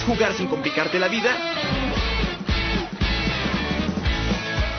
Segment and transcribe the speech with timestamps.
[0.00, 1.36] ¿Quieres jugar sin complicarte la vida?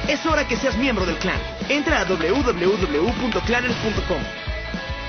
[0.08, 1.40] Es hora que seas miembro del clan.
[1.70, 4.22] Entra a www.clanners.com.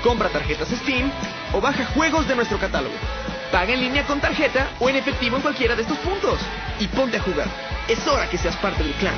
[0.03, 1.11] Compra tarjetas Steam
[1.53, 2.93] o baja juegos de nuestro catálogo.
[3.51, 6.39] Paga en línea con tarjeta o en efectivo en cualquiera de estos puntos.
[6.79, 7.47] Y ponte a jugar.
[7.87, 9.15] Es hora que seas parte del clan.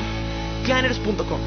[0.64, 1.42] Clanners.com.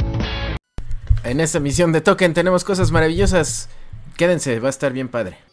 [1.25, 3.71] En esta misión de Token tenemos cosas maravillosas.
[4.17, 5.48] Quédense, va a estar bien padre.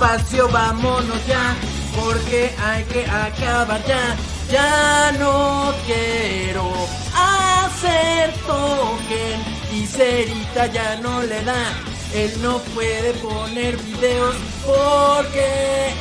[0.00, 1.56] Vámonos ya,
[1.96, 4.16] porque hay que acabar ya.
[4.50, 6.70] Ya no quiero
[7.12, 9.40] hacer token
[9.72, 11.72] y Cerita ya no le da.
[12.14, 15.92] Él no puede poner videos porque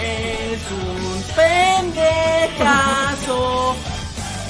[0.53, 1.23] es un
[2.55, 3.75] pendejazo.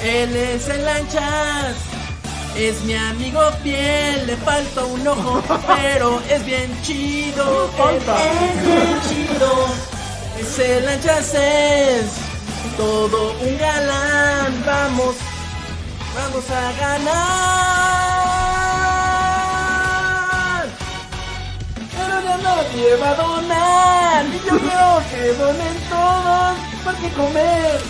[0.02, 1.76] Él es el lanchas,
[2.58, 7.70] es mi amigo fiel, le falta un ojo, pero es bien chido.
[7.88, 9.66] Es bien chido.
[10.40, 12.06] Ese lanchas es
[12.76, 14.64] todo un galán.
[14.66, 15.14] Vamos,
[16.16, 17.38] vamos a ganar.
[21.96, 24.26] Pero ya nadie va a donar.
[24.26, 26.56] Y yo quiero que donen todos.
[26.82, 27.80] Porque comer,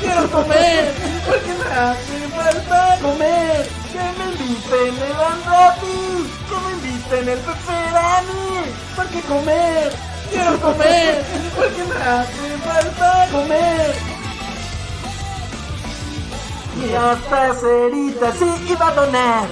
[0.00, 0.94] quiero comer.
[1.26, 3.85] Porque me hace falta comer.
[3.96, 6.28] Que me inviten el Andati.
[6.48, 8.44] Que me inviten el pepperani.
[8.94, 9.92] Porque comer,
[10.30, 11.24] quiero comer.
[11.56, 13.94] Porque me hace falta comer.
[16.78, 19.48] Y hasta Cerita sí iba a donar.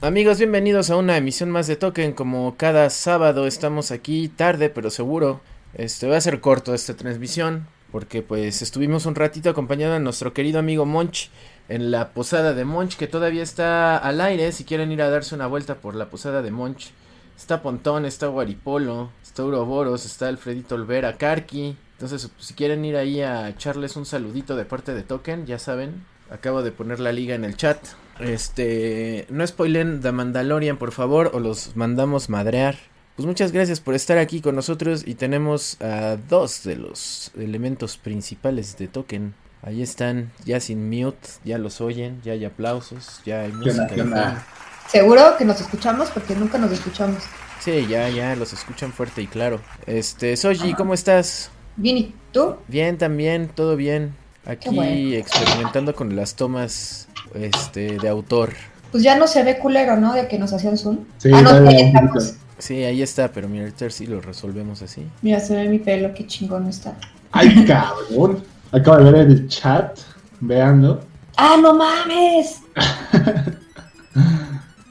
[0.00, 2.12] Amigos, bienvenidos a una emisión más de Token.
[2.12, 5.40] Como cada sábado estamos aquí tarde, pero seguro.
[5.74, 7.68] Este va a ser corto esta transmisión.
[7.92, 11.30] Porque pues estuvimos un ratito acompañando a nuestro querido amigo Monch
[11.68, 14.52] en la posada de Monch, que todavía está al aire.
[14.52, 16.92] Si quieren ir a darse una vuelta por la posada de Monch.
[17.36, 21.76] Está Pontón, está Guaripolo, está Uroboros, está Alfredito Olvera, Karki.
[21.92, 26.04] Entonces, si quieren ir ahí a echarles un saludito de parte de Token, ya saben,
[26.30, 27.78] acabo de poner la liga en el chat.
[28.20, 32.76] Este, no spoilen The Mandalorian, por favor, o los mandamos madrear.
[33.16, 37.96] Pues muchas gracias por estar aquí con nosotros y tenemos a dos de los elementos
[37.96, 39.32] principales de Token.
[39.62, 44.44] Ahí están, ya sin mute, ya los oyen, ya hay aplausos, ya hay música.
[44.88, 47.22] Seguro que nos escuchamos porque nunca nos escuchamos.
[47.58, 49.62] Sí, ya, ya, los escuchan fuerte y claro.
[49.86, 51.50] Este, Soji, ¿cómo estás?
[51.76, 52.56] Bien, ¿y tú?
[52.68, 54.14] Bien, también, todo bien.
[54.44, 55.16] Aquí bueno.
[55.16, 58.52] experimentando con las tomas este, de autor.
[58.92, 60.12] Pues ya no se ve culero, ¿no?
[60.12, 60.98] De que nos hacían zoom.
[61.16, 62.34] Sí, ah, no, un estamos.
[62.58, 65.06] Sí, ahí está, pero mira, ahorita sí lo resolvemos así.
[65.22, 66.96] Mira, se ve mi pelo, qué chingón está.
[67.32, 68.42] Ay, cabrón.
[68.72, 69.98] Acabo de ver en el chat,
[70.40, 71.04] veando.
[71.36, 72.62] ¡Ah, no mames!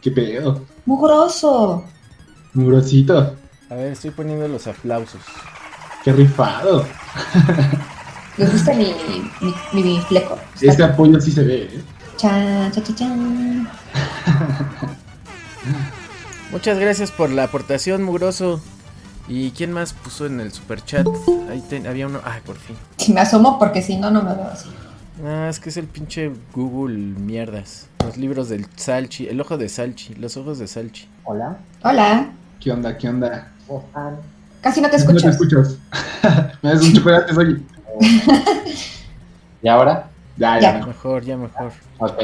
[0.01, 0.63] Qué pedo.
[0.85, 1.83] ¡Mugroso!
[2.53, 3.35] Mugrosito.
[3.69, 5.21] A ver, estoy poniendo los aplausos.
[6.03, 6.85] Qué rifado.
[8.37, 8.93] ¿Les gusta mi,
[9.41, 10.37] mi, mi fleco?
[10.53, 11.81] Está Este apoyo sí se ve, ¿eh?
[12.17, 13.67] Chan, chan, chan, chan.
[16.55, 18.61] Muchas gracias por la aportación, mugroso.
[19.27, 21.05] ¿Y quién más puso en el super chat?
[21.51, 22.21] Ahí te- había uno.
[22.23, 22.77] Ay, por fin.
[22.95, 24.69] Si me asomo porque si no, no me veo así.
[25.25, 27.89] Ah, es que es el pinche Google mierdas.
[28.05, 31.09] Los libros del Salchi, el ojo de Salchi, los ojos de Salchi.
[31.25, 32.29] Hola, Hola.
[32.61, 32.97] ¿Qué onda?
[32.97, 33.51] ¿Qué onda?
[34.61, 35.23] Casi no te No escucho.
[35.25, 35.75] te escuchas.
[36.61, 37.57] Me das un chocolate, oye.
[39.61, 40.09] ¿Y ahora?
[40.37, 40.79] Ya, Ya.
[40.79, 40.85] ya.
[40.85, 41.73] Mejor, ya mejor.
[41.97, 42.21] Ok.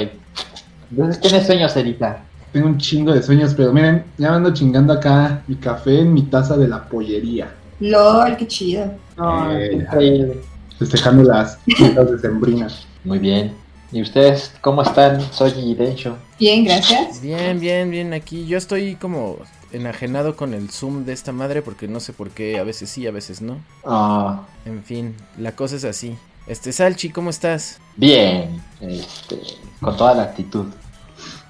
[0.89, 2.21] Entonces, ¿tienes sueños, Erika?
[2.51, 6.13] Tengo un chingo de sueños, pero miren, ya me ando chingando acá mi café en
[6.13, 7.53] mi taza de la pollería.
[7.79, 8.91] LOL, qué chido.
[9.17, 9.73] No, Eh.
[9.75, 10.41] increíble.
[10.77, 12.85] Festejando las fiestas decembrinas.
[13.03, 13.53] Muy bien.
[13.91, 15.21] ¿Y ustedes cómo están?
[15.31, 16.17] Soy Densho.
[16.39, 17.21] Bien, gracias.
[17.21, 18.13] Bien, bien, bien.
[18.13, 19.37] Aquí yo estoy como
[19.73, 23.05] enajenado con el Zoom de esta madre porque no sé por qué, a veces sí,
[23.07, 23.57] a veces no.
[23.85, 26.15] Ah, En fin, la cosa es así.
[26.47, 27.79] Este Salchi, ¿cómo estás?
[27.95, 28.61] bien.
[28.79, 29.39] Este,
[29.79, 30.65] con toda la actitud.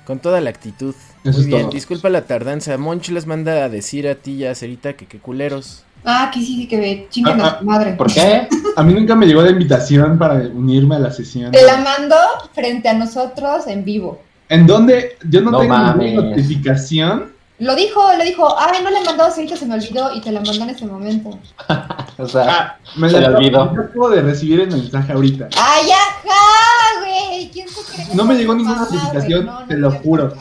[0.06, 0.96] Con toda la actitud.
[1.24, 1.72] Eso Muy es bien, todo.
[1.72, 2.78] disculpa la tardanza.
[2.78, 5.84] Monch les manda a decir a ti y a Cerita que qué culeros.
[6.04, 7.08] Ah, que sí, sí, que ve.
[7.12, 7.94] Chinguen Ah, a su madre.
[7.94, 8.48] ¿Por qué?
[8.76, 11.52] A mí nunca me llegó la invitación para unirme a la sesión.
[11.52, 12.16] Te la mando
[12.54, 14.20] frente a nosotros en vivo.
[14.50, 15.18] ¿En dónde?
[15.30, 16.08] Yo no, No tengo mames.
[16.08, 17.31] ninguna notificación.
[17.62, 18.56] Lo dijo, lo dijo.
[18.60, 21.30] Ay, no le mandó ahorita se me olvidó y te la mandó en ese momento.
[22.18, 23.74] O sea, Ah, me Se la le olvidó.
[23.74, 25.48] yo acabo de recibir el mensaje ahorita.
[25.58, 27.50] ¡Ay, ajá, güey!
[27.50, 30.34] ¿Quién se cree No me llegó ninguna notificación, No, no te lo juro.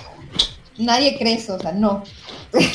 [0.77, 2.03] Nadie cree eso, o sea, no.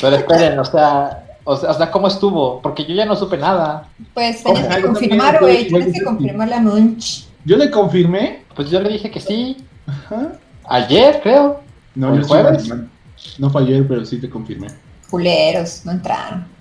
[0.01, 2.61] pero esperen, o sea, O sea, o sea, ¿cómo estuvo?
[2.61, 3.87] Porque yo ya no supe nada.
[4.15, 5.67] Pues tenías que confirmar, güey.
[5.67, 7.25] Tienes que confirmar la munch.
[7.43, 8.43] Yo le confirmé.
[8.55, 9.57] Pues yo le dije que sí.
[9.85, 10.31] Ajá.
[10.67, 11.59] Ayer, creo.
[11.93, 12.67] No, ¿El jueves?
[12.69, 12.89] mal.
[13.37, 14.67] No fue ayer, pero sí te confirmé.
[15.09, 16.55] Culeros, no entraron.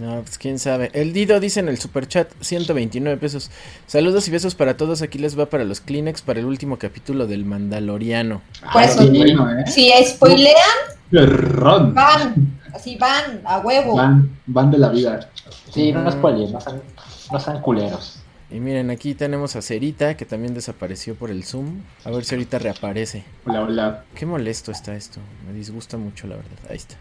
[0.00, 0.90] No, pues quién sabe.
[0.94, 3.50] El Dido dice en el superchat 129 pesos.
[3.86, 5.02] Saludos y besos para todos.
[5.02, 8.42] Aquí les va para los Kleenex para el último capítulo del Mandaloriano.
[8.62, 9.64] Ah, eso, sí, bueno, ¿eh?
[9.66, 12.58] Si spoilean, van.
[12.72, 13.96] Así van, a huevo.
[13.96, 15.28] Van, van de la vida.
[15.70, 16.82] Sí, no nos no sean,
[17.30, 18.20] no sean culeros.
[18.52, 21.80] Y miren, aquí tenemos a Cerita que también desapareció por el Zoom.
[22.04, 23.24] A ver si ahorita reaparece.
[23.46, 24.04] Hola, hola.
[24.14, 25.20] Qué molesto está esto.
[25.46, 26.58] Me disgusta mucho, la verdad.
[26.68, 26.96] Ahí está.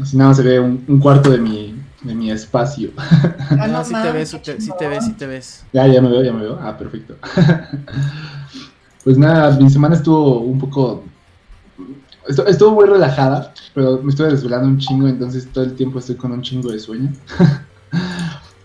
[0.00, 2.90] Así nada más se ve un, un cuarto de mi, de mi espacio.
[2.98, 4.90] Ah, no, no sí te ves, sí te- sí te chingón.
[4.90, 5.64] ves, sí te ves.
[5.72, 6.58] Ya, ya me veo, ya me veo.
[6.60, 7.16] Ah, perfecto.
[9.04, 11.04] pues nada, mi semana estuvo un poco.
[12.28, 16.16] estu- Estuvo muy relajada, pero me estuve desvelando un chingo, entonces todo el tiempo estoy
[16.16, 17.12] con un chingo de sueño.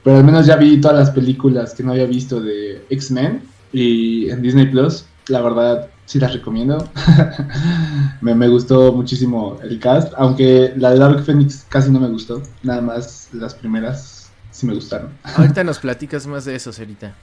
[0.03, 3.43] pero al menos ya vi todas las películas que no había visto de X-Men
[3.73, 5.05] y en Disney Plus.
[5.27, 6.91] La verdad, sí las recomiendo.
[8.21, 12.41] me, me gustó muchísimo el cast, aunque la de Dark Phoenix casi no me gustó.
[12.63, 15.17] Nada más las primeras sí me gustaron.
[15.23, 17.19] Ahorita nos platicas más de eso, Cerita.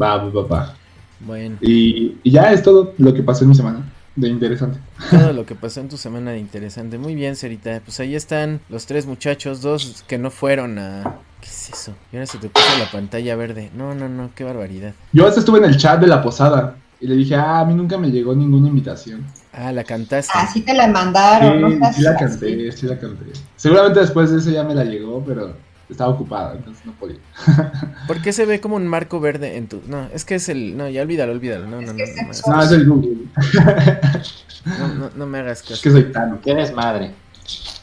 [0.00, 0.76] Va, va, va, va.
[1.18, 4.80] Bueno, Y, y ya es todo lo que pasó en mi semana de interesante.
[5.10, 6.98] todo lo que pasó en tu semana de interesante.
[6.98, 7.80] Muy bien, Cerita.
[7.84, 11.20] Pues ahí están los tres muchachos, dos que no fueron a...
[11.40, 11.94] ¿Qué es eso?
[12.12, 13.70] Y ahora se te puso la pantalla verde.
[13.74, 14.92] No, no, no, qué barbaridad.
[15.12, 17.74] Yo hasta estuve en el chat de la posada y le dije, ah, a mí
[17.74, 19.24] nunca me llegó ninguna invitación.
[19.52, 20.32] Ah, la cantaste.
[20.36, 23.24] Así te la mandaron, Sí, no sí la canté, sí la canté.
[23.56, 25.56] Seguramente después de eso ya me la llegó, pero
[25.88, 27.16] estaba ocupada, entonces no podía.
[28.06, 29.82] ¿Por qué se ve como un marco verde en tu.?
[29.88, 30.76] No, es que es el.
[30.76, 31.66] No, ya olvídalo, olvídalo.
[31.66, 32.04] No, no, no.
[32.46, 33.16] No, es el Google.
[34.64, 35.82] no, no- no me hagas Es caso.
[35.82, 36.38] que soy Tano.
[36.42, 37.12] ¿Qué desmadre?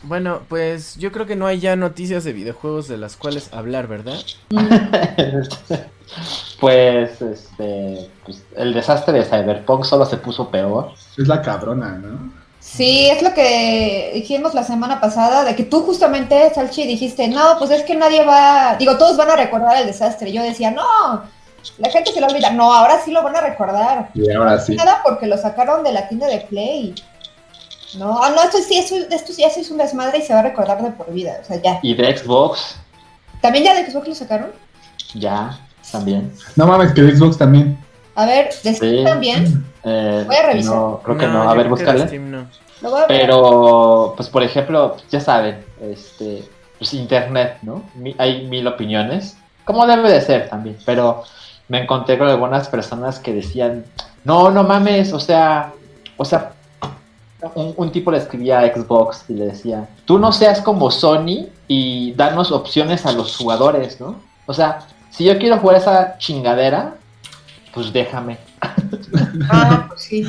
[0.04, 3.88] Bueno, pues yo creo que no hay ya noticias de videojuegos de las cuales hablar,
[3.88, 4.18] ¿verdad?
[6.60, 10.92] pues, este, pues, el desastre de Cyberpunk solo se puso peor.
[11.18, 12.48] Es la cabrona, ¿no?
[12.60, 17.58] Sí, es lo que dijimos la semana pasada, de que tú justamente, Salchi, dijiste, no,
[17.58, 20.34] pues es que nadie va, digo, todos van a recordar el desastre.
[20.34, 20.84] Yo decía, no,
[21.78, 22.52] la gente se lo olvida.
[22.52, 24.10] No, ahora sí lo van a recordar.
[24.14, 24.76] Y ahora sí.
[24.76, 26.96] Nada porque lo sacaron de la tienda de Play.
[27.96, 30.40] No, ah, no, esto sí, esto, esto ya sí es un desmadre y se va
[30.40, 31.38] a recordar de por vida.
[31.42, 31.80] O sea, ya.
[31.82, 32.76] Y de Xbox,
[33.42, 34.52] ¿También ya de Xbox lo sacaron?
[35.14, 35.58] ya,
[35.92, 36.34] también.
[36.56, 37.78] No mames, que de Xbox también.
[38.16, 39.04] A ver, ¿de Steam Sí.
[39.06, 39.66] también?
[39.84, 40.76] Eh, Voy a revisar.
[40.76, 41.50] No, creo que no.
[41.50, 42.08] A ver, búscale.
[42.08, 42.48] Steam no.
[42.82, 43.22] Lo voy a ver.
[43.22, 46.44] Pero, pues por ejemplo, ya saben, este,
[46.78, 47.84] pues internet, ¿no?
[47.96, 51.24] Mi- hay mil opiniones, como debe de ser también, pero
[51.70, 53.86] me encontré con algunas personas que decían,
[54.24, 55.74] no, no mames, o sea,
[56.18, 56.52] o sea,
[57.56, 61.48] un, un tipo le escribía a Xbox y le decía, tú no seas como Sony
[61.68, 64.16] y danos opciones a los jugadores, ¿no?
[64.46, 64.80] O sea,
[65.10, 66.96] si yo quiero jugar esa chingadera,
[67.74, 68.38] pues déjame.
[69.50, 70.26] Ah, pues sí.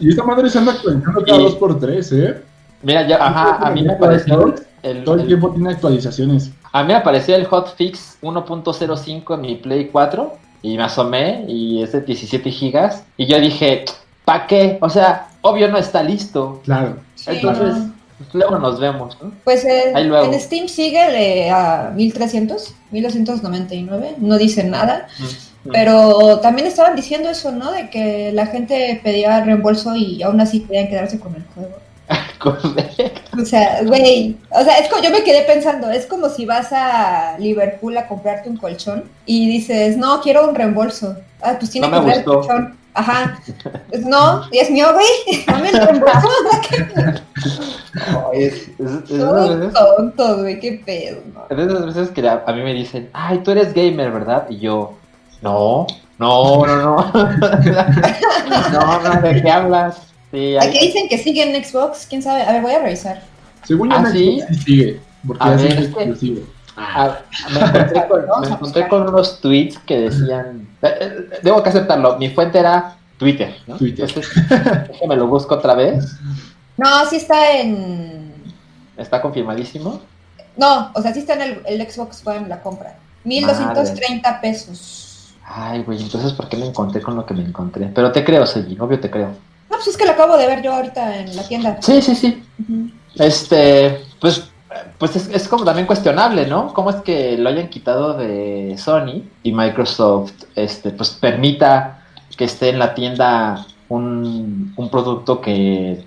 [0.00, 2.42] Y esta madre se anda actualizando cada Y- dos por tres, ¿eh?
[2.82, 6.50] Mira, ya, ajá, a mí me pareció el, Todo el el- tiempo tiene actualizaciones.
[6.72, 11.82] A mí me apareció el hotfix 1.05 en mi Play 4 y me asomé y
[11.82, 13.84] es de 17 gigas y yo dije,
[14.24, 14.78] ¿pa' qué?
[14.82, 16.60] O sea, obvio no está listo.
[16.64, 16.96] Claro.
[17.14, 17.92] Sí, Entonces, no.
[18.18, 19.32] pues, luego nos vemos, ¿no?
[19.44, 20.32] Pues eh, Ahí luego.
[20.32, 25.06] en Steam sigue de a 1300, 1299, no dice nada,
[25.72, 27.72] pero también estaban diciendo eso, ¿no?
[27.72, 31.76] De que la gente pedía reembolso y aún así querían quedarse con el juego.
[32.38, 33.02] Correcto.
[33.40, 36.68] O sea, güey, o sea, es como, yo me quedé pensando, es como si vas
[36.72, 41.16] a Liverpool a comprarte un colchón y dices, no, quiero un reembolso.
[41.42, 42.40] Ah, pues tiene No que me traer el gustó.
[42.48, 42.78] colchón.
[42.98, 43.38] Ajá.
[43.90, 46.28] Pues, no, y es mío, güey, dame el reembolso.
[48.32, 51.20] Es, es- veces- tonto, güey, qué pedo.
[51.32, 51.46] ¿no?
[51.48, 54.46] es de esas veces que a, a mí me dicen, ay, tú eres gamer, ¿verdad?
[54.50, 54.94] Y yo,
[55.42, 55.86] no,
[56.18, 57.12] no, no, no.
[58.72, 59.98] no, no, ¿de qué hablas?
[60.30, 62.42] Sí, hay- Aquí dicen que sigue en Xbox, quién sabe.
[62.42, 63.22] A ver, voy a revisar.
[63.64, 64.40] Según yo, ¿Ah, sí?
[64.50, 65.00] Sí sigue.
[65.26, 66.40] Porque A ya sí ver, es que- exclusivo.
[66.76, 67.18] Ah,
[67.52, 70.67] me encontré, con, Vamos me encontré con unos tweets que decían,
[71.42, 73.76] debo que aceptarlo, mi fuente era Twitter, ¿no?
[73.76, 74.08] Twitter.
[74.08, 74.32] Entonces,
[74.88, 76.16] déjame lo busco otra vez,
[76.76, 78.32] No, sí está en.
[78.96, 80.00] está confirmadísimo.
[80.56, 82.96] No, o sea, sí está en el, el Xbox One la compra.
[83.24, 85.34] 1230 pesos.
[85.44, 87.90] Ay, güey, entonces, ¿por qué me encontré con lo que me encontré?
[87.94, 89.28] Pero te creo, Sergi, obvio te creo.
[89.70, 91.78] No, pues es que lo acabo de ver yo ahorita en la tienda.
[91.80, 92.44] Sí, sí, sí.
[93.16, 94.44] Este, pues,
[94.98, 96.72] pues es, es como también cuestionable, ¿no?
[96.74, 102.04] ¿Cómo es que lo hayan quitado de Sony y Microsoft, este, pues permita
[102.36, 106.04] que esté en la tienda un, un producto que,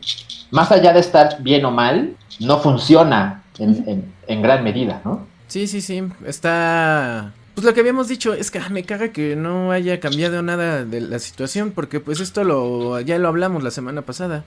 [0.51, 3.43] más allá de estar bien o mal, no funciona.
[3.59, 5.27] en, en- en gran medida, ¿no?
[5.47, 6.01] Sí, sí, sí.
[6.25, 7.33] Está.
[7.53, 10.85] Pues lo que habíamos dicho es que ah, me caga que no haya cambiado nada
[10.85, 11.71] de la situación.
[11.71, 14.45] Porque pues esto lo ya lo hablamos la semana pasada.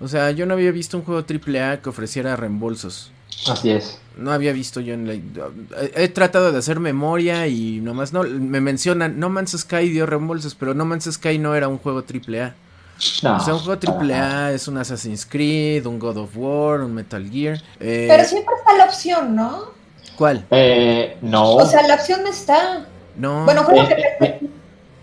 [0.00, 3.12] O sea, yo no había visto un juego AAA que ofreciera reembolsos.
[3.48, 3.98] Así es.
[4.16, 5.14] No había visto yo en la...
[5.94, 8.22] He tratado de hacer memoria y nomás no...
[8.22, 11.98] Me mencionan, No Man's Sky dio reembolsos, pero No Man's Sky no era un juego
[12.00, 12.54] AAA.
[13.22, 13.36] No.
[13.36, 17.28] O sea, un juego AAA es un Assassin's Creed, un God of War, un Metal
[17.30, 17.60] Gear.
[17.78, 19.64] Eh, Pero siempre está la opción, ¿no?
[20.16, 20.46] ¿Cuál?
[20.50, 21.56] Eh, no.
[21.56, 22.86] O sea, la opción no está.
[23.16, 23.44] No.
[23.44, 24.24] Bueno, Eh, juego que...
[24.24, 24.40] eh,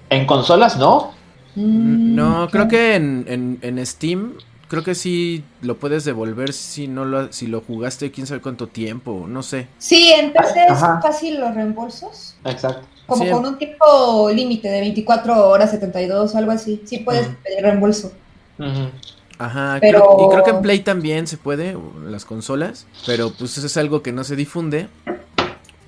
[0.10, 1.14] en consolas no.
[1.56, 4.34] Mm, no, creo que en, en, en Steam...
[4.74, 8.66] Creo que sí lo puedes devolver si no lo, si lo jugaste quién sabe cuánto
[8.66, 9.68] tiempo, no sé.
[9.78, 11.00] Sí, en PC es Ajá.
[11.00, 12.34] fácil los reembolsos.
[12.44, 12.88] Exacto.
[13.06, 13.30] Como Sí.
[13.30, 16.82] con un tiempo límite de 24 horas, 72 o algo así.
[16.86, 18.14] Sí puedes pedir reembolso.
[19.38, 21.78] Ajá, Pero- creo- y creo que en Play también se puede,
[22.08, 24.88] las consolas, pero pues eso es algo que no se difunde,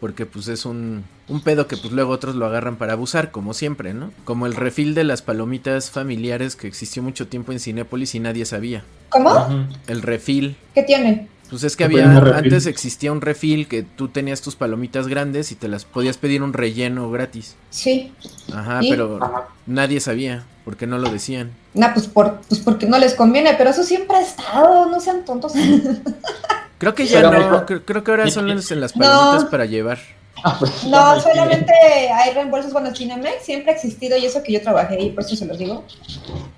[0.05, 3.55] porque pues es un, un pedo que pues luego otros lo agarran para abusar, como
[3.55, 4.11] siempre, ¿no?
[4.23, 8.45] Como el refil de las palomitas familiares que existió mucho tiempo en Cinépolis y nadie
[8.45, 8.83] sabía.
[9.09, 9.65] ¿Cómo?
[9.87, 11.27] El refil, ¿Qué tiene?
[11.49, 15.51] pues es que ¿Qué había, antes existía un refil que tú tenías tus palomitas grandes
[15.51, 17.55] y te las podías pedir un relleno gratis.
[17.71, 18.13] Sí.
[18.53, 18.91] Ajá, ¿Y?
[18.91, 19.47] pero Ajá.
[19.65, 21.49] nadie sabía, porque no lo decían.
[21.73, 25.25] Nah, pues, por, pues porque no les conviene, pero eso siempre ha estado, no sean
[25.25, 25.53] tontos.
[26.77, 29.05] Creo que ya Pero no, creo, creo que ahora son en las No.
[29.05, 29.97] palomitas para llevar.
[30.43, 31.71] Ah, pues, No, solamente
[32.13, 35.35] hay reembolsos, bueno, Cinemex siempre ha existido y eso que yo trabajé y por eso
[35.35, 35.85] se los digo.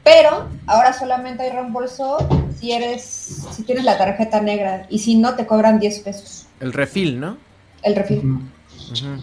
[0.03, 2.17] Pero ahora solamente hay reembolso
[2.59, 3.03] si eres,
[3.55, 7.38] si tienes la tarjeta negra y si no te cobran 10 pesos El refil, ¿no?
[7.83, 8.19] el refil.
[8.91, 9.21] Ujú.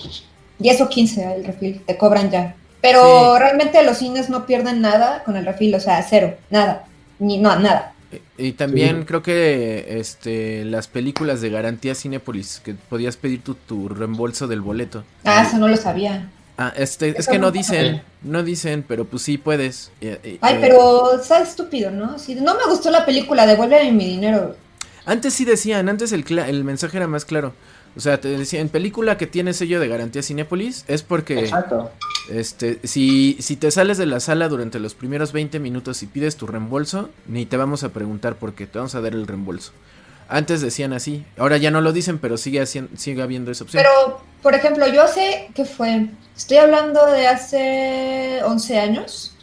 [0.60, 2.54] 10 o 15 el refil, te cobran ya.
[2.80, 3.02] Pero
[3.34, 3.40] Sí.
[3.40, 6.84] realmente los cines no pierden nada con el refil, o sea, cero, nada,
[7.18, 7.93] ni no, nada.
[8.38, 9.04] Y también Sí.
[9.06, 14.60] creo que este las películas de garantía Cinépolis, que podías pedir tu, tu reembolso del
[14.60, 15.04] boleto.
[15.24, 16.30] Ah, eso no lo sabía.
[16.56, 19.90] Ah, este, es que no dicen, no dicen, pero pues sí puedes.
[20.00, 22.18] Eh, eh, Ay, eh, pero está estúpido, ¿no?
[22.18, 24.56] Si no me gustó la película, devuélveme mi dinero.
[25.04, 27.54] Antes sí decían, antes el, el mensaje era más claro.
[27.96, 31.92] O sea, te decían, película que tiene sello de garantía Cinépolis es porque Exacto.
[32.28, 36.36] este si, si te sales de la sala durante los primeros 20 minutos y pides
[36.36, 39.72] tu reembolso, ni te vamos a preguntar por qué, te vamos a dar el reembolso.
[40.28, 43.82] Antes decían así, ahora ya no lo dicen, pero sigue, haciendo, sigue habiendo esa opción.
[43.82, 46.08] Pero, por ejemplo, yo hace, ¿qué fue?
[46.34, 49.36] Estoy hablando de hace 11 años.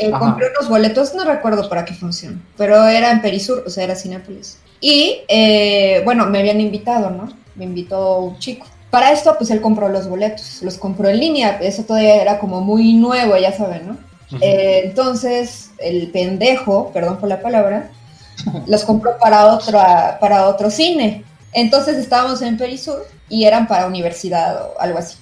[0.00, 3.84] Eh, compré unos boletos, no recuerdo para qué función, pero era en Perisur, o sea,
[3.84, 4.58] era Cinépolis.
[4.80, 7.45] Y, eh, bueno, me habían invitado, ¿no?
[7.56, 8.66] Me invitó un chico.
[8.90, 12.60] Para esto, pues él compró los boletos, los compró en línea, eso todavía era como
[12.60, 13.96] muy nuevo, ya saben, ¿no?
[14.40, 17.90] Eh, entonces, el pendejo, perdón por la palabra,
[18.66, 19.78] los compró para otro,
[20.20, 21.24] para otro cine.
[21.52, 25.18] Entonces estábamos en Perisur y eran para universidad o algo así.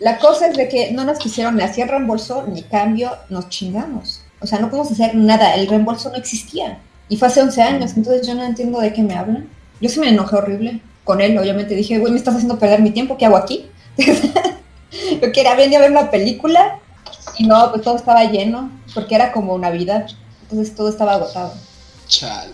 [0.00, 4.22] La cosa es de que no nos quisieron ni hacer reembolso ni cambio, nos chingamos.
[4.40, 6.78] O sea, no podemos hacer nada, el reembolso no existía.
[7.08, 9.48] Y fue hace 11 años, entonces yo no entiendo de qué me hablan.
[9.80, 12.90] Yo sí me enojé horrible con él, obviamente dije, güey, me estás haciendo perder mi
[12.90, 13.70] tiempo, ¿qué hago aquí?
[13.96, 16.80] yo quería venir a ver una película
[17.38, 20.06] y no, pues todo estaba lleno, porque era como Navidad,
[20.42, 21.54] entonces todo estaba agotado.
[22.08, 22.52] Chale.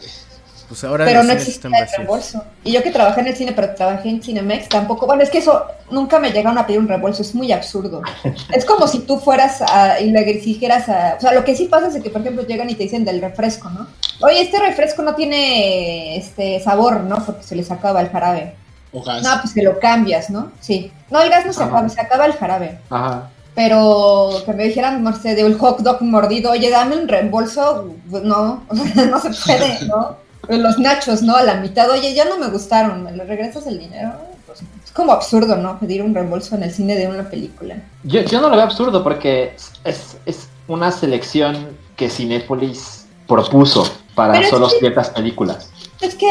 [0.68, 2.44] pues ahora Pero no están el reembolso.
[2.62, 5.06] Y yo que trabajé en el cine, pero trabajé en Cinemex, tampoco.
[5.08, 8.02] Bueno, es que eso nunca me llegaron a pedir un reembolso, es muy absurdo.
[8.54, 11.16] es como si tú fueras a, y le exigieras a.
[11.18, 13.20] O sea, lo que sí pasa es que, por ejemplo, llegan y te dicen del
[13.20, 13.88] refresco, ¿no?
[14.20, 17.16] Oye, este refresco no tiene este sabor, ¿no?
[17.24, 18.54] Porque se les acaba el jarabe.
[18.92, 19.22] O gas.
[19.22, 20.52] No, pues que lo cambias, ¿no?
[20.60, 20.92] Sí.
[21.10, 21.70] No, el gas no se Ajá.
[21.70, 22.78] acaba, se acaba el jarabe.
[22.90, 23.30] Ajá.
[23.54, 27.94] Pero que me dijeran, no sé, de un hot dog mordido, oye, dame un reembolso,
[28.10, 28.64] pues no,
[29.10, 30.16] no se puede, ¿no?
[30.48, 31.36] Los nachos, ¿no?
[31.36, 34.12] A la mitad, oye, ya no me gustaron, ¿me le regresas el dinero?
[34.46, 35.78] Pues, es como absurdo, ¿no?
[35.78, 37.76] Pedir un reembolso en el cine de una película.
[38.02, 39.54] Yo, yo no lo veo absurdo porque
[39.84, 45.68] es, es una selección que Cinépolis propuso para Pero es solo que- ciertas películas.
[46.00, 46.26] Es que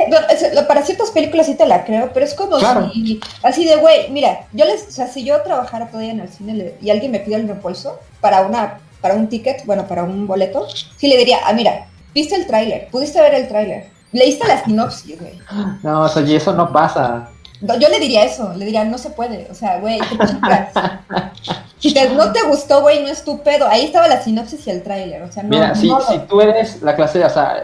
[0.68, 2.92] para ciertas películas sí te la creo, pero es como Claro.
[2.94, 6.30] si, así de, güey, mira, yo les, o sea, si yo trabajara todavía en el
[6.30, 10.28] cine y alguien me pide el reembolso para una, para un ticket, bueno, para un
[10.28, 14.64] boleto, sí le diría, ah, mira, viste el tráiler, pudiste ver el tráiler, leíste la
[14.64, 15.40] sinopsis, güey.
[15.84, 17.30] No, o sea, y eso no pasa.
[17.62, 20.18] No, Yo le diría eso, le diría, no se puede, o sea, güey, te.
[21.90, 23.68] Si te- no te gustó, güey, no es tu pedo.
[23.68, 25.50] Ahí estaba la sinopsis y el tráiler, o sea, no.
[25.50, 27.64] Mira, si, no, si tú eres la clase, o sea,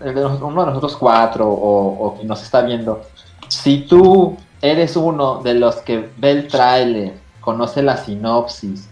[0.00, 3.02] el de los- uno de nosotros cuatro o, o que nos está viendo,
[3.48, 8.88] si tú eres uno de los que ve el tráiler, conoce la sinopsis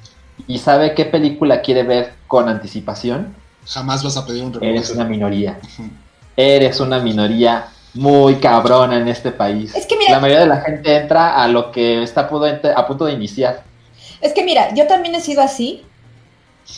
[0.46, 3.34] y sabe qué película quiere ver con anticipación,
[3.66, 5.58] Jamás vas a pedir un eres una minoría.
[6.36, 9.74] Eres una minoría muy cabrona en este país.
[9.74, 12.22] Es que mira- La mayoría de la gente entra a lo que está
[12.76, 13.62] a punto de iniciar.
[14.24, 15.82] Es que mira, yo también he sido así,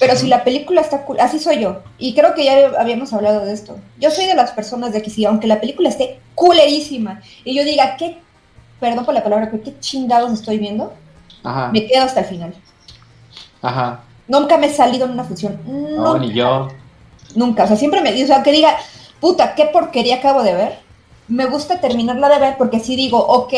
[0.00, 1.82] pero si la película está cool, así soy yo.
[1.96, 3.78] Y creo que ya habíamos hablado de esto.
[4.00, 7.62] Yo soy de las personas de que si, aunque la película esté culerísima, y yo
[7.64, 8.18] diga, ¿qué?
[8.80, 10.92] Perdón por la palabra, pero ¿qué chingados estoy viendo?
[11.44, 12.54] Ajá, Me quedo hasta el final.
[13.62, 14.00] ajá.
[14.28, 15.60] Nunca me he salido en una función.
[15.64, 16.18] No, Nunca.
[16.18, 16.68] ni yo.
[17.36, 17.62] Nunca.
[17.62, 18.76] O sea, siempre me o sea, que diga,
[19.20, 20.78] puta, qué porquería acabo de ver.
[21.28, 23.54] Me gusta terminarla de ver porque si digo, ok,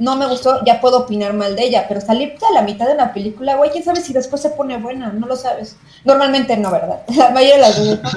[0.00, 2.94] no me gustó, ya puedo opinar mal de ella, pero salirte a la mitad de
[2.94, 5.76] una película, güey, quién sabe si después se pone buena, no lo sabes.
[6.06, 7.02] Normalmente no, ¿verdad?
[7.16, 8.10] La mayoría de las veces no.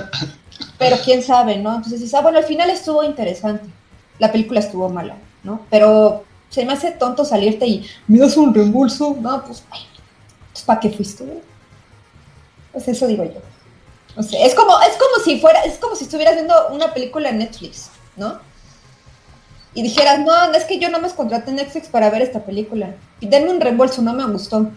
[0.77, 1.75] Pero quién sabe, ¿no?
[1.75, 3.69] Entonces dices, ah, bueno, al final estuvo interesante.
[4.17, 5.65] La película estuvo mala, ¿no?
[5.69, 9.17] Pero se me hace tonto salirte y me das un reembolso.
[9.19, 9.61] No, pues,
[10.53, 11.41] pues ¿para qué fuiste, güey?
[12.71, 13.41] Pues eso digo yo.
[14.15, 17.27] O sea, es como, es como si fuera, es como si estuvieras viendo una película
[17.27, 18.39] en Netflix, ¿no?
[19.75, 22.95] Y dijeras, no, es que yo no me contraté en Netflix para ver esta película.
[23.19, 24.69] Y denme un reembolso, no me gustó.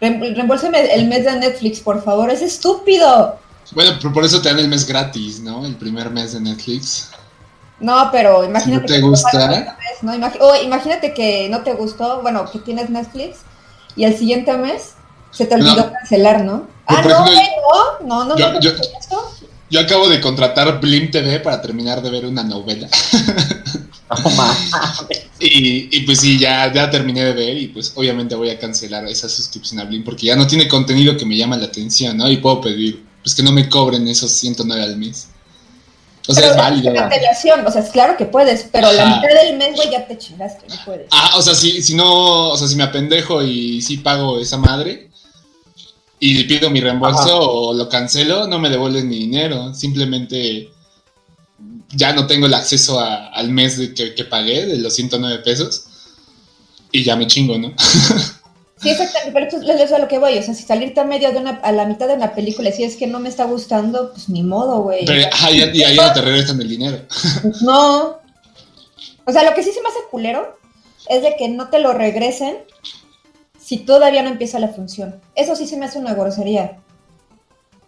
[0.00, 3.38] Re- reembolseme el mes de Netflix, por favor, es estúpido.
[3.72, 5.64] Bueno, pero por eso te dan el mes gratis, ¿no?
[5.66, 7.10] El primer mes de Netflix.
[7.80, 9.48] No, pero imagínate te que gusta.
[9.48, 9.66] mes,
[10.02, 10.14] ¿no?
[10.14, 13.38] Imagi- o imagínate que no te gustó, bueno, que tienes Netflix
[13.96, 14.92] y el siguiente mes
[15.32, 15.92] se te olvidó No.
[15.92, 16.66] cancelar, ¿no?
[16.86, 19.22] Pero, ah, no, ejemplo, no, no, no, yo- no, no.
[19.70, 22.88] Yo acabo de contratar Blim TV para terminar de ver una novela.
[25.38, 29.06] Y, y pues sí, ya, ya terminé de ver y pues obviamente voy a cancelar
[29.08, 32.30] esa suscripción a Blim porque ya no tiene contenido que me llama la atención, ¿no?
[32.30, 35.28] Y puedo pedir, pues que no me cobren esos 109 al mes.
[36.28, 36.92] O sea, Pero es válido.
[36.92, 40.06] la cancelación, o sea, es claro que puedes, pero la mitad del mes, güey, ya
[40.06, 41.08] te chingaste, no puedes.
[41.10, 44.56] Ah, o sea, si, si no, o sea, si me apendejo y sí pago esa
[44.56, 45.10] madre
[46.20, 47.34] y pido mi reembolso Ajá.
[47.40, 49.74] o lo cancelo, no me devuelven mi dinero.
[49.74, 50.70] Simplemente
[51.92, 55.38] ya no tengo el acceso a- al mes de que, que pagué de los 109
[55.44, 55.84] pesos
[56.90, 57.72] y ya me chingo, ¿no?
[58.82, 61.04] Sí, exactamente, pero eso eso es a lo que voy, o sea, si salirte a
[61.04, 63.28] medio de una, a la mitad de una película y si es que no me
[63.28, 65.04] está gustando, pues ni modo, güey.
[65.06, 66.98] Pero ah, ya, ya- ya no te regresan el dinero.
[67.42, 68.18] Pues no.
[69.24, 70.58] O sea, lo que sí se me hace culero
[71.08, 72.56] es de que no te lo regresen
[73.56, 75.20] si todavía no empieza la función.
[75.36, 76.78] Eso sí se me hace una grosería.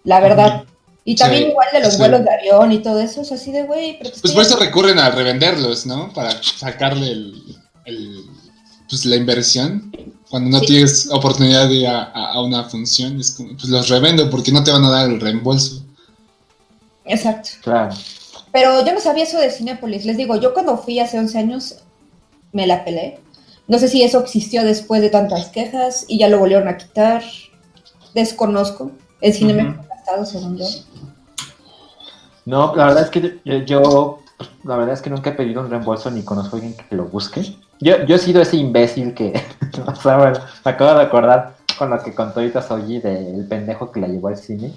[0.05, 0.63] La verdad.
[1.05, 1.99] Y también Sí, igual de los sí.
[1.99, 4.57] vuelos de avión y todo eso, es así de, güey, pero Pues estoy por eso
[4.59, 6.13] recurren a revenderlos, ¿no?
[6.13, 8.25] Para sacarle el, el-
[8.89, 9.93] pues la inversión.
[10.31, 10.67] Cuando no Sí.
[10.67, 14.51] tienes oportunidad de ir a, a- a una función, es como, pues los revendo porque
[14.51, 15.83] no te van a dar el reembolso.
[17.05, 17.51] Exacto.
[17.63, 17.95] Claro.
[18.53, 20.05] Pero yo no sabía eso de Cinépolis.
[20.07, 21.77] Les digo, yo cuando fui hace 11 años
[22.53, 23.19] me la pelé.
[23.67, 27.23] No sé si eso existió después de tantas quejas y ya lo volvieron a quitar.
[28.15, 28.93] Desconozco.
[29.21, 29.81] El cine me Ujú.
[29.81, 30.67] ha gastado, según yo.
[32.47, 35.63] No, la verdad es que yo, yo, pues, la verdad es que nunca he pedido
[35.63, 37.57] un reembolso ni conozco a alguien que lo busque.
[37.81, 39.33] Yo, yo he sido ese imbécil que,
[39.87, 43.91] o sea, bueno, me acabo de acordar con lo que contó ahorita Soyi del pendejo
[43.91, 44.73] que la llevó al cine.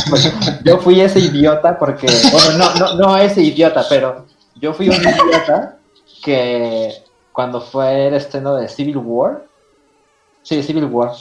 [0.64, 4.96] yo fui ese idiota porque, bueno, no, no, no ese idiota, pero yo fui un
[4.96, 5.76] idiota
[6.22, 6.92] que
[7.32, 9.44] cuando fue el estreno de Civil War,
[10.42, 11.12] sí, Civil War,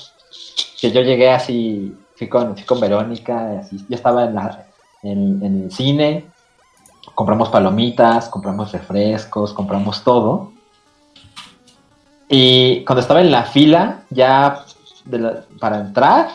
[0.79, 4.66] que yo llegué así, fui con, fui con Verónica, así, yo estaba en, la,
[5.03, 6.25] en, el cine,
[7.15, 10.51] compramos palomitas, compramos refrescos, compramos todo.
[12.29, 14.65] Y cuando estaba en la fila, ya
[15.05, 16.29] de la- para entrar,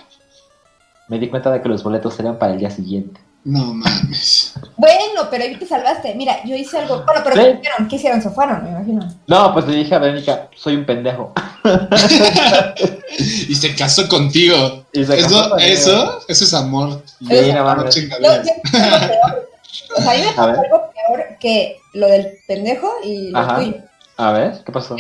[1.09, 3.21] me di cuenta de que los boletos eran para el día siguiente.
[3.45, 4.55] No mames.
[4.77, 6.15] Bueno, pero ahí te salvaste.
[6.15, 7.03] Mira, yo hice algo.
[7.05, 7.43] Bueno, pero Sí.
[7.43, 7.89] ¿qué hicieron?
[7.89, 8.23] ¿Qué hicieron?
[8.23, 9.09] Se fueron, me imagino.
[9.27, 11.33] No, pues le dije a Verónica, soy un pendejo.
[13.49, 14.85] y se casó contigo.
[14.93, 17.03] Y se casó Eso, eso, eso es amor.
[17.19, 17.89] Sí, no.
[18.21, 19.49] Yo, yo hice algo peor.
[19.97, 23.57] O sea, a mí me pasó algo peor que lo del pendejo y lo Ajá.
[23.57, 23.75] tuyo.
[24.19, 24.97] A ver, ¿qué pasó?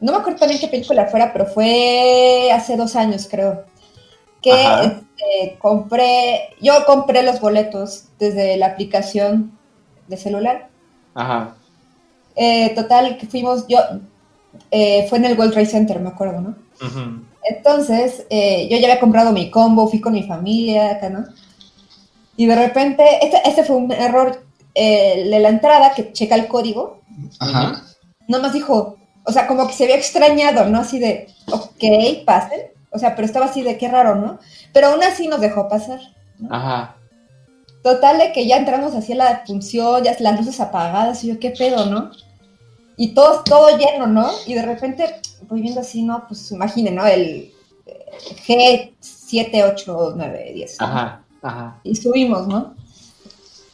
[0.00, 3.64] No me acuerdo también qué película fuera, pero fue hace dos años, creo.
[4.42, 9.56] Que este, compré, yo compré los boletos desde la aplicación
[10.08, 10.68] de celular.
[11.14, 11.54] Ajá.
[12.34, 13.78] Eh, total, que fuimos, yo,
[14.70, 16.56] eh, fue en el World Trade Center, me acuerdo, ¿no?
[16.84, 17.24] Ujú.
[17.44, 21.24] Entonces, eh, yo ya había comprado mi combo, fui con mi familia acá, ¿no?
[22.36, 26.48] Y de repente, este, este fue un error eh, de la entrada que checa el
[26.48, 27.00] código,
[27.38, 27.82] Ajá.
[28.26, 30.80] nomás dijo, o sea, como que se había extrañado, ¿no?
[30.80, 32.60] Así de, ok, pasen.
[32.92, 34.38] O sea, pero estaba así de qué raro, ¿no?
[34.72, 36.00] Pero aún así nos dejó pasar.
[36.50, 36.96] Ajá.
[37.82, 41.40] Total de que ya entramos así a la función, ya las luces apagadas, y yo,
[41.40, 42.10] qué pedo, ¿no?
[42.96, 44.30] Y todo, todo lleno, ¿no?
[44.46, 46.26] Y de repente voy viendo así, ¿no?
[46.28, 47.06] Pues imaginen, ¿no?
[47.06, 47.52] El
[47.86, 50.80] eh, G7, 8, 9, 10.
[50.80, 50.86] ¿no?
[50.86, 51.24] Ajá.
[51.42, 51.80] Ajá.
[51.82, 52.74] Y subimos, ¿no?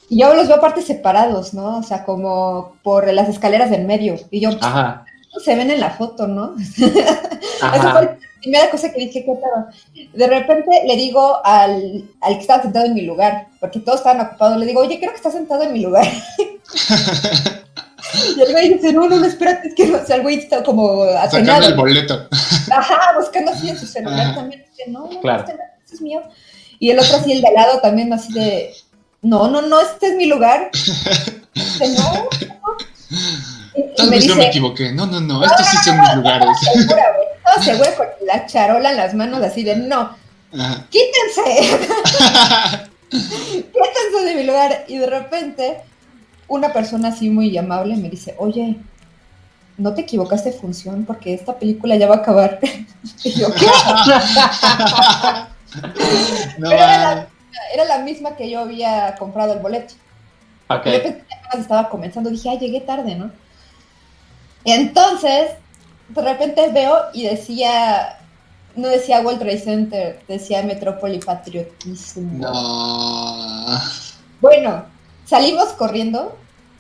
[0.09, 1.79] Y yo los veo aparte separados, ¿no?
[1.79, 4.17] O sea, como por las escaleras del medio.
[4.31, 5.05] Y yo, Ajá.
[5.45, 6.55] Se ven en la foto, ¿no?
[6.77, 10.09] Esa fue la primera cosa que dije, qué pedo.
[10.13, 14.25] De repente le digo al, al que estaba sentado en mi lugar, porque todos estaban
[14.27, 16.07] ocupados, le digo, oye, creo que está sentado en mi lugar.
[18.37, 20.63] y el güey dice, no, no, no, espérate, es que o sea, el güey está
[20.63, 21.69] como Sacando atenado.
[21.69, 22.29] el boleto.
[22.71, 24.35] Ajá, buscando así en su celular Ajá.
[24.37, 24.65] también.
[24.71, 25.41] Dice, no, no, Claro.
[25.41, 26.23] este, este es mío.
[26.79, 28.73] Y el otro así, el de al lado también así de,
[29.23, 30.71] no, no, no, este es mi lugar.
[30.73, 32.29] Dice, no, no.
[33.79, 34.93] Y- y Tal vez yo me equivoqué.
[34.93, 35.45] No, no, no.
[35.45, 36.49] Estos sí son mis lugares.
[36.61, 40.17] segura, güey, todo seguro con la charola en las manos así de, no,
[40.53, 40.87] Ajá.
[40.91, 41.79] quítense,
[43.11, 44.85] quítense de mi lugar.
[44.89, 45.79] Y de repente,
[46.49, 48.77] una persona así muy amable me dice, oye,
[49.77, 52.59] no te equivocaste de función porque esta película ya va a acabar.
[53.23, 53.67] y yo, ¿qué?
[56.59, 57.27] No, Pero era la,
[57.75, 59.95] era la misma que yo había comprado el boleto.
[60.69, 60.85] Ok.
[60.87, 63.31] Yo pensé que apenas estaba comenzando, dije, ay, llegué tarde, ¿no?
[64.65, 65.51] Entonces,
[66.09, 68.19] de repente veo y decía,
[68.77, 72.51] no decía World Trade Center, decía Metrópoli Patriotismo.
[72.51, 73.81] No.
[74.41, 74.85] Bueno,
[75.25, 76.37] salimos corriendo,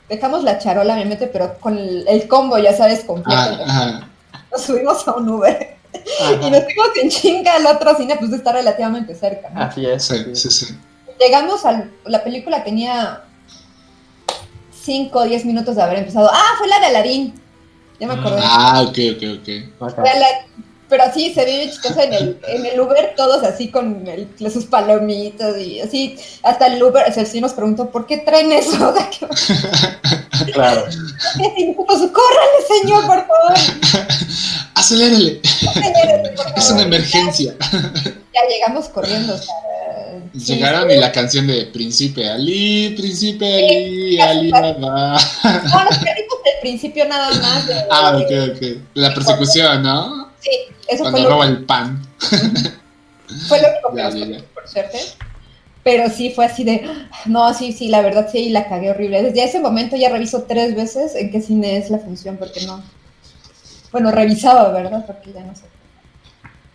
[0.08, 3.40] dejamos la charola, me mete, pero con el, el combo, ya sabes, completo.
[3.40, 4.08] Ah, ajá.
[4.50, 5.76] Nos subimos a un Uber
[6.42, 9.62] y nos fuimos en chinga al otro cine, pues está relativamente cerca, ¿no?
[9.62, 10.04] Así es.
[10.04, 10.78] Sí, sí, sí.
[11.20, 13.24] Llegamos a la película, tenía
[14.82, 16.30] 5 o 10 minutos de haber empezado.
[16.32, 17.34] Ah, fue la de Aladdin.
[17.98, 18.40] Ya me acordé.
[18.42, 19.48] Ah, ok, ok, ok.
[19.78, 20.46] Fue la-
[20.88, 24.28] pero sí, se ve bien chistoso en el, en el Uber, todos así con el-
[24.52, 26.16] sus palomitas y así.
[26.42, 28.94] Hasta el Uber, o sea, sí nos preguntó, ¿por qué traen eso?
[30.52, 30.84] Claro.
[30.86, 33.54] nosotros, córrale, señor, por favor.
[34.74, 35.40] Acelérele.
[35.64, 35.82] Por
[36.56, 36.72] Es favor".
[36.74, 37.54] una emergencia.
[37.72, 39.54] Ya llegamos corriendo, o sea.
[40.32, 40.94] Llegaron sí.
[40.96, 44.72] y la canción de Príncipe Ali, Príncipe Ali, Sí, Ali Baba.
[44.78, 47.66] No, nos perdimos del principio nada más.
[47.66, 48.78] de- Ah, ok, ok.
[48.94, 50.27] La persecución, ¿no?
[50.40, 50.50] Sí,
[50.88, 52.02] eso fue Cuando lo, roba el pan.
[53.48, 54.44] fue lo único que Ya, nos ya, tocó, ya.
[54.54, 54.98] por suerte.
[55.84, 56.88] Pero sí fue así de,
[57.26, 59.22] no, sí, sí, la verdad sí, la cagué horrible.
[59.22, 62.82] Desde ese momento ya reviso tres veces en qué cine es la función, porque no.
[63.90, 65.04] Bueno, revisaba, ¿verdad?
[65.06, 65.62] Porque ya no sé.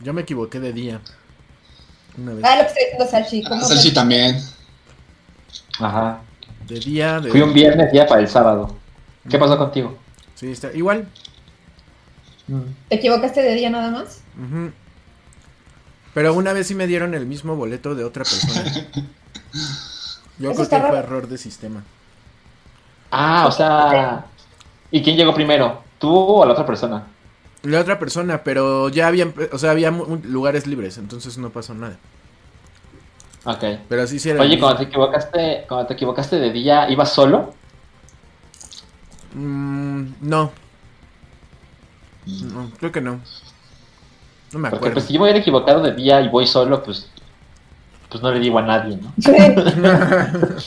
[0.02, 1.02] Yo me equivoqué de día.
[2.18, 2.44] Una vez.
[2.44, 3.44] Ah, lo que está diciendo Salchi.
[3.46, 4.38] Ah, ¿cómo Salchi también.
[5.80, 6.22] Ajá.
[6.68, 7.30] De día, de.
[7.30, 8.76] Fui un viernes ya para el sábado.
[9.30, 9.98] ¿Qué pasó contigo?
[10.36, 10.72] Sí, está.
[10.74, 11.08] Igual.
[12.90, 14.22] ¿Te equivocaste de día nada más?
[16.14, 18.64] Pero una vez sí me dieron el mismo boleto de otra persona.
[20.40, 21.84] Yo creo que fue error de sistema.
[23.12, 24.26] Ah, o sea.
[24.92, 25.84] ¿Y quién llegó primero?
[26.00, 27.08] ¿Tú o la otra persona?
[27.64, 31.98] La otra persona, pero ya había, o sea, había lugares libres, entonces no pasó nada.
[33.46, 33.64] Ok.
[33.88, 37.54] Pero sí, sí era Oye, cuando te equivocaste, cuando te equivocaste de día, ¿ibas solo?
[39.34, 40.52] Mm, no.
[42.26, 43.22] No, creo que no.
[44.52, 44.94] No me Porque acuerdo.
[44.94, 47.10] pues si yo me hubiera equivocado de día y voy solo, pues
[48.10, 49.14] pues no le digo a nadie, ¿no?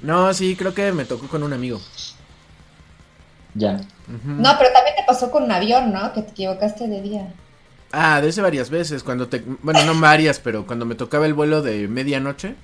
[0.00, 1.80] no, sí, creo que me tocó con un amigo.
[3.54, 3.80] Ya.
[4.06, 6.12] No, pero también te pasó con un avión, ¿no?
[6.12, 7.34] Que te equivocaste de día.
[7.92, 9.44] Ah, de ese varias veces, cuando te...
[9.62, 12.56] Bueno, no varias, pero cuando me tocaba el vuelo de medianoche,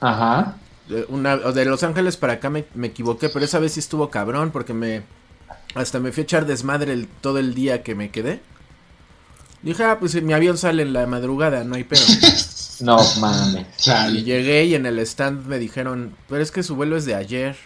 [0.00, 0.56] Ajá.
[0.88, 4.10] de, una, de Los Ángeles para acá me, me equivoqué, pero esa vez sí estuvo
[4.10, 5.02] cabrón porque me...
[5.76, 8.40] Hasta me fui a echar desmadre el- todo el día que me quedé.
[9.62, 12.02] Dije, ah, pues mi avión sale en la madrugada, no hay pedo.
[12.78, 13.66] No mames.
[14.12, 17.14] Y llegué y en el stand me dijeron, pero es que su vuelo es de
[17.14, 17.56] ayer.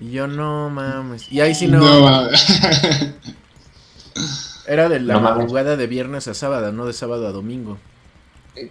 [0.00, 1.30] Y yo, no mames.
[1.30, 2.28] Y ahí sí no, No,
[4.66, 5.36] era de la No mames.
[5.40, 7.76] madrugada de viernes a sábado, no de sábado a domingo.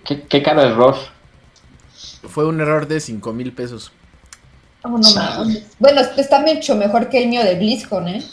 [0.04, 0.96] ¿Qué, qué cada error?
[2.28, 3.92] Fue un error de cinco mil pesos.
[4.82, 5.66] Oh, no mames.
[5.78, 8.24] Bueno, está mucho mejor que el mío de BlizzCon, ¿eh?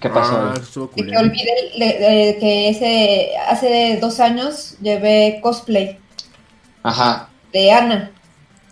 [0.00, 0.36] ¿Qué pasó?
[0.36, 0.54] Ah,
[0.94, 5.98] que olvidé le- que ese hace dos años llevé cosplay
[6.82, 7.28] Ajá.
[7.52, 8.10] de Ana,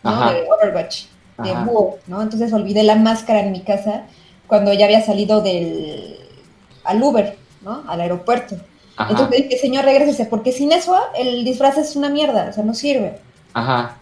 [0.03, 0.11] ¿no?
[0.11, 0.33] Ajá.
[0.33, 1.05] De Overwatch,
[1.43, 1.64] de Ajá.
[1.64, 2.23] Búho, ¿no?
[2.23, 4.05] Entonces olvidé la máscara en mi casa
[4.47, 6.17] cuando ya había salido del
[6.85, 7.85] al Uber, ¿no?
[7.87, 8.57] Al aeropuerto.
[8.97, 9.11] Ajá.
[9.11, 12.64] Entonces le dije, señor, regrésese, porque sin eso el disfraz es una mierda, o sea,
[12.64, 13.19] no sirve.
[13.53, 13.99] Ajá.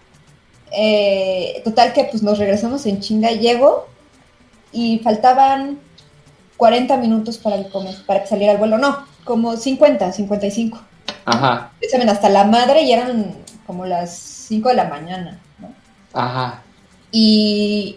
[0.72, 3.88] Eh, total que pues nos regresamos en chinga, llego
[4.72, 5.78] y faltaban
[6.56, 7.66] 40 minutos para, el
[8.06, 10.80] para que saliera el vuelo, no, como 50, 55.
[11.24, 11.70] Ajá.
[11.90, 13.34] Saben, hasta la madre y eran
[13.66, 15.68] como las 5 de la mañana, ¿no?
[16.12, 16.62] Ajá.
[17.10, 17.96] Y,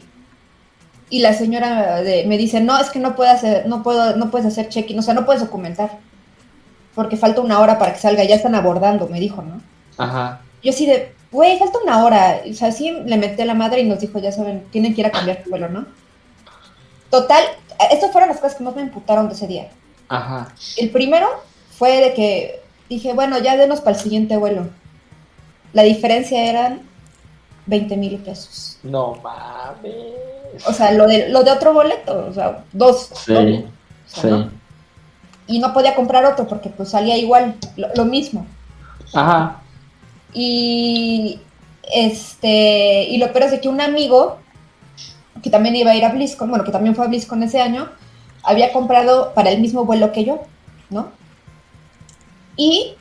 [1.10, 4.32] y la señora de- me dice, no, es que no, puedo hacer, no, puedo, no
[4.32, 6.00] puedes hacer check-in, o sea, no puedes documentar,
[6.96, 9.62] porque falta una hora para que salga, ya están abordando, me dijo, ¿no?
[9.98, 10.42] Ajá.
[10.64, 12.42] Yo así de, güey, falta una hora.
[12.50, 15.02] O sea, sí le metí a la madre y nos dijo, ya saben, tienen que
[15.02, 15.86] ir a cambiar tu vuelo, ¿no?
[17.10, 17.44] Total,
[17.86, 19.70] estas fueron las cosas que más me imputaron de ese día.
[20.08, 20.54] Ajá.
[20.78, 21.28] El primero
[21.78, 24.68] fue de que dije, bueno, ya denos para el siguiente vuelo.
[25.74, 26.82] La diferencia eran
[27.68, 28.80] 20 mil pesos.
[28.84, 30.66] No mames.
[30.66, 33.12] O sea, lo de, lo de otro boleto, o sea, dos.
[33.14, 33.66] Sí, doble,
[34.06, 34.30] o sea, sí.
[34.30, 34.52] ¿no?
[35.48, 38.46] Y no podía comprar otro porque pues salía igual, lo, lo mismo.
[39.14, 39.62] Ajá.
[40.34, 41.40] Y
[41.92, 44.38] este, y lo peor es de que un amigo
[45.42, 47.90] que también iba a ir a BlizzCon, bueno, que también fue a BlizzCon ese año,
[48.44, 50.42] había comprado para el mismo vuelo que yo,
[50.90, 51.12] ¿no?
[52.56, 52.96] Y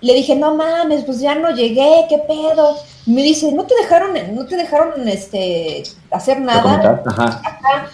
[0.00, 2.76] le dije, no mames, pues ya no llegué, ¿qué pedo?
[3.06, 6.62] Me dice, ¿no te dejaron, no te dejaron este hacer nada?
[6.62, 7.42] Comentar, Ajá.
[7.44, 7.86] Ajá.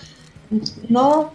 [0.88, 1.30] No.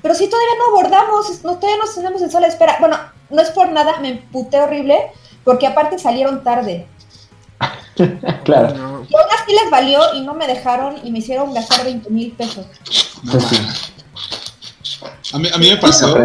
[0.00, 2.76] Pero si todavía no abordamos, no, todavía nos tenemos en sala de espera.
[2.80, 2.96] Bueno,
[3.30, 5.10] no es por nada, me emputé horrible,
[5.44, 6.86] porque aparte salieron tarde.
[8.44, 8.74] Claro.
[8.76, 9.06] No.
[9.08, 12.32] Y aún así les valió y no me dejaron y me hicieron gastar 20 mil
[12.32, 12.66] pesos.
[13.22, 13.60] No Pues.
[15.32, 16.16] A mí, a mí me pasó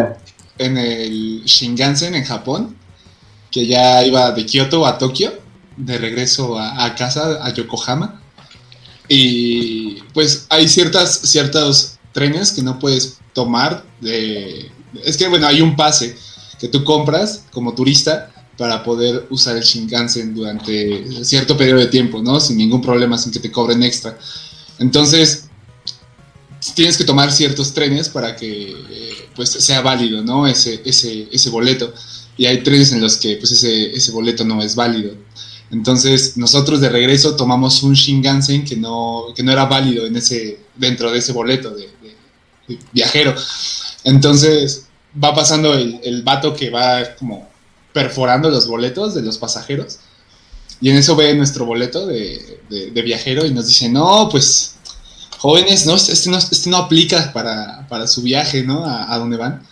[0.58, 2.76] en el Shinkansen en Japón,
[3.50, 5.32] que ya iba de Kioto a Tokio,
[5.76, 8.20] de regreso a, a casa, a Yokohama.
[9.08, 13.84] Y pues hay ciertas, ciertos trenes que no puedes tomar.
[14.00, 14.70] De...
[15.04, 16.16] Es que, bueno, hay un pase
[16.58, 22.20] que tú compras como turista para poder usar el Shinkansen durante cierto periodo de tiempo,
[22.20, 22.40] ¿no?
[22.40, 24.18] Sin ningún problema, sin que te cobren extra.
[24.80, 25.44] Entonces,
[26.74, 30.46] tienes que tomar ciertos trenes para que eh, pues sea válido, ¿no?
[30.46, 31.94] Ese, ese, ese boleto.
[32.36, 35.14] Y hay trenes en los que pues ese, ese boleto no es válido.
[35.70, 40.58] Entonces, nosotros de regreso tomamos un Shinkansen que no, que no era válido en ese,
[40.76, 42.16] dentro de ese boleto de, de-
[42.68, 43.34] de viajero.
[44.04, 44.86] Entonces,
[45.22, 47.48] va pasando el, el vato que va como
[47.92, 49.98] perforando los boletos de los pasajeros.
[50.80, 54.76] Y en eso ve nuestro boleto de, de- de viajero y nos dice, no, pues
[55.38, 58.84] jóvenes, no, este no, este no aplica para, para su viaje, ¿no?
[58.84, 59.66] A, a donde van.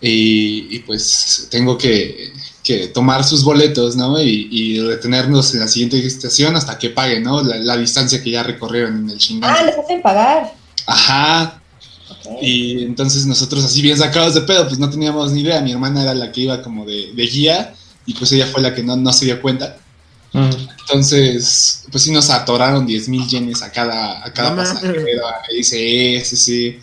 [0.00, 2.30] Y, y, pues tengo que,
[2.62, 4.20] que tomar sus boletos, ¿no?
[4.20, 7.42] Y, y retenernos en la siguiente estación hasta que paguen, ¿no?
[7.42, 9.66] La, la distancia que ya recorrieron en el Ah, Shinkansen.
[9.66, 10.54] les hacen pagar.
[10.86, 11.62] Ajá.
[12.40, 15.60] Y entonces nosotros así bien sacados de pedo, pues no teníamos ni idea.
[15.60, 18.74] Mi hermana era la que iba como de, de guía y pues ella fue la
[18.74, 19.76] que no, no se dio cuenta.
[20.32, 20.50] Mm.
[20.80, 25.22] Entonces, pues sí nos atoraron 10 mil yenes a cada, a cada No pasajero.
[25.50, 26.78] Ahí sí, sí, sí.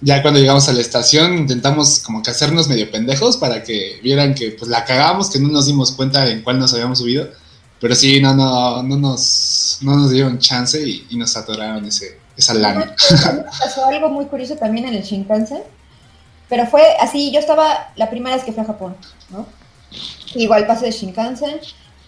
[0.00, 4.34] Ya cuando llegamos a la estación intentamos como que hacernos medio pendejos para que vieran
[4.34, 7.30] que pues la cagamos, que no nos dimos cuenta en cuál nos habíamos subido.
[7.80, 12.18] Pero sí, no, no, no nos, no nos dieron chance y, y nos atoraron ese,
[12.36, 12.94] esa lana.
[13.24, 15.62] A pasó algo muy curioso también en el Shinkansen,
[16.48, 18.96] pero fue así, yo estaba la primera vez que fui a Japón,
[19.30, 19.46] ¿no?
[20.34, 21.60] Igual pasé de Shinkansen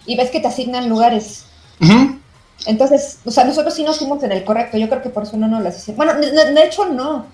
[0.05, 1.45] y ves que te asignan lugares.
[1.81, 2.19] Ujú.
[2.65, 5.37] Entonces, o sea, nosotros sí nos fuimos en el correcto, yo creo que por eso
[5.37, 5.97] no nos las hicieron.
[5.97, 7.25] Bueno, de, hecho no.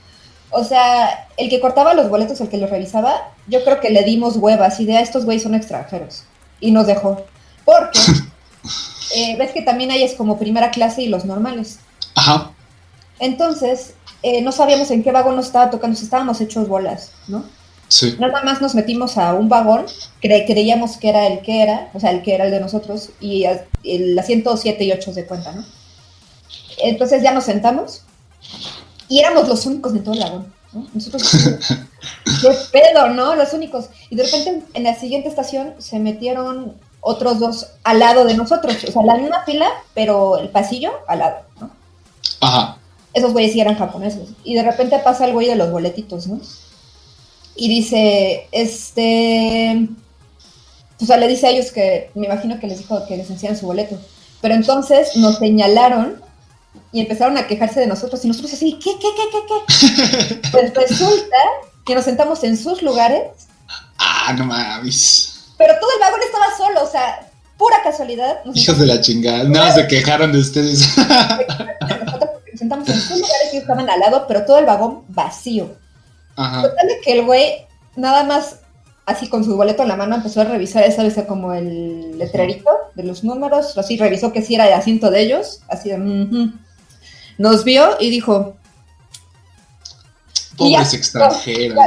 [0.51, 4.03] O sea, el que cortaba los boletos, el que los revisaba, yo creo que le
[4.03, 6.23] dimos huevas y de "Ah, estos güeyes son extranjeros.
[6.59, 7.25] Y nos dejó.
[7.65, 7.99] Porque,
[9.15, 11.79] eh, ves que también hay es como primera clase y los normales.
[12.13, 12.51] Ajá.
[13.19, 17.43] Entonces, eh, no sabíamos en qué vagón nos estaba tocando, estábamos hechos bolas, ¿no?
[17.87, 18.15] Sí.
[18.19, 19.85] Nada más nos metimos a un vagón,
[20.21, 23.09] cre- creíamos que era el que era, o sea, el que era el de nosotros,
[23.19, 23.45] y
[23.83, 25.63] el asiento 7 y 8 de cuenta, ¿no?
[26.79, 28.01] Entonces ya nos sentamos
[29.07, 30.87] y éramos los únicos en todo el vagón, ¿no?
[30.93, 31.23] Nosotros,
[32.41, 33.35] qué pedo, ¿no?
[33.35, 33.85] Los únicos.
[34.09, 38.83] Y de repente en la siguiente estación se metieron otros dos al lado de nosotros,
[38.83, 41.69] o sea, la misma fila, pero el pasillo al lado, ¿no?
[42.41, 42.74] Ajá.
[43.15, 44.29] Esos güeyes sí eran japoneses.
[44.43, 46.39] Y de repente pasa el güey de los boletitos, ¿no?
[47.55, 49.87] Y dice, este...
[51.01, 53.59] O sea, le dice a ellos que, me imagino que les dijo que les enseñaran
[53.59, 53.97] su boleto.
[54.41, 56.21] Pero entonces nos señalaron
[56.91, 58.23] y empezaron a quejarse de nosotros.
[58.23, 60.49] Y nosotros así, ¿qué, qué, qué, qué, qué?
[60.51, 61.37] Pues resulta
[61.85, 63.23] que nos sentamos en sus lugares,
[63.97, 65.53] Ah, no mames.
[65.57, 68.39] pero todo el vagón estaba solo, o sea, pura casualidad.
[68.53, 69.43] Hijos de la chingada.
[69.45, 70.89] Nada más se quejaron de ustedes.
[72.57, 75.75] sentamos en sus lugares y estaban al lado, pero todo el vagón vacío.
[76.35, 76.61] Ajá.
[76.63, 77.65] Total de que el güey,
[77.95, 78.57] nada más
[79.05, 82.69] así con su boleto en la mano, empezó a revisar esa vez como el letrerito
[82.95, 86.51] de los números, así revisó que sí era el asiento de ellos, así de, "Ujú".
[87.37, 88.55] Nos vio y dijo,
[90.57, 91.77] Pobres extranjeros.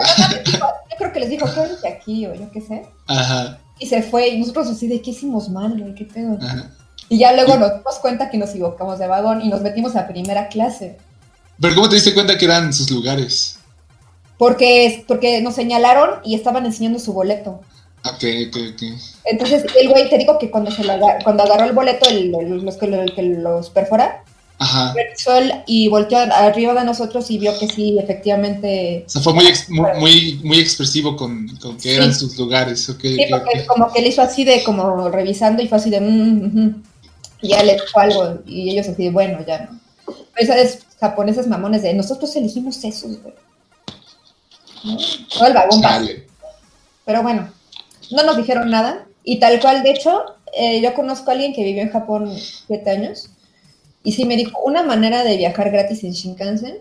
[0.46, 3.58] yo creo que les dijo, quédense aquí o yo qué sé, Ajá.
[3.78, 5.94] y se fue, y nosotros así de, ¿qué hicimos mal, güey?
[5.94, 6.36] ¿Qué pedo?
[6.40, 6.70] Ajá.
[7.08, 10.06] Y ya luego nos dimos cuenta que nos equivocamos de vagón y nos metimos a
[10.06, 10.98] primera clase.
[11.60, 13.58] Pero ¿cómo te diste cuenta que eran sus lugares?
[14.36, 17.60] Porque, porque nos señalaron y estaban enseñando su boleto.
[18.04, 18.82] Ok, ok, ok.
[19.24, 20.92] Entonces, el güey, te digo que cuando, se lo
[21.24, 24.22] cuando agarró el boleto, el, el- los que, los perfora,
[24.60, 24.94] Ajá.
[25.38, 29.04] él y volteó arriba de nosotros y vio que sí, efectivamente.
[29.06, 32.84] O sea, fue muy, ex- muy, muy, muy expresivo con, con que eran sus lugares.
[32.84, 32.92] Sí,
[33.30, 36.00] porque como que él hizo así de como revisando y fue así de.
[36.00, 36.82] mm.
[37.40, 39.80] Y ya le dijo algo y ellos así bueno, ya no.
[40.34, 43.34] Pero esas japoneses mamones de nosotros elegimos esos, güey.
[44.84, 44.96] ¿No?
[45.32, 45.82] Todo el vagón.
[47.04, 47.52] Pero bueno,
[48.10, 49.06] no nos dijeron nada.
[49.24, 50.24] Y tal cual, de hecho,
[50.56, 52.32] eh, yo conozco a alguien que vivió en Japón
[52.66, 53.30] siete años.
[54.02, 56.78] Y sí me dijo, una manera de viajar gratis en Shinkansen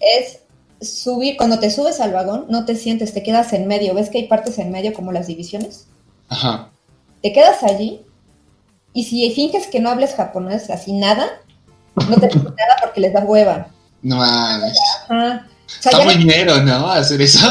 [0.00, 0.40] es
[0.80, 3.94] subir, cuando te subes al vagón, no te sientes, te quedas en medio.
[3.94, 5.86] ¿Ves que hay partes en medio como las divisiones?
[6.28, 6.70] Ajá.
[7.22, 8.03] Te quedas allí
[8.94, 11.26] y si finges que no hables japonés, así nada,
[11.96, 13.66] no te dicen nada porque les da hueva.
[14.02, 14.78] No mames.
[15.08, 15.46] Ajá.
[15.66, 16.88] O sea, Está muy dinero, ¿no?
[16.88, 17.44] Hacer eso.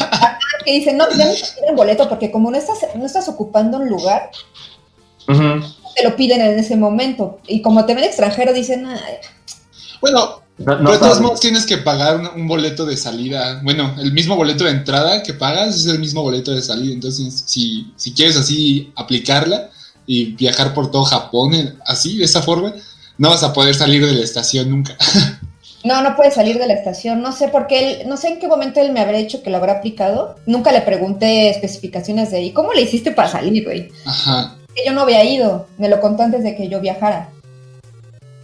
[0.64, 3.78] que dicen, no, ya no te piden boleto porque como no estás, no estás ocupando
[3.78, 4.30] un lugar,
[5.26, 7.40] te lo piden en ese momento.
[7.48, 9.14] Y como te ven extranjero, dicen, "Ay,
[10.00, 13.60] bueno, No, no pero de todos modos tienes que pagar un, un boleto de salida.
[13.64, 16.94] Bueno, el mismo boleto de entrada que pagas es el mismo boleto de salida.
[16.94, 19.70] Entonces, si, si quieres así aplicarla
[20.06, 22.74] y viajar por todo Japón en- así, de esa forma,
[23.18, 24.96] no vas a poder salir de la estación nunca.
[25.84, 27.22] no, no puedes salir de la estación.
[27.22, 29.50] No sé por qué, él, no sé en qué momento él me habrá dicho que
[29.50, 30.36] lo habrá aplicado.
[30.46, 33.90] Nunca le pregunté especificaciones de, ¿y cómo le hiciste para salir, güey?
[34.04, 37.30] Ajá, Que yo no había ido, me lo contó antes de que yo viajara.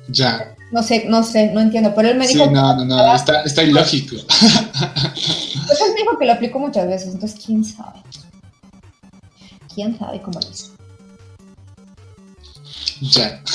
[0.09, 0.48] ya.
[0.72, 3.42] No sé, no sé, no entiendo, pero él me Sí, dijo, no, no, no, está,
[3.42, 4.16] está ilógico.
[4.31, 8.01] pues él me dijo que lo aplicó muchas veces, entonces quién sabe.
[9.75, 10.68] ¿Quién sabe cómo lo hizo?
[13.02, 13.42] Ya.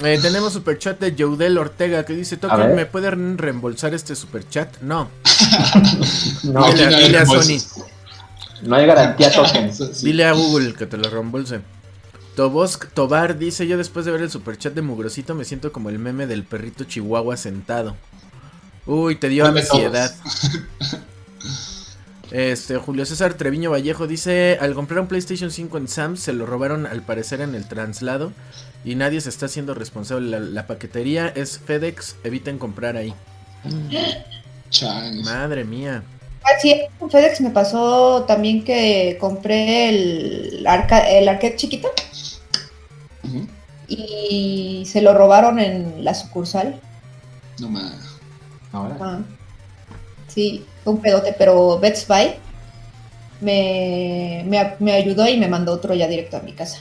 [0.00, 2.74] Eh, tenemos superchat de Joudel Ortega que dice, ver.
[2.74, 4.80] ¿me pueden reembolsar este superchat?
[4.80, 5.08] No.
[6.42, 7.26] No, dile, no hay dile a.
[7.26, 7.84] Sony.
[8.62, 9.64] no hay garantía token.
[9.70, 10.06] Eso sí.
[10.06, 11.60] Dile a Google que te lo reembolse.
[12.34, 16.00] Tobosk Tobar dice, yo después de ver el superchat de Mugrosito me siento como el
[16.00, 17.94] meme del perrito chihuahua sentado.
[18.86, 20.14] Uy, te dio ¿Cuál de ansiedad.
[22.34, 26.46] Este, Julio César Treviño Vallejo dice, al comprar un PlayStation 5 en Sam's se lo
[26.46, 28.32] robaron al parecer en el traslado
[28.84, 30.28] y nadie se está haciendo responsable.
[30.28, 33.14] La, la paquetería es FedEx, eviten comprar ahí.
[34.68, 35.22] Chale.
[35.22, 36.02] Madre mía.
[36.42, 41.88] Ah, sí, con FedEx me pasó también que compré el, arca el arcade chiquito
[43.86, 46.80] y se lo robaron en la sucursal.
[47.60, 48.18] No mames.
[48.72, 48.96] Ahora.
[49.00, 49.20] Ah,
[50.34, 52.34] sí, fue un pedote, pero Best Buy
[53.40, 56.78] me, me, me ayudó y me mandó otro ya directo a mi casa.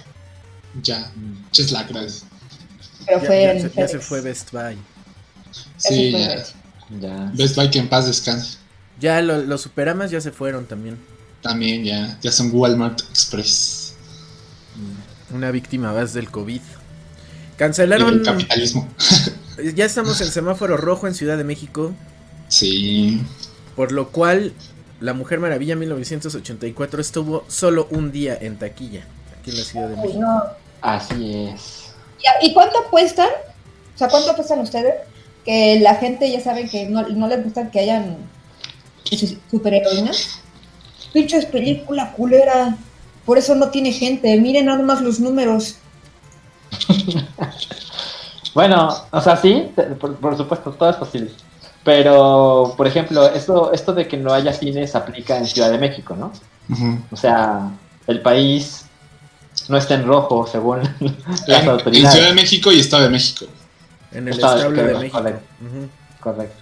[0.82, 1.12] Ya.
[1.52, 2.26] Ches lacras.
[3.06, 3.92] Pero Ya, fue ya en se, ya FedEx.
[3.92, 4.78] se fue Best Buy.
[5.78, 6.12] Ese Sí,
[7.00, 7.32] ya.
[7.34, 8.58] Best Buy que en paz descanse.
[9.00, 10.98] Ya lo- los superamas ya se fueron también.
[11.42, 12.18] También ya.
[12.22, 13.96] Ya son Walmart Express.
[15.34, 16.62] Una víctima más del COVID.
[17.58, 18.14] Cancelaron.
[18.16, 18.88] el capitalismo.
[19.76, 21.94] Ya estamos en semáforo rojo en Ciudad de México.
[22.48, 23.22] Sí.
[23.76, 24.54] Por lo cual,
[25.00, 29.06] La Mujer Maravilla 1984 estuvo solo un día en taquilla.
[29.40, 30.20] Aquí en la Ciudad de México.
[30.20, 30.44] no.
[30.82, 31.94] Así es.
[32.42, 33.30] ¿Y- ¿Y cuánto apuestan?
[33.96, 34.96] O sea, ¿cuánto apuestan ustedes?
[35.46, 38.18] Que la gente ya saben que no, no les gusta que hayan
[39.04, 40.40] su- superheroínas.
[41.14, 42.78] Pinches película culera.
[43.26, 44.36] Por eso no tiene gente.
[44.40, 45.76] Miren nada más los números.
[48.54, 51.32] Bueno, o sea, sí, por, por supuesto, todo es posible.
[51.84, 56.16] Pero, por ejemplo, esto, esto de que no haya cines aplica en Ciudad de México,
[56.16, 56.32] ¿no?
[57.12, 57.72] O sea,
[58.08, 58.86] el país
[59.68, 62.36] no está en rojo según las En, en Ciudad de autoridades.
[62.36, 63.46] México y Estado de México.
[64.14, 65.24] En el Estado de- establo de México.
[66.22, 66.56] correcto.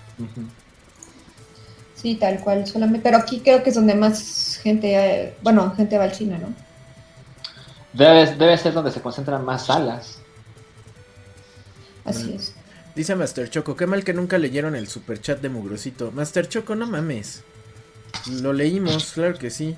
[1.96, 2.66] Sí, tal cual.
[2.66, 6.40] Solamente, pero aquí creo que es donde más gente, eh, bueno, gente va al cine,
[6.40, 6.48] ¿no?
[7.94, 10.18] Debe, debe ser donde se concentran más salas.
[12.06, 12.56] Así es.
[12.96, 16.12] Dice Master Choco, qué mal que nunca leyeron el superchat de Mugrosito.
[16.12, 17.42] Master Choco, no mames.
[18.42, 19.76] Lo leímos, claro que sí.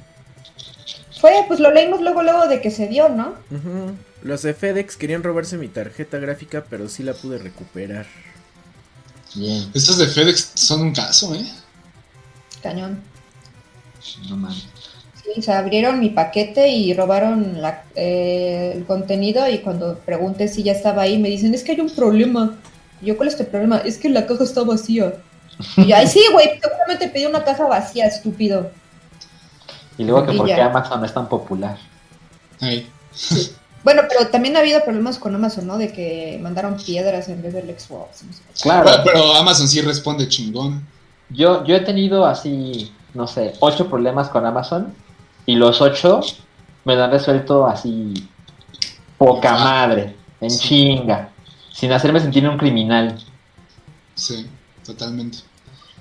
[1.22, 3.36] Fue, pues lo leímos luego, luego de que se dio, ¿no?
[4.24, 8.08] Los de FedEx querían robarse mi tarjeta gráfica, pero sí la pude recuperar.
[9.36, 11.46] Bien, Estos de FedEx son un caso, ¿eh?
[12.62, 13.02] Cañón.
[14.30, 14.66] no mames.
[15.24, 20.64] Sí, se abrieron mi paquete y robaron la- eh, el contenido y cuando pregunté si
[20.64, 22.60] ya estaba ahí me dicen, es que hay un problema.
[23.04, 23.78] Yo, ¿cuál es tu problema?
[23.80, 25.14] Es que la caja está vacía.
[25.78, 28.72] Y yo, ay, sí, güey, seguramente pedí una caja vacía, estúpido.
[29.98, 30.66] Y luego que Y por qué ya.
[30.68, 31.78] Amazon es tan popular.
[32.62, 32.90] Ay.
[33.84, 35.78] Bueno, pero también ha habido problemas con Amazon, ¿no?
[35.78, 38.24] De que mandaron piedras en vez del Xbox.
[38.24, 38.42] no sé.
[38.64, 40.88] Claro, Pero, pero Amazon sí responde chingón.
[41.30, 44.94] yo, yo he tenido así, no sé, ocho problemas con Amazon
[45.46, 46.22] Y los ocho
[46.86, 48.14] me lo han resuelto así,
[49.18, 49.64] poca Ah.
[49.64, 51.30] madre, en chinga,
[51.74, 53.18] sin hacerme sentir un criminal.
[54.16, 54.46] Sí,
[54.86, 55.40] totalmente.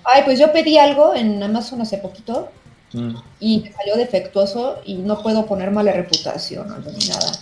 [0.04, 2.50] Ay, pues yo pedí algo en Amazon hace poquito
[2.94, 3.14] Mm.
[3.40, 7.32] y me salió defectuoso y no puedo poner mala reputación no, ni nada.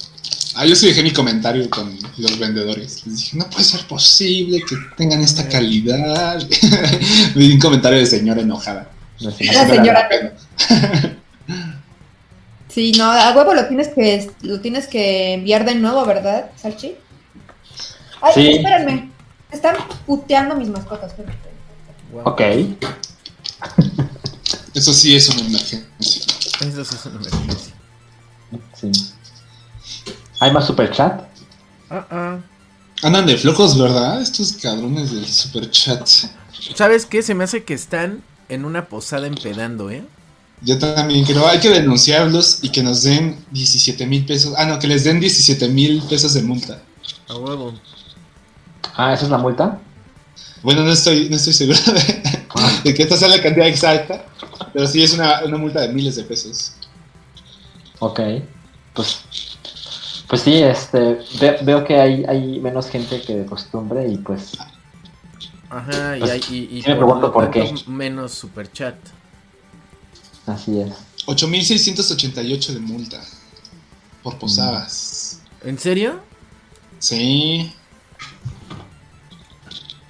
[0.54, 3.04] Ah, yo sí dejé mi comentario con los vendedores.
[3.04, 6.40] Les dije, no puede ser posible que tengan esta calidad.
[7.34, 8.88] Me di un comentario de señora enojada.
[9.18, 10.08] La señora-
[12.68, 16.94] Sí, no, a huevo lo tienes que lo tienes que enviar de nuevo, ¿verdad, Salchi?
[18.20, 18.48] Ay, Sí.
[18.56, 19.10] espérenme.
[19.50, 21.12] Están puteando mis mascotas.
[22.12, 22.22] Wow.
[22.24, 22.40] Ok.
[24.74, 25.82] Eso sí es una emergencia.
[26.60, 27.74] Eso sí es una emergencia.
[28.74, 28.90] Sí.
[30.40, 31.22] ¿Hay más super chat?
[31.90, 32.38] Ah, ah.
[33.02, 34.20] Andan de flojos, ¿verdad?
[34.22, 36.08] Estos cabrones del super chat.
[36.74, 37.22] ¿Sabes qué?
[37.22, 40.04] Se me hace que están en una posada empedando, ¿eh?
[40.62, 44.54] Yo también creo, hay que denunciarlos y que nos den 17 mil pesos.
[44.58, 46.82] Ah, no, que les den 17 mil pesos de multa.
[47.28, 47.74] A huevo.
[49.02, 49.78] Ah, ¿esa es la multa?
[50.62, 52.22] Bueno, no estoy, no estoy seguro de,
[52.84, 54.26] de que esta sea la cantidad exacta,
[54.74, 56.72] pero sí es una, una multa de miles de pesos.
[57.98, 58.20] Ok.
[58.92, 59.20] Pues,
[60.28, 64.52] pues sí, este, ve- veo que hay, hay menos gente que de costumbre y pues
[65.70, 67.72] Ajá, y, Pues, hay, y, me pregunto por qué.
[67.86, 68.96] menos super chat.
[70.46, 70.92] así es.
[71.26, 73.20] 8.688 de multa
[74.22, 75.40] por posadas.
[75.64, 76.20] ¿En serio?
[76.98, 77.72] Sí,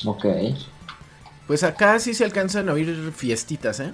[0.05, 0.25] Ok.
[1.47, 3.93] Pues acá sí se alcanzan a oír fiestitas, ¿eh?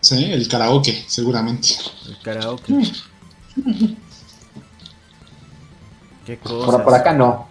[0.00, 1.68] sí, el karaoke, seguramente.
[2.06, 2.74] El karaoke.
[6.26, 6.76] Qué cosas.
[6.76, 7.48] Por, por acá no.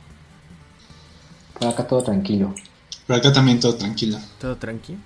[1.60, 2.54] Por acá todo tranquilo.
[3.06, 4.18] Pero acá también todo tranquilo.
[4.40, 4.98] Todo tranqui.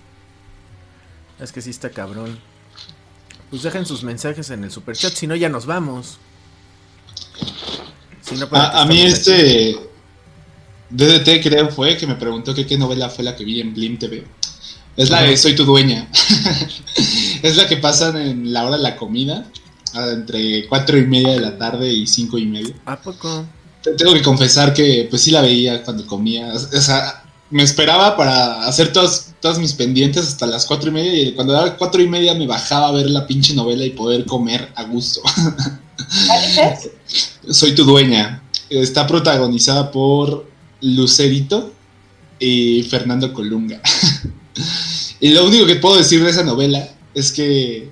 [1.40, 2.40] Es que sí está cabrón.
[3.50, 6.18] Pues dejen sus mensajes en el super chat, si no ya nos vamos.
[8.22, 9.78] Si no, ¿para qué A, a mí aquí?
[10.96, 13.98] DDT creo fue que me preguntó que qué novela fue la que vi en Blim
[13.98, 14.26] TV.
[14.98, 16.08] Es la de Soy tu dueña.
[17.44, 19.46] es la que pasan en la hora de la comida,
[19.94, 22.74] entre cuatro y media de la tarde y cinco y media.
[22.86, 23.46] ¿A poco?
[23.84, 26.54] Te- Tengo que confesar que pues sí la veía cuando comía.
[26.54, 31.14] O sea, me esperaba para hacer todos, todos mis pendientes hasta las cuatro y media
[31.14, 34.26] y cuando daba cuatro y media me bajaba a ver la pinche novela y poder
[34.26, 35.22] comer a gusto.
[37.50, 38.42] Soy tu dueña.
[38.70, 40.50] Está protagonizada por
[40.82, 41.74] Lucerito
[42.40, 43.82] y Fernando Colunga.
[45.20, 47.90] y lo único que puedo decir de esa novela es que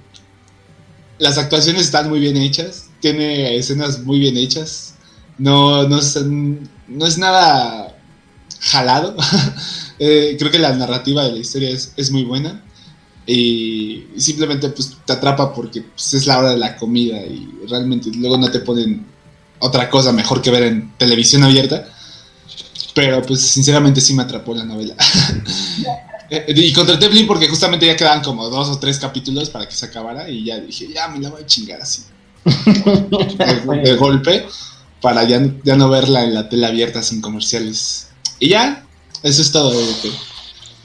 [1.19, 4.95] las actuaciones están muy bien hechas, tiene escenas muy bien hechas,
[5.37, 7.95] no, no, es, nada
[8.59, 9.15] jalado.
[9.99, 12.63] Eh, creo que la narrativa de la historia es, es muy buena
[13.25, 18.09] y simplemente pues te atrapa porque pues, es la hora de la comida y realmente
[18.13, 19.05] luego no te ponen
[19.59, 21.87] otra cosa mejor que ver en televisión abierta.
[22.93, 24.95] Pero pues sinceramente sí me atrapó la novela.
[26.29, 29.75] Eh, y contraté Blin porque justamente ya quedaban como dos o tres capítulos para que
[29.75, 32.05] se acabara y ya dije, ya me la voy a chingar así.
[32.43, 34.47] de, de golpe
[35.03, 38.07] para ya, ya no verla en la tele abierta sin comerciales.
[38.39, 38.85] Y ya,
[39.21, 39.73] eso es todo.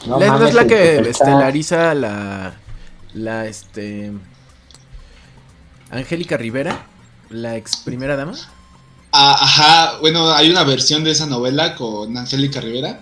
[0.06, 2.54] No ¿No es mames, la que estelariza la.
[3.14, 4.12] La este.
[5.90, 6.86] Angélica Rivera?
[7.30, 8.34] La ex primera dama.
[9.12, 13.00] Ah, ajá, bueno, hay una versión de esa novela con Angélica Rivera,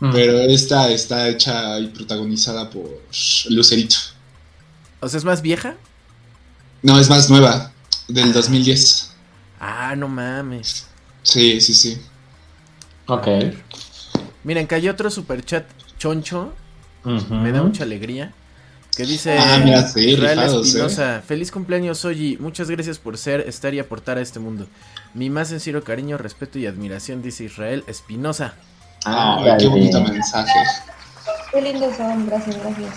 [0.00, 0.12] Mm.
[0.12, 3.02] pero esta está hecha y protagonizada por
[3.48, 3.96] Lucerito.
[5.00, 5.76] O sea, es más vieja.
[6.82, 7.72] No, es más nueva,
[8.08, 9.12] del 2010.
[9.58, 10.86] Ah, no mames.
[11.22, 11.98] Sí, sí, sí.
[13.06, 13.26] Ok.
[14.44, 15.64] Miren, cayó otro super chat
[15.98, 16.52] choncho.
[17.30, 18.34] Me da mucha alegría.
[18.96, 23.40] Que dice Ah, mira, sí, Israel rifados, Espinosa, feliz cumpleaños Oji, muchas gracias por ser,
[23.42, 24.66] estar y aportar a este mundo.
[25.16, 28.52] Mi más sincero cariño, respeto y admiración, dice Israel Espinosa.
[29.06, 29.56] Ay, Ándale.
[29.58, 30.52] qué bonito mensaje.
[31.50, 32.94] Qué lindos son, gracias, gracias.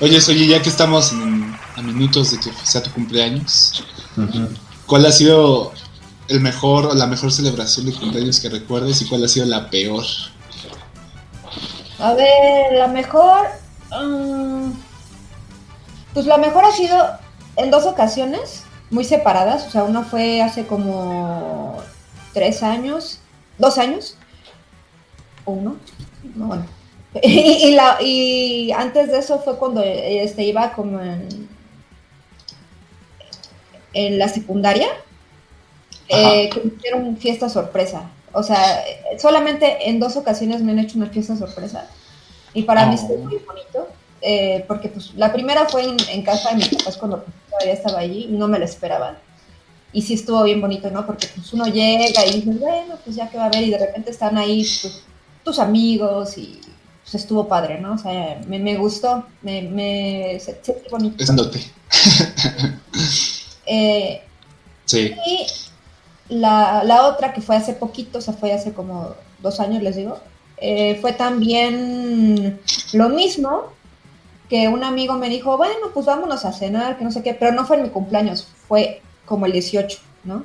[0.00, 3.84] Oye, oye, ya que estamos en- a minutos de que sea tu cumpleaños.
[4.86, 5.72] ¿cuál ha sido
[6.28, 9.68] el mejor o la mejor celebración de cumpleaños que recuerdes y cuál ha sido la
[9.68, 10.04] peor?
[11.98, 13.48] A ver, la mejor.
[13.90, 14.70] mm,
[16.14, 16.96] pues la mejor ha sido
[17.56, 19.66] en dos ocasiones, muy separadas.
[19.66, 21.76] O sea, una fue hace como
[22.32, 23.20] tres años,
[23.58, 24.16] dos años.
[25.44, 25.76] ¿O uno?
[26.34, 26.66] No, bueno.
[27.22, 31.48] Y, y la, y antes de eso fue cuando este, iba como en,
[33.94, 34.88] en la secundaria,
[36.08, 38.10] eh, que me hicieron fiesta sorpresa.
[38.32, 38.84] O sea,
[39.18, 41.88] solamente en dos ocasiones me han hecho una fiesta sorpresa.
[42.52, 43.06] Y para mí Oh.
[43.06, 43.88] fue muy bonito,
[44.28, 48.00] eh, porque pues la primera fue en, en casa de mis papás cuando todavía estaba
[48.00, 49.16] allí y no me lo esperaban.
[49.92, 51.06] Y sí estuvo bien bonito, ¿no?
[51.06, 53.78] Porque pues uno llega y dices, bueno, pues ya que va a haber y de
[53.78, 55.02] repente están ahí pues,
[55.44, 56.60] tus amigos y
[57.02, 57.94] pues estuvo padre, ¿no?
[57.94, 61.22] O sea, me, me gustó, me, me se- se- bonito.
[61.22, 61.60] Es andote.
[63.66, 64.22] Eh,
[64.84, 65.12] Sí.
[65.26, 65.46] y
[66.28, 69.96] la, la otra que fue hace poquito, o sea, fue hace como dos años, les
[69.96, 70.18] digo,
[70.58, 72.60] eh, fue también
[72.92, 73.72] lo mismo
[74.48, 77.52] que un amigo me dijo, bueno, pues vámonos a cenar, que no sé qué, pero
[77.52, 80.44] no fue en mi cumpleaños, fue como el 18, ¿no?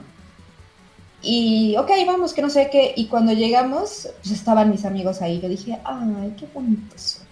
[1.21, 5.39] Y, ok, vamos, que no sé qué, y cuando llegamos, pues estaban mis amigos ahí,
[5.39, 7.27] yo dije, ay, qué bonitos son.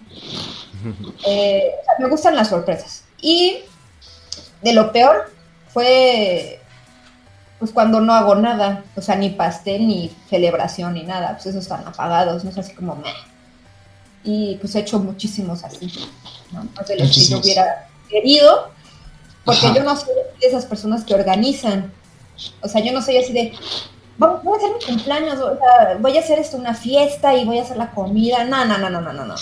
[1.26, 3.04] Eh, o sea, me gustan las sorpresas.
[3.20, 3.58] Y
[4.62, 5.30] de lo peor
[5.68, 6.60] fue
[7.60, 11.62] pues cuando no hago nada, o sea, ni pastel, ni celebración, ni nada, pues esos
[11.62, 13.12] están apagados, no es así como meh.
[14.24, 15.92] Y pues he hecho muchísimos así,
[16.52, 16.66] ¿no?
[16.76, 18.70] Más de los que yo hubiera querido,
[19.44, 19.76] porque Ajá.
[19.76, 21.92] yo no soy de esas personas que organizan.
[22.62, 23.52] O sea, yo no soy así de,
[24.22, 27.44] "Va- voy a hacer mi cumpleaños, o sea, voy a hacer esto una fiesta y
[27.44, 28.44] voy a hacer la comida.
[28.44, 29.34] No, no, no, no, no, no, no.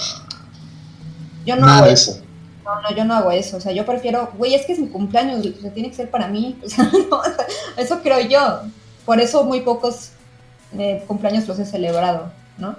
[1.46, 2.10] Yo no Nada hago eso.
[2.12, 2.20] eso.
[2.64, 3.56] No, no, yo no hago eso.
[3.56, 6.10] O sea, yo prefiero, güey, es que es mi cumpleaños, o sea, tiene que ser
[6.10, 6.58] para mí.
[6.64, 7.46] O sea, no, o sea,
[7.76, 8.60] eso creo yo.
[9.06, 10.10] Por eso muy pocos
[10.78, 12.76] eh, cumpleaños los he celebrado, ¿no?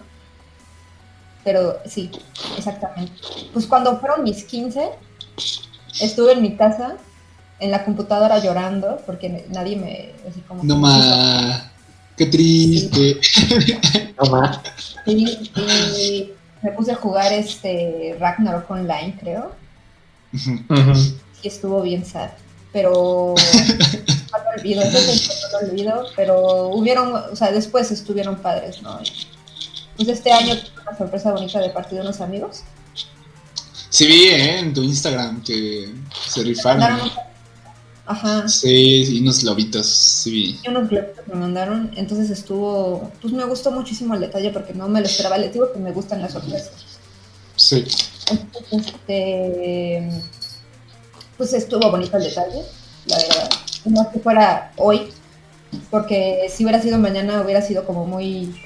[1.44, 2.12] Pero sí,
[2.58, 3.14] exactamente.
[3.54, 4.90] Pues cuando fueron mis 15,
[6.02, 6.98] estuve en mi casa,
[7.60, 10.64] en la computadora llorando, porque nadie me, así como...
[10.64, 11.64] No más.
[12.18, 13.20] Qué triste.
[14.22, 14.60] No más.
[15.06, 16.32] Y
[16.62, 19.52] me puse a jugar este Ragnarok Online, creo.
[21.42, 22.32] y estuvo bien sad.
[22.72, 23.34] Pero
[24.32, 27.92] no lo olvido, ese es el que no lo olvido, pero hubieron, o sea, después
[27.92, 29.00] estuvieron padres, ¿no?
[29.02, 29.10] Y,
[29.96, 30.56] Pues este año
[30.90, 32.62] una sorpresa bonita de parte de unos amigos.
[33.90, 34.60] Sí vi, ¿eh?
[34.60, 35.90] En tu Instagram que
[36.28, 36.80] se rifaron.
[36.82, 37.12] Mandaron-
[38.06, 40.60] Ajá, Sí, y unos lobitos, sí vi.
[40.64, 44.88] y unos que me mandaron, entonces estuvo, pues me gustó muchísimo el detalle porque no
[44.88, 46.72] me lo esperaba, les digo que me gustan las sorpresas.
[47.56, 47.86] Sí.
[48.32, 50.10] Entonces, este,
[51.38, 52.64] pues estuvo bonito el detalle,
[53.06, 53.50] la verdad.
[53.86, 55.12] No que fuera hoy,
[55.92, 58.60] porque si hubiera sido mañana hubiera sido como muy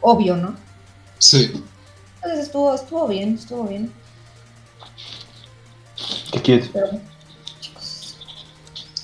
[0.00, 0.56] obvio, ¿no?
[1.18, 1.62] Sí.
[2.16, 3.92] Entonces estuvo, estuvo bien, estuvo bien.
[6.32, 6.70] Qué cute.
[6.72, 7.00] Pero
[7.60, 8.16] chicos,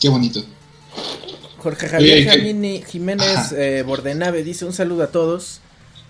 [0.00, 0.40] Qué bonito.
[1.58, 2.38] Jorge Javier Oye, ¿qué?
[2.38, 5.60] Jamini Jiménez eh, Bordenave dice un saludo a todos.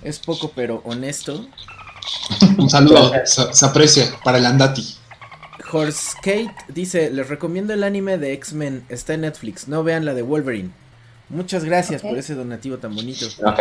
[0.02, 1.46] Es poco pero honesto.
[2.56, 3.12] Un saludo.
[3.24, 4.96] Se, se aprecia para el Andati.
[5.72, 10.14] Horse Kate dice, les recomiendo el anime de X-Men, está en Netflix, no vean la
[10.14, 10.70] de Wolverine.
[11.30, 13.24] Muchas gracias por ese donativo tan bonito.
[13.44, 13.60] Ok.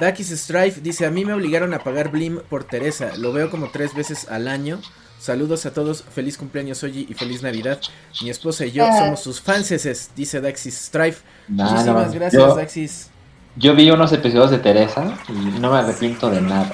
[0.00, 3.70] Dakis Strife dice, a mí me obligaron a pagar Blim por Teresa, lo veo como
[3.70, 4.80] tres veces al año.
[5.18, 7.80] Saludos a todos, feliz cumpleaños Oji y feliz Navidad.
[8.22, 8.98] Mi esposa y yo Ah.
[8.98, 11.22] somos sus fanses, dice Daxis Strife.
[11.48, 13.10] Nah, Muchísimas no, gracias, Yo, Daxis.
[13.56, 16.70] yo vi unos episodios de Teresa y no me arrepiento de nada.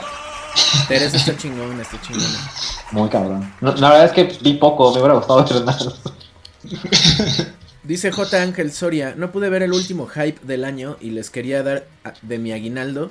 [0.88, 2.50] Teresa está chingona, está chingona.
[2.90, 3.52] Muy cabrón.
[3.60, 5.88] No, la verdad es que vi poco, me hubiera gustado ver más.
[7.84, 8.42] Dice J.
[8.42, 12.12] Ángel Soria, no pude ver el último hype del año y les quería dar a-
[12.22, 13.10] de mi aguinaldo.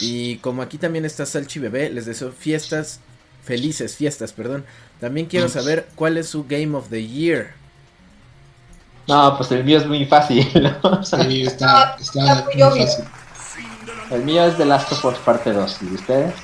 [0.00, 3.00] Y como aquí también está Salchi Bebé, les deseo fiestas,
[3.44, 4.64] felices fiestas, perdón.
[5.00, 7.52] También quiero saber cuál es su Game of the Year.
[9.08, 10.46] No, pues el mío es muy fácil.
[10.82, 10.90] ¿no?
[10.90, 13.04] O sea, Sí, está, Está está muy fácil.
[14.10, 15.78] el mío es The Last of Us parte 2.
[15.82, 16.34] ¿Y ustedes?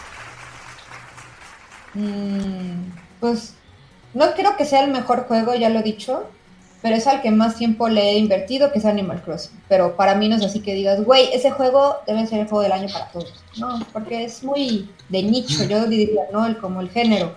[1.95, 3.55] mm, pues
[4.15, 6.29] no creo que sea el mejor juego, ya lo he dicho,
[6.87, 9.61] pero es al que más tiempo le he invertido, que es Animal Crossing.
[9.69, 12.63] Pero para mí no es así que digas, güey, ese juego debe ser el juego
[12.63, 13.35] del año para todos.
[13.57, 16.47] No, porque es muy de nicho, yo diría, ¿no?
[16.47, 17.37] El, como el género.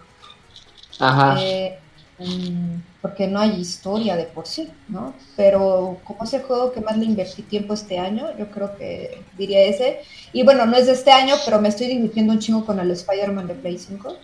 [0.99, 1.35] Ajá.
[1.41, 1.79] Eh,
[2.19, 5.15] mm, porque no hay historia de por sí, ¿no?
[5.35, 9.23] Pero como es el juego que más le invertí tiempo este año, yo creo que
[9.35, 10.01] diría ese.
[10.31, 12.91] Y bueno, no es de este año, pero me estoy divirtiendo un chingo con el
[12.91, 14.15] Spider-Man de Play 5.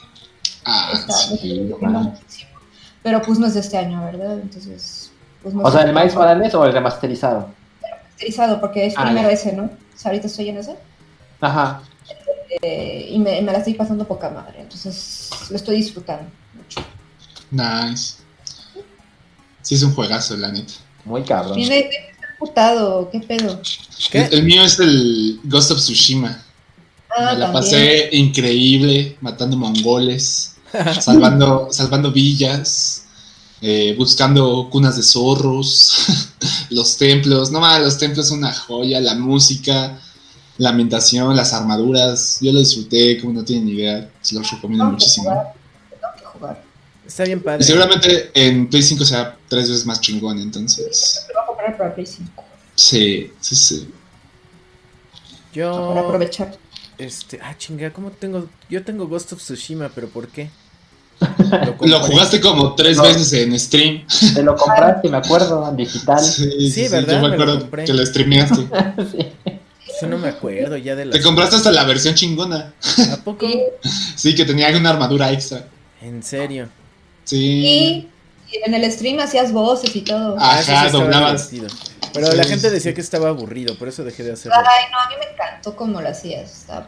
[0.66, 1.34] Ah, Está, me sí.
[1.34, 2.14] estoy divirtiendo man.
[2.14, 2.52] muchísimo.
[3.02, 4.40] Pero pues no es de este año, ¿verdad?
[4.40, 5.05] Entonces,
[5.46, 7.50] pues no O sea, el Miles Morales o el remasterizado.
[7.84, 9.34] Remasterizado, porque es Ah, primero ya.
[9.36, 9.66] ese, ¿no?
[9.66, 10.76] O sea, ahorita estoy en ese.
[11.40, 11.84] Ajá.
[12.64, 14.62] eh, y me, me la estoy pasando poca madre.
[14.62, 16.26] Entonces, lo estoy disfrutando
[16.56, 16.82] mucho.
[17.52, 18.16] Nice.
[19.62, 20.74] Sí, es un juegazo, la neta.
[21.06, 21.56] Muy cabrón.
[21.56, 21.90] Viene
[22.40, 23.62] putado, ¿qué pedo?
[24.12, 24.24] ¿Qué?
[24.26, 26.42] El, el mío es el Ghost of Tsushima.
[27.16, 27.54] Ah, Me la también.
[27.54, 30.56] pasé increíble, matando mongoles,
[31.00, 33.05] salvando, salvando villas,
[33.68, 35.96] eh, buscando cunas de zorros,
[36.70, 37.50] los templos.
[37.52, 40.00] No mames, los templos son una joya, la música,
[40.60, 42.38] la ambientación, las armaduras.
[42.42, 44.12] Yo lo disfruté como no tienen ni idea.
[44.22, 45.30] Se los recomiendo Tengo que muchísimo.
[45.30, 45.54] jugar,
[45.90, 46.64] tengo que jugar.
[47.08, 47.64] Está bien Y padre.
[47.64, 51.26] seguramente en Play 5 será tres veces más chingón, entonces.
[51.30, 52.44] Lo voy a comprar para Play 5.
[52.76, 53.88] Sí, sí, sí.
[55.54, 56.00] Para Yo.
[56.00, 56.58] aprovechar.
[56.98, 57.40] Este.
[57.42, 58.48] Ah, chinga, ¿cómo tengo.?
[58.70, 60.50] Yo tengo Ghost of Tsushima, pero ¿por qué?
[61.82, 63.04] Lo jugaste como tres No.
[63.04, 64.06] veces en stream.
[64.34, 66.20] Te lo compraste, me acuerdo, en digital.
[66.24, 67.22] Sí, Sí, ¿verdad?
[67.22, 67.86] Yo me Me lo compré.
[67.86, 68.68] que lo streameaste.
[69.12, 69.32] Sí.
[70.02, 71.12] Yo no me acuerdo ya de la.
[71.14, 72.74] Te compraste hasta la versión chingona.
[73.14, 73.48] ¿A poco?
[74.16, 75.68] Sí, que tenía una armadura extra.
[76.02, 76.68] En serio.
[77.24, 78.10] Sí.
[78.52, 80.36] y en el stream hacías voces y todo.
[80.40, 80.60] Ah.
[80.60, 81.50] eso Ajá, doblabas.
[82.14, 84.58] Pero Sí, la gente decía que estaba aburrido, por eso dejé de hacerlo.
[84.58, 86.52] Ay, no, a mí me encantó cómo lo hacías.
[86.60, 86.88] Estaba-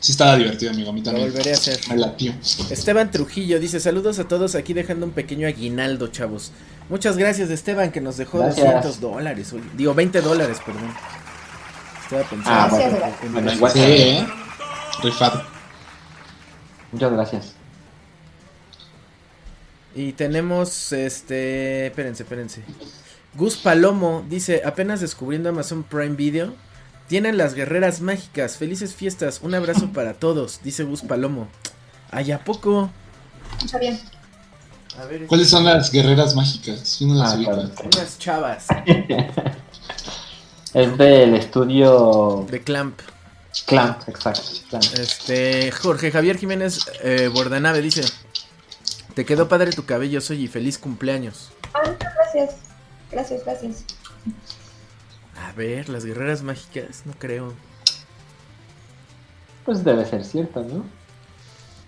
[0.00, 0.90] Sí, estaba divertido, amigo.
[0.90, 1.28] A mí Lo también.
[1.30, 1.78] volveré a hacer.
[1.88, 2.32] Me latió.
[2.70, 6.52] Esteban Trujillo dice: Saludos a todos aquí dejando un pequeño aguinaldo, chavos.
[6.88, 8.64] Muchas gracias, Esteban, que nos dejó Gracias.
[8.64, 9.52] 200 dólares.
[9.52, 9.64] oye.
[9.76, 10.90] Digo, 20 dólares, perdón.
[12.04, 12.50] Estaba pensando.
[12.50, 13.22] Ah, gracias.
[13.24, 13.72] en- Bueno, igual.
[13.72, 14.26] Sí, ¿eh?
[15.02, 15.42] Rifado.
[16.92, 17.52] Muchas gracias.
[19.94, 22.62] Y tenemos, este, espérense, espérense.
[23.34, 26.54] Gus Palomo dice, apenas descubriendo Amazon Prime Video,
[27.08, 31.48] tienen las guerreras mágicas, felices fiestas, un abrazo para todos, dice Gus Palomo.
[32.10, 32.90] Ay, ¿a poco?
[33.64, 33.98] Está bien.
[35.00, 36.98] A ver, ¿Cuáles son las guerreras mágicas?
[36.98, 37.70] Yo no las Ah, claro.
[37.84, 38.66] unas chavas
[40.74, 43.00] Es del estudio de Clamp.
[43.66, 44.42] Clamp, exacto.
[44.68, 44.84] Clamp.
[44.98, 48.02] Este, Jorge Javier Jiménez eh, Bordanave dice,
[49.14, 51.48] te quedó padre tu cabello, soy y feliz cumpleaños.
[51.74, 52.56] Ah, gracias.
[53.10, 53.84] Gracias, gracias.
[55.48, 57.54] A ver, las guerreras mágicas, no creo.
[59.64, 60.84] Pues debe ser cierto, ¿no?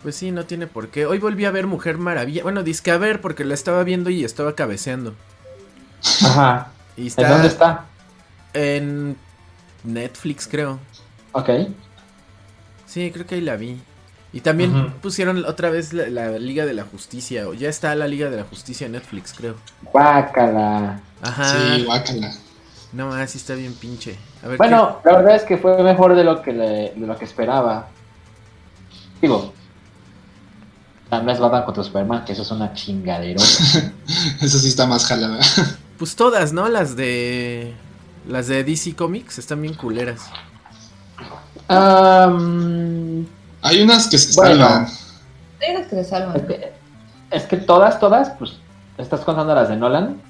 [0.02, 1.04] Pues sí, no tiene por qué.
[1.04, 2.42] Hoy volví a ver Mujer Maravilla.
[2.42, 5.14] Bueno, disque a ver porque la estaba viendo y estaba cabeceando.
[6.24, 6.68] Ajá.
[6.96, 7.84] Y ¿En dónde está?
[8.54, 9.16] en
[9.84, 10.78] Netflix, creo.
[11.32, 11.50] Ok.
[12.86, 13.78] Sí, creo que ahí la vi.
[14.32, 17.46] Y también pusieron otra vez la, la Liga de la Justicia.
[17.48, 19.56] O ya está la Liga de la Justicia en Netflix, creo.
[19.82, 21.00] Guácala.
[21.20, 21.44] Ajá.
[21.44, 22.32] Sí, guácala.
[22.92, 24.16] No, así está bien pinche.
[24.44, 27.16] A ver, Bueno, la verdad es que fue mejor de lo que le- de lo
[27.16, 27.86] que esperaba.
[29.22, 29.52] Digo,
[31.10, 33.40] no es Batman contra Superman, que eso es una chingadera.
[34.40, 35.38] Eso sí está más jalada.
[35.98, 36.68] Pues todas, ¿no?
[36.68, 37.74] Las de.
[38.26, 40.22] Las de DC Comics están bien culeras.
[41.68, 43.26] Am,
[43.62, 44.66] Hay unas que se Bueno.
[44.66, 44.86] salvan.
[45.62, 46.46] Hay unas que se es, salvan.
[46.46, 46.72] que,
[47.30, 48.52] es que todas, todas, pues,
[48.98, 50.20] estás contando las de Nolan,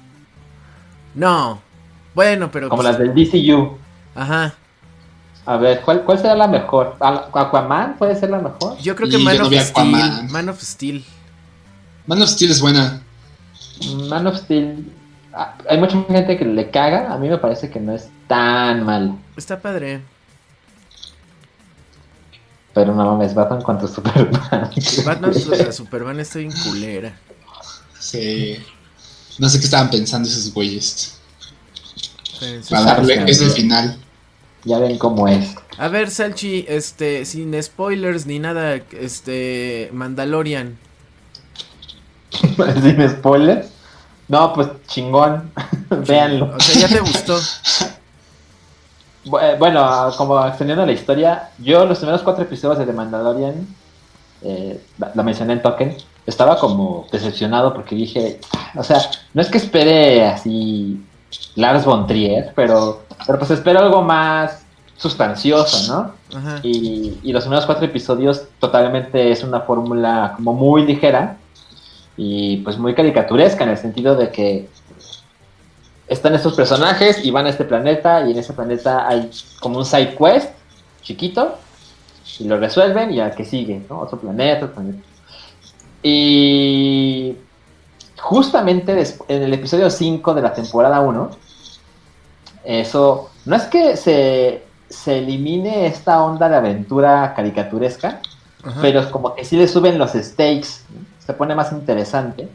[1.15, 1.61] No.
[2.13, 2.69] Bueno, pero.
[2.69, 3.77] como pues, las del DCU.
[4.15, 4.53] Ajá.
[5.45, 6.95] A ver, ¿cuál, cuál será la mejor?
[6.99, 8.77] ¿Al- ¿Aquaman puede ser la mejor?
[8.77, 10.29] Yo creo que Man yo of Steel.
[10.29, 11.05] Man of Steel.
[12.05, 13.01] Man of Steel es buena.
[14.07, 14.91] Man of Steel.
[15.33, 17.11] ah, Hay mucha gente que le caga.
[17.11, 19.17] A mí me parece que no es tan mal.
[19.35, 20.01] Está padre.
[22.73, 24.69] Pero no mames, Batman contra Superman.
[25.05, 27.13] Batman contra Superman está bien culera.
[27.99, 28.57] Sí.
[29.39, 31.17] No sé qué estaban pensando esos güeyes.
[32.41, 33.31] Espérense, Para darle buscando.
[33.31, 33.97] ese final.
[34.63, 35.55] ya ven cómo es.
[35.77, 40.77] A ver, Salchi, este, sin spoilers ni nada, este, Mandalorian.
[42.81, 43.67] Sin spoilers.
[44.27, 45.51] No, pues chingón.
[45.89, 46.55] Véanlo.
[46.55, 47.37] O sea, ya te gustó.
[49.41, 53.67] Eh, Bueno, como extendiendo la historia, yo los primeros cuatro episodios de The Mandalorian,
[54.43, 58.39] eh, la, la mencioné en Token, estaba como decepcionado porque dije,
[58.75, 58.99] o sea,
[59.33, 60.99] no es que espere así
[61.55, 64.63] Lars von Trier, pero, pero pues espero algo más
[64.97, 66.37] sustancioso, ¿no?
[66.37, 66.59] Ajá.
[66.63, 71.37] Y, y los primeros cuatro episodios totalmente es una fórmula como muy ligera
[72.17, 74.69] y pues muy caricaturesca en el sentido de que
[76.07, 79.85] están estos personajes y van a este planeta y en ese planeta hay como un
[79.85, 80.51] side quest
[81.01, 81.57] chiquito
[82.39, 83.99] y lo resuelven y al que sigue, ¿no?
[84.01, 85.03] Otro planeta, otro planeta.
[86.03, 87.35] Y
[88.21, 91.29] justamente en el episodio 5 de la temporada 1,
[92.63, 98.21] eso no es que se, se elimine esta onda de aventura caricaturesca,
[98.63, 98.79] Ajá.
[98.81, 101.11] pero es como que sí le suben los stakes, ¿no?
[101.25, 102.49] se pone más interesante.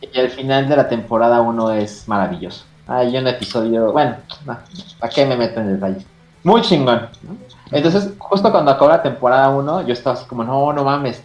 [0.00, 2.64] Y el final de la temporada 1 es maravilloso.
[2.86, 4.16] Hay un episodio, bueno,
[4.46, 4.56] no,
[4.98, 6.04] ¿para qué me meto en detalles?
[6.44, 7.08] Muy chingón.
[7.22, 7.36] ¿no?
[7.70, 11.22] Entonces, justo cuando acabó la temporada 1, yo estaba así como, no, no mames.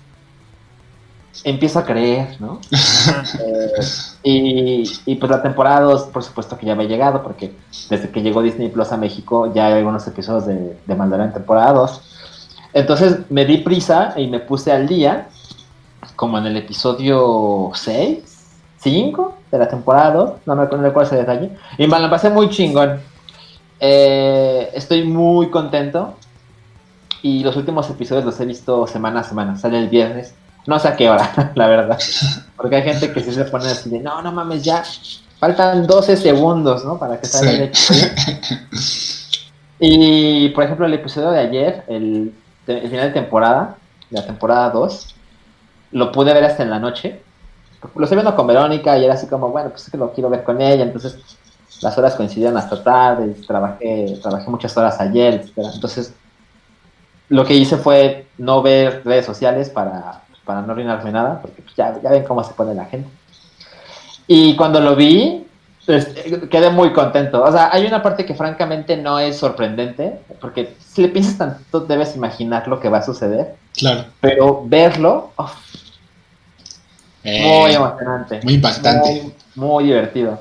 [1.43, 2.59] Empiezo a creer, ¿no?
[3.43, 3.71] Eh,
[4.23, 7.53] y, y pues la temporada 2, por supuesto que ya había llegado, porque
[7.89, 11.73] desde que llegó Disney Plus a México ya hay algunos episodios de, de Mandalorian temporada
[11.73, 12.01] 2.
[12.73, 15.27] Entonces me di prisa y me puse al día,
[16.15, 18.19] como en el episodio 6,
[18.79, 22.09] 5 de la temporada 2, no me acuerdo no recuerdo ese detalle, y me la
[22.09, 22.99] pasé muy chingón.
[23.79, 26.15] Eh, estoy muy contento
[27.21, 30.35] y los últimos episodios los he visto semana a semana, sale el viernes.
[30.67, 31.99] No sé a qué hora, la verdad.
[32.57, 34.83] Porque hay gente que sí se pone así de, no, no mames, ya.
[35.39, 36.97] Faltan 12 segundos, ¿no?
[36.97, 37.57] Para que salga Sí.
[37.57, 38.07] el episodio.
[39.79, 42.33] Y, por ejemplo, el episodio de ayer, el,
[42.67, 43.75] el final de temporada,
[44.09, 45.15] de la temporada 2,
[45.91, 47.21] lo pude ver hasta en la noche.
[47.95, 50.29] Lo estoy viendo con Verónica y era así como, bueno, pues es que lo quiero
[50.29, 50.83] ver con ella.
[50.83, 51.17] Entonces,
[51.81, 53.35] las horas coincidieron hasta tarde.
[53.45, 55.69] Trabajé, trabajé muchas horas ayer, etcétera.
[55.73, 56.13] Entonces,
[57.29, 61.75] lo que hice fue no ver redes sociales para, para no arruinarme nada, porque pues,
[61.75, 63.09] ya, ya ven cómo se pone la gente.
[64.27, 65.45] Y cuando lo vi,
[65.85, 66.05] pues,
[66.49, 67.43] quedé muy contento.
[67.43, 71.81] O sea, hay una parte que francamente no es sorprendente, porque si le piensas tanto
[71.81, 74.05] debes imaginar lo que va a suceder, Claro.
[74.21, 75.51] pero verlo, uf,
[77.23, 78.39] Eh, muy emocionante.
[78.43, 79.33] muy impactante.
[79.55, 80.39] Muy, muy divertido.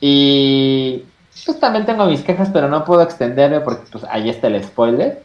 [0.00, 1.04] Y
[1.44, 5.22] pues también tengo mis quejas, pero no puedo extenderme porque pues ahí está el spoiler.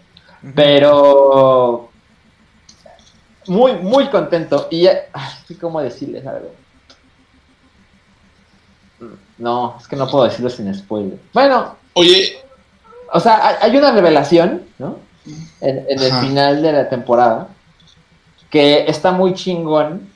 [0.56, 1.90] Pero
[3.48, 4.68] muy, muy contento.
[4.72, 6.52] Y ay, ¿cómo decirles algo?
[9.38, 11.20] No, es que no puedo decirlo sin spoiler.
[11.34, 12.38] Bueno, Oye,
[13.12, 14.98] o sea, hay, una revelación, ¿no?
[15.62, 16.22] En, en el Ajá.
[16.22, 17.48] final de la temporada
[18.50, 20.10] que está muy chingón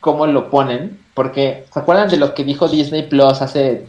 [0.00, 3.86] cómo lo ponen, porque ¿se acuerdan de lo que dijo Disney Plus hace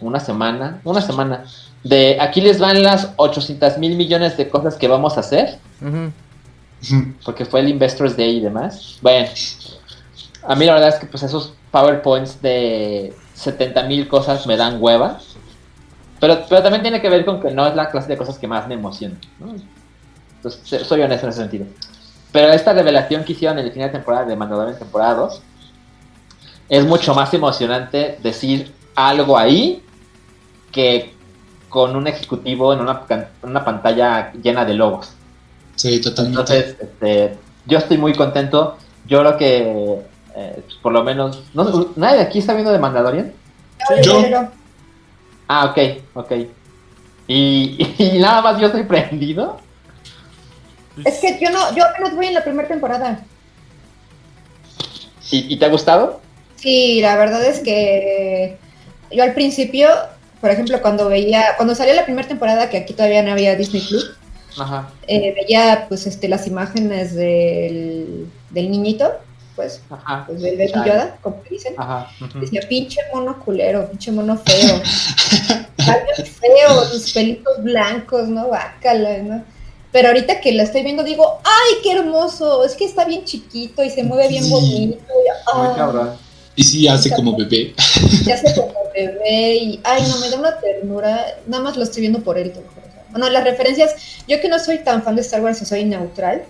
[0.00, 0.80] una semana?
[0.84, 1.44] Una semana.
[1.82, 5.58] De aquí les van las 800 mil millones de cosas que vamos a hacer.
[7.24, 8.98] Porque fue el Investors Day y demás.
[9.02, 9.28] Bueno,
[10.46, 14.76] a mí la verdad es que pues esos PowerPoints de 70 mil cosas me dan
[14.80, 15.18] hueva.
[16.20, 18.46] Pero, pero también tiene que ver con que no es la clase de cosas que
[18.48, 19.18] más me emocionan.
[19.38, 19.54] ¿no?
[20.36, 21.66] Entonces, soy honesto en ese sentido.
[22.32, 25.42] Pero esta revelación que hicieron en el final de temporada de Mandalorian temporada 2
[26.68, 29.82] es mucho más emocionante decir algo ahí
[30.72, 31.14] que
[31.68, 35.12] con un ejecutivo en una, can- una pantalla llena de logos.
[35.76, 36.40] Sí, totalmente.
[36.40, 38.76] Entonces, este, yo estoy muy contento.
[39.06, 39.58] Yo creo que,
[40.34, 43.32] eh, pues, por lo menos, no, ¿nadie de aquí está viendo de Mandalorian?
[44.02, 44.48] Yo-
[45.48, 45.78] Ah, ok,
[46.14, 46.32] ok.
[47.28, 49.60] Y, y nada más yo estoy prendido.
[51.04, 53.24] Es que yo no, yo apenas voy en la primera temporada.
[55.30, 56.20] ¿Y, y te ha gustado?
[56.56, 58.56] Sí, la verdad es que
[59.12, 59.88] yo al principio,
[60.40, 63.82] por ejemplo, cuando veía, cuando salió la primera temporada, que aquí todavía no había Disney
[63.82, 64.12] Plus,
[64.58, 69.12] Ajá, eh, veía pues este las imágenes del, del niñito,
[69.54, 70.72] pues, ajá, pues del Baby.
[70.86, 71.74] Yoda, como que dicen.
[71.76, 72.08] ajá.
[72.24, 72.40] ujú.
[72.40, 74.80] Decía, pinche mono culero, pinche mono feo.
[76.40, 78.48] Feo, sus pelitos blancos, ¿no?
[78.48, 79.44] Bácala, ¿no?
[79.92, 82.64] Pero ahorita que la estoy viendo digo, ¡ay, qué hermoso!
[82.64, 84.50] Es que está bien chiquito y se mueve bien Sí.
[84.50, 84.96] bonito.
[84.98, 86.10] y, Muy ah, cabrón.
[86.56, 87.74] Y sí, hace como bebé.
[88.24, 91.24] se hace como bebé y, ay, no, me da una ternura.
[91.46, 92.85] Nada más lo estoy viendo por él, te lo juro.
[93.16, 93.94] Bueno, las referencias,
[94.28, 96.42] yo que no soy tan fan de Star Wars, soy neutral.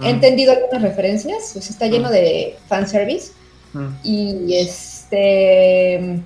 [0.00, 0.06] He Mm.
[0.06, 3.30] entendido algunas referencias, pues está lleno de fanservice.
[3.72, 3.86] Mm.
[4.02, 6.20] Y este.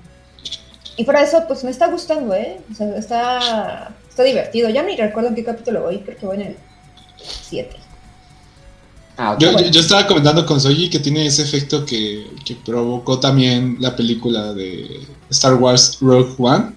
[0.97, 2.57] Y fuera de eso, pues me está gustando, ¿eh?
[2.71, 4.69] O sea, está, está divertido.
[4.69, 6.55] Ya ni recuerdo en qué capítulo voy, creo que voy en el
[7.49, 7.75] 7.
[9.17, 9.39] Ah, ok.
[9.39, 9.67] Yo, bueno.
[9.67, 13.95] yo- yo estaba comentando con Soji que tiene ese efecto que, que provocó también la
[13.95, 16.71] película de Star Wars Rogue One,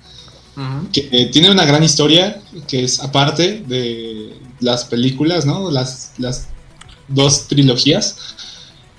[0.92, 5.70] Que eh, tiene una gran historia, que es aparte de las películas, ¿no?
[5.70, 6.48] Las, las
[7.06, 8.16] dos trilogías.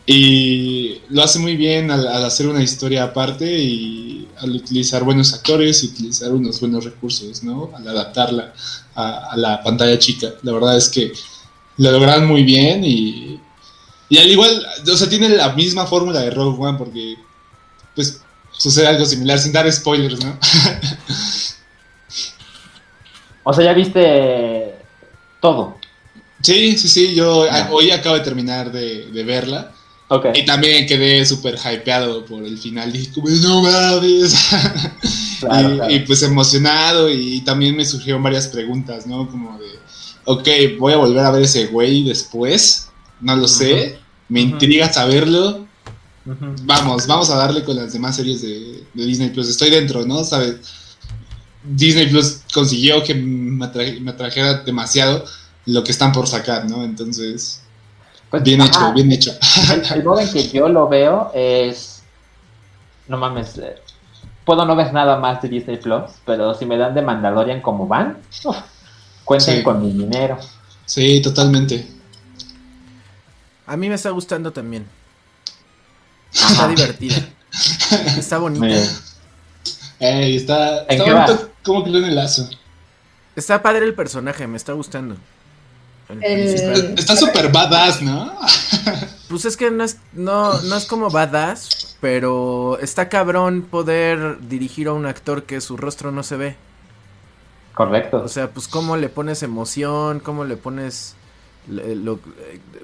[0.05, 5.83] Y lo hace muy bien al, hacer una historia aparte y al utilizar buenos actores
[5.83, 7.71] y utilizar unos buenos recursos, ¿no?
[7.75, 8.53] Al adaptarla
[8.95, 10.29] a, a la pantalla chica.
[10.43, 11.11] La verdad es que
[11.77, 13.39] lo lograron muy bien y,
[14.09, 17.15] y al igual, o sea, tiene la misma fórmula de Rogue One porque,
[17.95, 20.37] pues, sucede algo similar sin dar spoilers, ¿no?
[23.43, 24.75] O sea, ya viste
[25.41, 25.77] todo.
[26.41, 29.71] Sí, sí, sí, yo a- hoy acabo de terminar de, de verla
[30.07, 30.27] Ok.
[30.33, 34.33] y también quedé súper hypeado por el final, dije como, no mames,
[35.39, 35.93] Claro, y, claro.
[35.93, 39.29] y, pues emocionado y también me surgieron varias preguntas, ¿no?
[39.29, 39.67] Como de,
[40.25, 42.89] ok, voy a volver a ver ese güey después,
[43.21, 45.65] no lo sé, me intriga saberlo,
[46.63, 49.49] vamos, vamos a darle con las demás series de, de Disney Plus.
[49.49, 50.23] Estoy dentro, ¿no?
[50.23, 50.55] ¿Sabes?
[51.75, 55.23] Disney Plus consiguió que me, atra- me atrajera demasiado
[55.65, 56.83] lo que están por sacar, ¿no?
[56.83, 57.61] Entonces,
[58.29, 59.31] Pues, bien hecho, bien hecho.
[59.71, 62.01] El, el modo en que yo lo veo es.
[63.07, 63.57] No mames.
[63.57, 63.75] eh,
[64.45, 67.87] Puedo no ver nada más de Disney Plus, pero si me dan de Mandalorian como
[67.87, 68.17] van,
[69.23, 69.63] cuenten Sí.
[69.63, 70.39] con mi dinero.
[70.85, 71.87] Sí, totalmente.
[73.67, 74.87] A mí me está gustando también.
[76.33, 77.17] Está divertida.
[78.17, 78.65] Está bonita.
[79.99, 81.41] Ey, está, ¿En está qué bonito vas?
[81.63, 82.49] Cómo que lo en el lazo.
[83.35, 85.15] Está padre el personaje, me está gustando.
[86.09, 86.97] El.
[86.97, 88.33] Está súper badass, ¿no?
[89.29, 94.87] Pues es que no es, no, no es como badass, pero está cabrón poder dirigir
[94.87, 96.55] a un actor que su rostro no se ve.
[97.75, 98.23] Correcto.
[98.23, 101.15] O sea, pues cómo le pones emoción, cómo le pones
[101.67, 102.19] lo,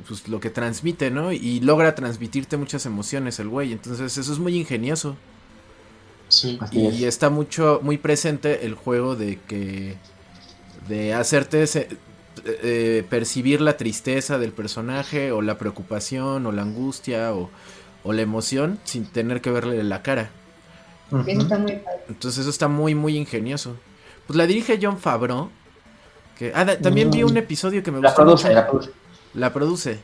[0.07, 1.31] pues, lo que transmite, ¿no?
[1.31, 3.71] Y logra transmitirte muchas emociones el güey.
[3.71, 5.17] Entonces eso es muy ingenioso.
[6.27, 6.59] Sí.
[6.71, 7.01] Y es.
[7.03, 9.95] está mucho, muy presente el juego de que.
[10.87, 11.87] de hacerte se-
[12.45, 17.49] eh, percibir la tristeza del personaje, o la preocupación, o la angustia, o,
[18.03, 20.29] o la emoción, sin tener que verle la cara.
[21.11, 21.23] Ujú.
[21.27, 21.99] Eso está muy padre.
[22.09, 23.77] Entonces eso está muy, muy ingenioso.
[24.27, 25.49] Pues la dirige John Favreau.
[26.37, 28.55] Que, ah, da- también vi un episodio que me La gustó produce, mucho.
[28.55, 28.91] la produce.
[29.33, 29.99] La produce.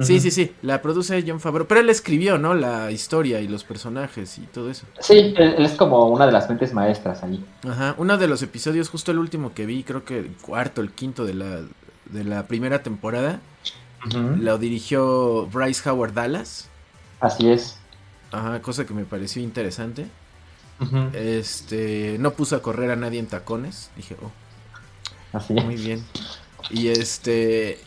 [0.00, 0.52] Sí, sí, sí.
[0.62, 1.66] La produce John Favreau.
[1.66, 2.54] Pero él escribió, ¿no?
[2.54, 4.86] La historia y los personajes y todo eso.
[5.00, 7.44] Sí, él, él es como una de las mentes maestras ahí.
[7.68, 10.92] Ajá, uno de los episodios, justo el último que vi, creo que el cuarto, el
[10.92, 11.60] quinto de la,
[12.06, 13.40] de la primera temporada,
[14.12, 16.68] lo dirigió Bryce Howard Dallas.
[17.20, 17.78] Así es.
[18.30, 20.06] Ajá, cosa que me pareció interesante.
[21.12, 23.90] Este, no puso a correr a nadie en tacones.
[23.96, 24.30] Dije, oh,
[25.36, 25.64] Así es.
[25.64, 26.04] muy bien.
[26.70, 27.80] Y este,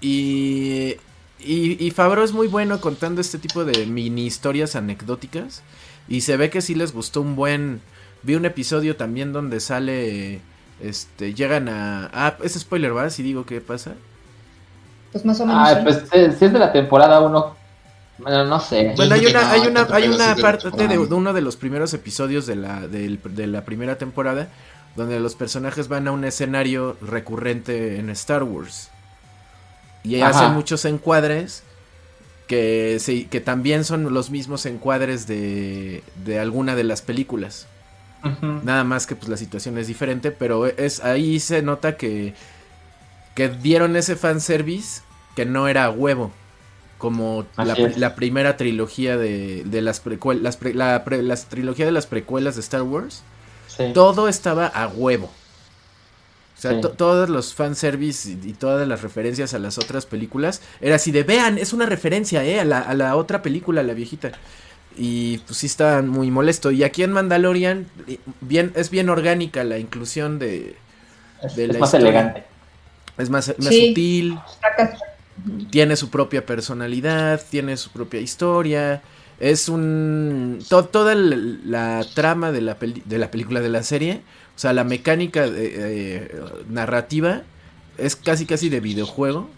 [0.00, 0.96] y,
[1.44, 5.62] y, y Favreau es muy bueno contando este tipo de mini historias anecdóticas.
[6.08, 7.80] Y se ve que sí les gustó un buen.
[8.22, 10.40] Vi un episodio también donde sale.
[10.80, 12.10] Este, llegan a.
[12.12, 13.08] Ah, es spoiler, ¿va?
[13.10, 13.94] Si digo qué pasa.
[15.12, 15.68] Pues más o menos.
[15.68, 17.56] Ah, pues si es de la temporada 1,
[18.18, 18.92] bueno, no sé.
[18.96, 22.56] Bueno, hay una, hay una, hay una parte de, uno de los primeros episodios de
[22.56, 24.48] la, del- de la primera temporada
[24.96, 28.90] donde los personajes van a un escenario recurrente en Star Wars.
[30.04, 30.28] Y Ajá.
[30.38, 31.62] hacen muchos encuadres
[32.46, 37.66] que, que también son los mismos encuadres de, de alguna de las películas.
[38.62, 42.32] Nada más que pues la situación es diferente, pero es ahí se nota que
[43.34, 45.02] que dieron ese fanservice
[45.36, 46.30] que no era a huevo.
[46.96, 51.84] Como la, la primera trilogía de, de las precuelas, las, pre- la pre- las trilogía
[51.84, 53.22] de las precuelas de Star Wars,
[53.66, 53.90] Sí.
[53.92, 55.30] todo estaba a huevo.
[56.56, 56.80] O sea, Sí.
[56.80, 61.10] to- todos los fanservice y, y todas las referencias a las otras películas, era así
[61.10, 64.32] de, vean, es una referencia, eh, a la, a la otra película, la viejita.
[64.96, 66.70] Y pues sí está muy molesto.
[66.70, 70.76] Y aquí en Mandalorian, eh, bien, es bien orgánica la inclusión de...
[71.42, 72.08] es, de es la más historia.
[72.08, 72.44] elegante.
[73.18, 73.88] Es más, más Sí.
[73.88, 74.38] sutil,
[75.70, 79.02] tiene su propia personalidad, tiene su propia historia.
[79.40, 80.60] Es un.
[80.68, 84.22] to- toda la trama de la, peli- de la película, de la serie,
[84.56, 87.42] o sea, la mecánica de- eh, narrativa
[87.98, 89.48] es casi casi de videojuego.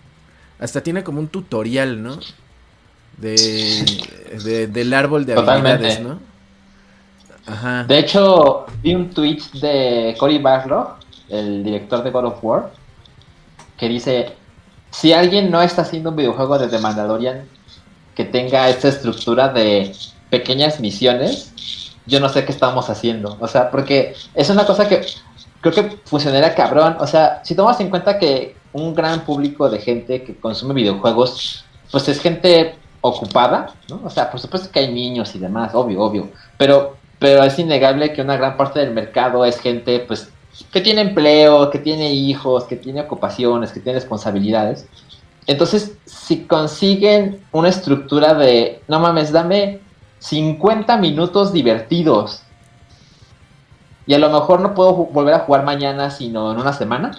[0.59, 2.19] Hasta tiene como un tutorial, ¿no?
[3.19, 3.37] De,
[4.45, 5.87] de- del árbol de Totalmente.
[5.87, 6.19] habilidades, ¿no?
[7.47, 7.85] Ajá.
[7.85, 10.97] De hecho, vi un tweet de Cory Barlog,
[11.29, 12.73] el director de God of War,
[13.79, 14.33] que dice,
[14.91, 17.45] si alguien no está haciendo un videojuego de The Mandalorian
[18.15, 19.93] que tenga esta estructura de
[20.31, 21.53] pequeñas misiones,
[22.07, 23.37] yo no sé qué estamos haciendo.
[23.41, 25.05] O sea, porque es una cosa que
[25.61, 26.97] creo que funcionaría cabrón.
[27.01, 31.65] O sea, si tomas en cuenta que un gran público de gente que consume videojuegos,
[31.91, 34.01] pues es gente ocupada, ¿no?
[34.05, 36.29] O sea, por supuesto que hay niños y demás, obvio, obvio.
[36.59, 40.31] Pero, pero es innegable que una gran parte del mercado es gente, pues,
[40.73, 44.87] que tiene empleo, que tiene hijos, que tiene ocupaciones, que tiene responsabilidades.
[45.47, 49.81] Entonces, si consiguen una estructura de, no mames, dame
[50.19, 52.43] 50 minutos divertidos
[54.07, 57.19] y a lo mejor no puedo volver a jugar mañana, sino en una semana,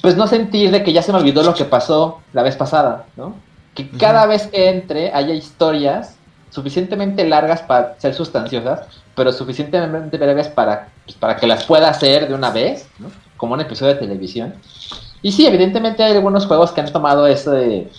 [0.00, 3.06] pues no sentir de que ya se me olvidó lo que pasó la vez pasada,
[3.16, 3.34] ¿no?
[3.74, 6.16] Que cada vez que entre haya historias
[6.50, 12.28] suficientemente largas para ser sustanciosas, pero suficientemente breves para, pues, para que las pueda hacer
[12.28, 13.10] de una vez, ¿no?
[13.36, 14.54] Como un episodio de televisión.
[15.22, 17.90] Y sí, evidentemente hay algunos juegos que han tomado ese,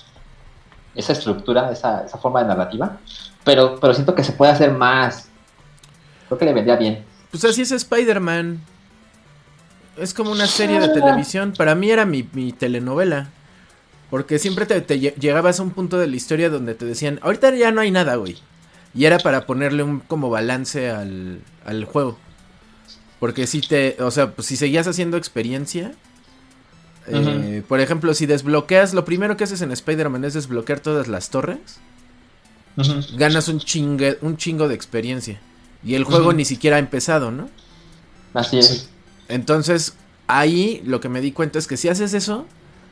[0.95, 2.97] esa estructura, esa, esa forma de narrativa,
[3.45, 5.29] pero, pero siento que se puede hacer más.
[6.27, 7.05] Creo que le vendría bien.
[7.31, 8.59] Pues así es Spider-Man.
[9.97, 11.53] Es como una serie de televisión.
[11.57, 13.29] Para mí era mi, mi telenovela.
[14.09, 17.19] Porque siempre te, te lle- llegabas a un punto de la historia donde te decían,
[17.23, 18.37] ahorita ya no hay nada, güey.
[18.93, 22.17] Y era para ponerle un como balance al, al juego.
[23.19, 25.93] Porque si te, o sea, pues si seguías haciendo experiencia.
[27.07, 31.29] eh, por ejemplo, si desbloqueas, lo primero que haces en Spider-Man es desbloquear todas las
[31.29, 31.79] torres.
[33.17, 35.39] Ganas un, chingue, un chingo de experiencia.
[35.83, 37.49] Y el juego ni siquiera ha empezado, ¿no?
[38.33, 38.89] Así es.
[39.29, 39.95] Entonces,
[40.27, 42.45] ahí lo que me di cuenta es que si haces eso,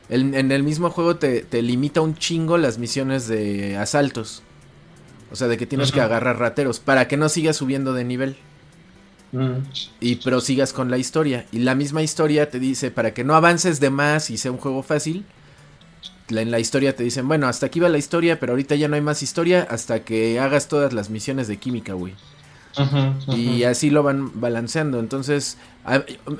[0.08, 4.42] el- en el mismo juego te, te limita un chingo las misiones de asaltos.
[5.30, 8.36] O sea, de que tienes que agarrar rateros para que no sigas subiendo de nivel
[10.00, 11.46] y prosigas con la historia.
[11.50, 14.58] Y la misma historia te dice, para que no avances de más y sea un
[14.58, 15.24] juego fácil,
[16.28, 18.94] en la historia te dicen, bueno, hasta aquí va la historia, pero ahorita ya no
[18.94, 22.14] hay más historia hasta que hagas todas las misiones de química, güey.
[23.36, 24.98] Y así lo van balanceando.
[24.98, 25.58] Entonces,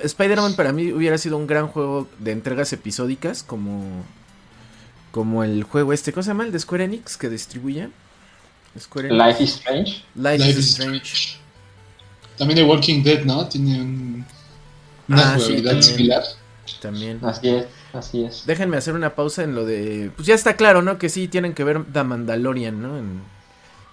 [0.03, 4.03] Spider-Man para mí hubiera sido un gran juego de entregas episódicas, como,
[5.11, 6.43] como el juego este, ¿cómo se llama?
[6.45, 7.89] El de Square Enix que distribuye.
[8.77, 9.25] Square Enix.
[9.25, 9.91] Life is Strange.
[10.15, 11.37] Life, Life is is Strange.
[12.37, 13.47] También The Walking Dead, ¿no?
[13.47, 14.25] Tiene un-
[15.07, 15.83] una Ah, sí, jugabilidad también.
[15.83, 16.23] similar.
[16.81, 17.19] También.
[17.23, 17.65] Así es,
[17.95, 18.43] así es.
[18.45, 20.11] Déjenme hacer una pausa en lo de.
[20.15, 20.97] Pues ya está claro, ¿no?
[20.97, 22.97] Que sí tienen que ver The Mandalorian, ¿no?
[22.97, 23.21] En,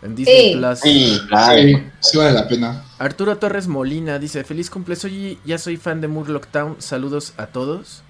[0.03, 0.57] en Disney Sí.
[0.59, 0.79] Plus.
[0.81, 1.61] Sí, claro.
[1.63, 2.85] Sí, sí vale la pena.
[2.99, 6.77] Arturo Torres Molina dice: Feliz cumple, soy ya soy fan de Murloc Town.
[6.79, 8.03] Saludos a todos.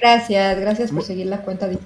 [0.00, 1.66] Gracias, gracias por Mu- seguir la cuenta.
[1.68, 1.78] de-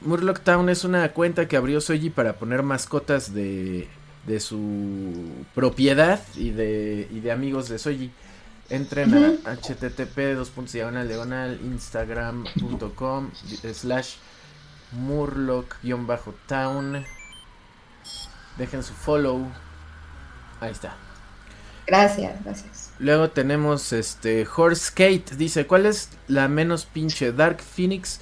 [0.00, 3.86] Murloc Town es una cuenta que abrió Soji para poner mascotas de,
[4.26, 5.24] de su
[5.54, 8.10] propiedad y de, y de amigos de Soji.
[8.70, 13.30] Entren a http dos puntos diagonal diagonal instagram.com
[13.74, 14.14] slash
[14.96, 17.04] murloc-town.
[18.58, 19.46] Dejen su follow.
[20.60, 20.94] Ahí está.
[21.86, 22.90] Gracias, gracias.
[22.98, 25.32] Luego tenemos este Horse Skate.
[25.36, 27.32] Dice, ¿cuál es la menos pinche?
[27.32, 28.20] Dark Phoenix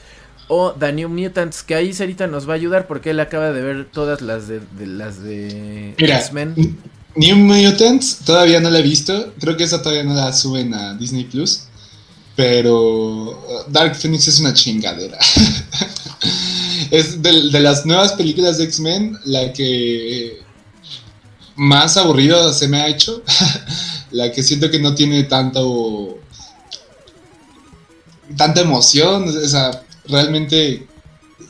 [0.48, 1.62] o The New Mutants?
[1.62, 4.60] Que ahí Sarita nos va a ayudar porque él acaba de ver todas las de,
[4.60, 6.54] de- las de X-Men.
[7.18, 9.34] New Mutants todavía no la he visto.
[9.40, 11.62] Creo que esa todavía no la suben a Disney Plus.
[12.36, 15.18] Pero uh, Dark Phoenix es una chingadera.
[16.92, 20.40] es de, las nuevas películas de X-Men la que
[21.56, 23.20] más aburrido se me ha hecho.
[24.12, 26.20] la que siento que no tiene tanto.
[28.36, 29.26] tanta emoción.
[29.26, 30.86] O sea, realmente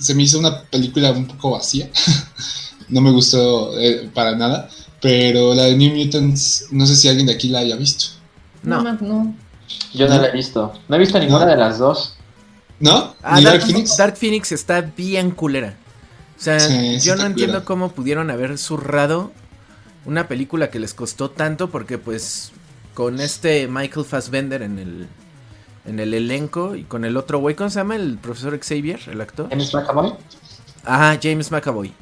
[0.01, 1.91] se me hizo una película un poco vacía.
[2.89, 4.71] no me gustó eh, para nada.
[5.01, 8.07] Pero la de New Mutants, no sé si alguien de aquí la haya visto.
[8.63, 8.83] No.
[8.83, 9.35] No, no.
[9.95, 10.73] Yo no la he visto.
[10.89, 11.51] No he visto ninguna ¿No?
[11.53, 12.17] de las dos.
[12.81, 13.15] ¿No?
[13.23, 13.97] Ah, ¿Ni Dark, Dark Phoenix?
[13.97, 15.77] Dark Phoenix está bien culera.
[16.39, 17.65] O sea, Sí, sí yo no entiendo culera.
[17.65, 19.33] cómo pudieron haber zurrado
[20.05, 22.53] una película que les costó tanto porque pues
[22.95, 25.09] con este Michael Fassbender en el
[25.87, 27.97] en el elenco y con el otro güey, ¿cómo se llama?
[27.97, 29.49] El profesor Xavier, el actor.
[29.51, 30.13] ¿James McAvoy?
[30.85, 31.93] Ah, James McAvoy.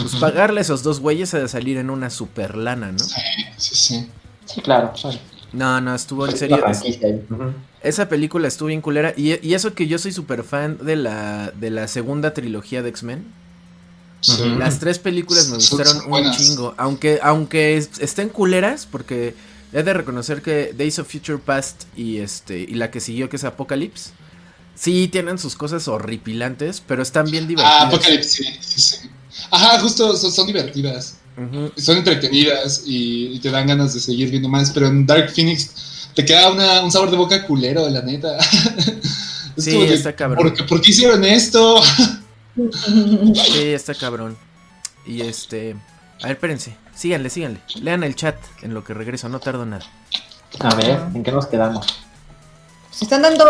[0.00, 2.98] Pues pagarle a esos dos güeyes a salir en una super lana, ¿no?
[2.98, 4.08] Sí, sí.
[4.46, 4.92] Sí, claro.
[5.02, 5.18] Bueno,
[5.52, 6.64] No, no, estuvo en serio.
[7.82, 9.14] Esa película estuvo bien culera.
[9.16, 12.90] Y, y eso que yo soy súper fan de la, de la segunda trilogía de
[12.90, 13.24] X-Men.
[14.20, 14.54] sí.
[14.58, 16.36] Las tres películas me gustaron un buenas.
[16.36, 16.74] chingo.
[16.76, 19.34] Aunque, aunque es- estén culeras, porque
[19.72, 23.36] he de reconocer que Days of Future Past y este y la que siguió que
[23.36, 24.10] es Apocalypse.
[24.74, 27.82] Sí, tienen sus cosas horripilantes, pero están bien divertidas.
[27.82, 29.09] Ah, Apocalypse, sí, sí, sí.
[29.50, 31.16] Ajá, justo son, son divertidas.
[31.76, 34.70] Son entretenidas y, y te dan ganas de seguir viendo más.
[34.72, 38.36] Pero en Dark Phoenix te queda una- un sabor de boca culero, la neta.
[39.56, 40.38] Es Sí, de, está cabrón.
[40.44, 41.80] ¿por, qué- por qué hicieron esto?
[43.34, 44.36] Sí, está cabrón.
[45.06, 45.76] Y este.
[46.22, 46.76] A ver, espérense.
[46.94, 47.60] Síganle, síganle.
[47.82, 49.84] Lean el chat en lo que regreso, no tardo nada.
[50.60, 51.86] A ver, ¿en qué nos quedamos?
[52.90, 53.44] Se están dando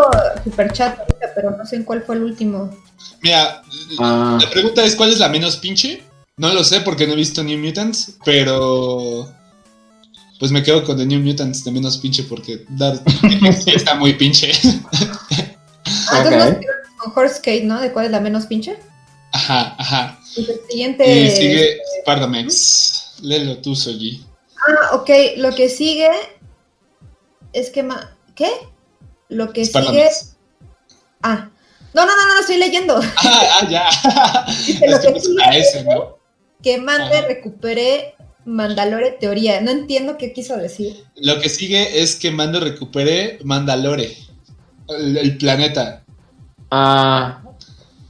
[0.45, 2.71] super chat ahorita, pero no sé en cuál fue el último.
[3.23, 3.63] Mira,
[3.99, 6.03] Ah, la pregunta es: ¿cuál es la menos pinche?
[6.37, 9.29] No lo sé porque no he visto New Mutants, pero.
[10.39, 13.03] Pues me quedo con The New Mutants de menos pinche porque Dark
[13.67, 14.51] está muy pinche.
[16.11, 16.31] Ah, entonces Ok.
[16.33, 17.81] nos quedamos con Horse Skate, ¿no?
[17.81, 18.79] ¿De cuál es la menos pinche?
[19.33, 20.19] Ajá, ajá.
[20.37, 21.21] Y el siguiente.
[21.25, 23.17] Y sigue Spardamex.
[23.23, 24.25] Léelo tú, Soji.
[24.67, 25.11] Ah, ok.
[25.37, 26.09] Lo que sigue
[27.53, 28.17] es que ma...
[28.35, 28.49] ¿Qué?
[29.31, 29.81] Lo que sigue.
[29.81, 30.37] Spardamex.
[31.23, 31.49] Ah.
[31.95, 33.01] No, no, no, no, estoy leyendo.
[33.17, 33.89] Ah, ah, ya.
[34.87, 36.19] Lo Es que que pues, sigue a ese, ¿no?
[36.63, 37.27] que mande Ajá.
[37.29, 38.15] recupere
[38.45, 39.61] Mandalore teoría.
[39.61, 41.05] No entiendo qué quiso decir.
[41.17, 44.17] Lo que sigue es que Mando recupere Mandalore.
[44.89, 46.05] El, el planeta.
[46.71, 47.43] ah,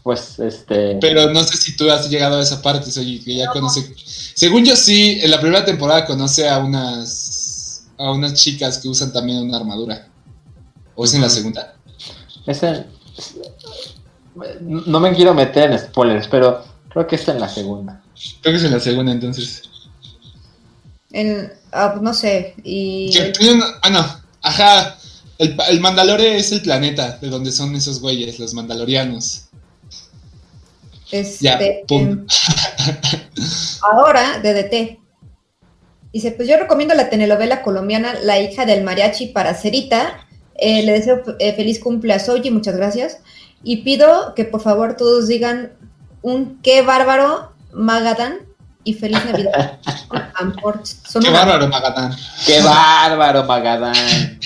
[0.02, 0.96] pues este.
[1.00, 3.92] Pero no sé si tú has llegado a esa parte, Soji, que ya conoce.
[4.34, 9.12] Según yo sí, en la primera temporada conoce a unas a unas chicas que usan
[9.12, 10.08] también una armadura.
[11.00, 11.72] ¿O es en la segunda?
[12.46, 12.84] Ese,
[14.60, 18.02] no me quiero meter en spoilers, pero creo que está en la segunda.
[18.42, 19.62] Creo que es en la segunda entonces.
[21.10, 22.54] En, ah, no sé.
[22.64, 23.10] Y.
[23.14, 24.20] Que tiene una- ah, no.
[24.42, 24.98] Ajá.
[25.38, 29.44] El, Mandalore es el planeta de donde son esos güeyes, los mandalorianos.
[31.10, 32.26] Este, Ya, pum.
[33.90, 34.98] ahora, DDT.
[36.12, 40.26] Dice, pues yo recomiendo la telenovela colombiana La hija del mariachi para Cerita.
[40.60, 43.18] Eh, le deseo eh, feliz cumple a Soji, muchas gracias.
[43.62, 45.72] Y pido que por favor todos digan
[46.22, 48.38] un qué bárbaro Magadán
[48.84, 49.78] y feliz Navidad.
[50.34, 50.84] Amport.
[50.84, 52.14] Son Qué bárbaro, Magatán.
[52.46, 54.38] ¡Qué bárbaro, Magadán!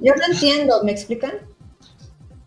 [0.00, 1.32] Yo no entiendo, ¿me explican?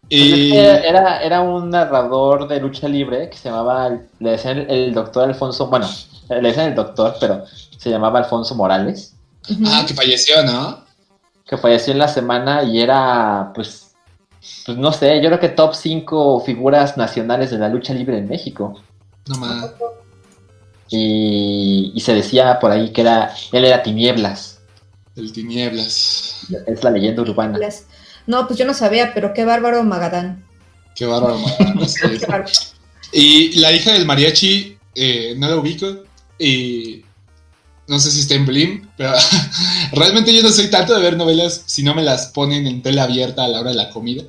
[0.10, 3.90] Pues es Y que era, era un narrador de lucha libre que se llamaba,
[4.20, 5.90] le decían el, el doctor Alfonso, bueno,
[6.30, 7.44] le decían el doctor, pero
[7.78, 9.16] se llamaba Alfonso Morales,
[9.66, 10.85] ah, que falleció, ¿no?
[11.46, 13.96] Que falleció en la semana y era, pues,
[14.66, 18.28] pues no sé, yo creo que top 5 figuras nacionales de la lucha libre en
[18.28, 18.82] México.
[19.28, 19.72] No más.
[20.90, 24.62] Y, y se decía por ahí que era, él era tinieblas,
[25.16, 26.48] El tinieblas.
[26.68, 27.58] es la leyenda urbana.
[28.28, 30.44] No, pues yo no sabía, pero qué bárbaro Magadán.
[30.96, 31.38] Qué bárbaro.
[32.20, 32.52] Qué bárbaro.
[33.12, 36.04] Y la hija del mariachi, eh, no la ubico.
[36.40, 37.05] Y
[37.88, 39.14] no sé si está en Blim, pero
[39.94, 43.04] realmente yo no soy tanto de ver novelas si no me las ponen en tela
[43.04, 44.24] abierta a la hora de la comida.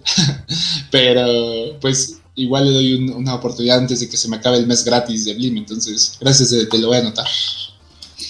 [0.90, 4.66] pero pues igual le doy un- una oportunidad antes de que se me acabe el
[4.66, 5.56] mes gratis de Blim.
[5.56, 7.26] Entonces, gracias, eh, te lo voy a anotar.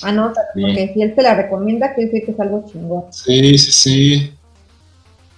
[0.02, 0.60] Anota, Sí.
[0.60, 3.04] porque si él te la recomienda, quiere decir que es algo chingón.
[3.10, 4.32] Sí, sí, sí.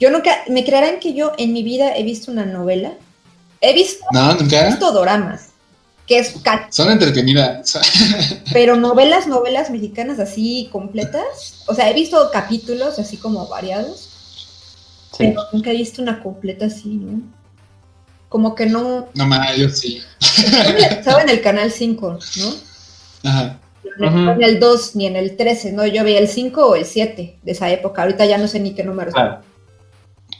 [0.00, 2.92] Yo nunca, ¿me creerán que yo en mi vida he visto una novela?
[3.60, 4.66] He visto, No, he nunca.
[4.68, 5.47] visto doramas,
[6.08, 6.34] que es
[6.70, 7.78] Son entretenidas.
[8.52, 11.62] pero novelas, novelas mexicanas así completas.
[11.66, 14.08] O sea, he visto capítulos así como variados,
[15.12, 15.24] Sí.
[15.28, 17.20] pero nunca he visto una completa así, ¿no?
[18.28, 20.02] Como que no, no más, yo sí.
[20.78, 23.30] estaba en el canal 5, ¿no?
[23.30, 23.60] Ajá.
[23.98, 25.86] No en el 2 ni en el 13, ¿no?
[25.86, 28.02] Yo veía el 5 o el 7 de esa época.
[28.02, 29.12] Ahorita ya no sé ni qué número.
[29.12, 29.40] Claro.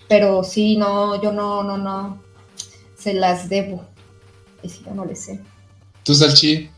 [0.07, 2.23] Pero sí, no, yo no, no, no.
[2.97, 3.85] Se las debo.
[4.63, 5.41] Y sí, yo no le sé.
[6.09, 6.71] ¿Tú, Salchi?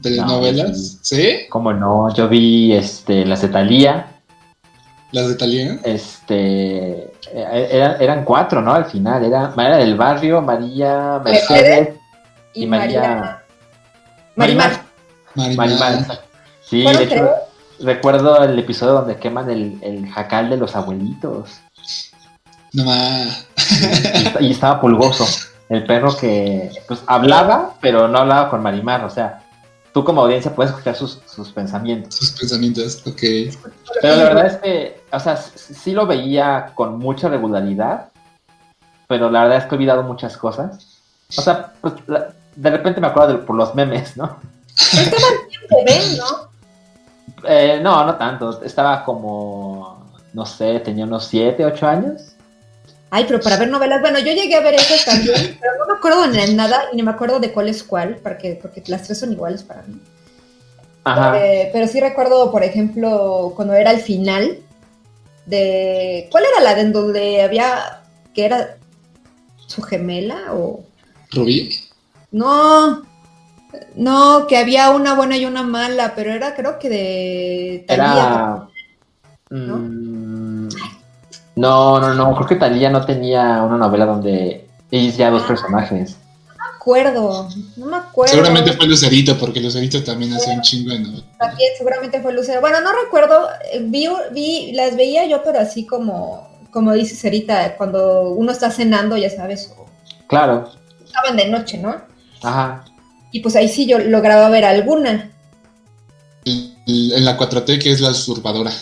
[0.00, 0.96] ¿Telenovelas?
[1.02, 1.40] ¿Sí?
[1.50, 4.06] Como no, yo vi este, las de Thalía,
[5.10, 5.78] ¿Las de Talía?
[5.84, 8.72] este, eh, eran, cuatro, ¿no?
[8.72, 11.96] Al final, era María del Barrio, María Mercedes
[12.54, 13.00] Y, y María.
[13.00, 13.42] María...
[14.36, 14.82] Marimar.
[15.34, 15.68] Marimar.
[15.68, 16.20] Marimar.
[16.62, 17.30] Sí, de hecho,
[17.80, 21.60] recuerdo el episodio donde queman el, el jacal de los abuelitos.
[22.72, 23.46] No más.
[24.40, 25.26] Y, y estaba pulgoso.
[25.72, 29.04] El perro que pues hablaba, pero no hablaba con Marimar.
[29.04, 29.42] O sea,
[29.94, 32.14] tú como audiencia puedes escuchar sus, sus pensamientos.
[32.14, 33.22] Sus pensamientos, ok.
[34.02, 38.08] Pero la verdad es que, o sea, sí lo veía con mucha regularidad,
[39.08, 40.98] pero la verdad es que he olvidado muchas cosas.
[41.36, 44.36] O sea, pues la- de repente me acuerdo de, por los memes, ¿no?
[44.76, 45.10] Se
[45.86, 46.52] ven, ¿no?
[47.48, 48.62] Eh, no, no tanto.
[48.62, 50.04] Estaba como,
[50.34, 52.31] no sé, tenía unos 7, 8 años.
[53.14, 55.98] Ay, pero para ver novelas, bueno, yo llegué a ver esas también, pero no me
[55.98, 59.18] acuerdo de nada y ni me acuerdo de cuál es cuál, porque, porque las tres
[59.18, 60.00] son iguales para mí.
[61.04, 61.38] Ajá.
[61.38, 64.60] Eh, pero sí recuerdo, por ejemplo, cuando era el final
[65.44, 66.26] de...
[66.30, 68.00] ¿Cuál era la de en donde había...
[68.34, 68.78] que era
[69.66, 70.82] su gemela o...
[71.32, 71.68] ¿Rubí?
[72.30, 73.02] No,
[73.94, 78.68] no, que había una buena y una mala, pero era creo que de Thalía.
[79.50, 79.66] Era.
[79.76, 80.11] mm,
[81.56, 82.34] No, no, no.
[82.34, 86.16] Creo que Talía no tenía una novela donde ella ya dos personajes.
[86.46, 88.32] No me acuerdo, no me acuerdo.
[88.32, 91.24] Seguramente fue Lucerito, porque Lucerito también hacía un chingo de novelas.
[91.38, 92.60] También seguramente fue Lucero.
[92.60, 97.76] Bueno, no recuerdo, eh, vi, vi, las veía yo, pero así como, como dice Cerita,
[97.76, 99.86] cuando uno está cenando, ya sabes, o
[100.26, 100.70] Claro.
[101.04, 101.94] estaban de noche, ¿no?
[102.42, 102.84] Ajá.
[103.30, 105.30] Y pues ahí sí yo lograba ver alguna.
[106.44, 108.72] El- En la 4T, que es la usurpadora.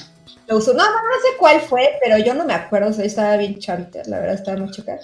[0.51, 3.05] Lo uso, no, no, no sé cuál fue, pero yo no me acuerdo, o sea,
[3.05, 4.99] estaba bien chavita, la verdad, estaba muy chica.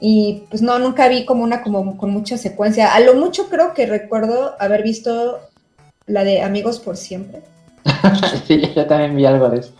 [0.00, 2.94] Y pues no, nunca vi como una como con mucha secuencia.
[2.94, 5.40] A lo mucho creo que recuerdo haber visto
[6.06, 7.42] la de Amigos por Siempre.
[8.46, 9.72] sí, yo también vi algo de eso.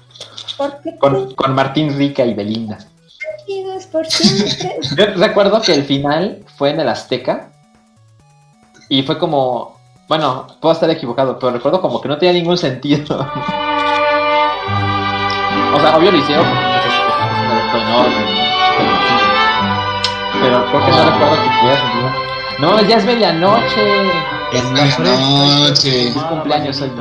[0.56, 2.78] Porque Con, con Martín Rica y Belinda.
[3.44, 4.78] Amigos por Siempre.
[4.96, 7.50] Yo recuerdo que el final fue en el Azteca.
[8.88, 9.78] Y fue como.
[10.08, 13.30] Bueno, puedo estar equivocado, pero recuerdo como que no tenía ningún sentido.
[15.74, 18.40] o sea, obvio lo hicieron porque pues, es, es- es un evento enorme.
[20.40, 22.10] Pero creo que no recuerdo que tuviera sentido.
[22.58, 24.10] No, ya es medianoche.
[24.52, 26.08] Es medianoche.
[26.08, 26.92] Es cumpleaños hoy.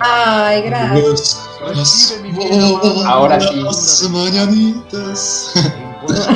[0.00, 1.48] Ay, gracias.
[3.06, 4.08] Ahora sí.
[4.10, 5.52] mañanitas.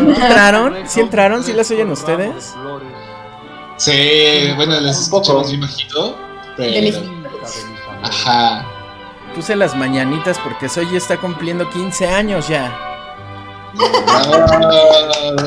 [0.00, 0.76] ¿Entraron?
[0.86, 1.42] ¿Sí entraron?
[1.44, 2.54] ¿Sí las oyen ustedes?
[3.76, 6.16] Sí, bueno, las escuchamos bien bajito,
[6.56, 6.98] pero...
[8.02, 8.64] Ajá.
[9.34, 12.76] Puse las mañanitas porque Soy está cumpliendo 15 años ya.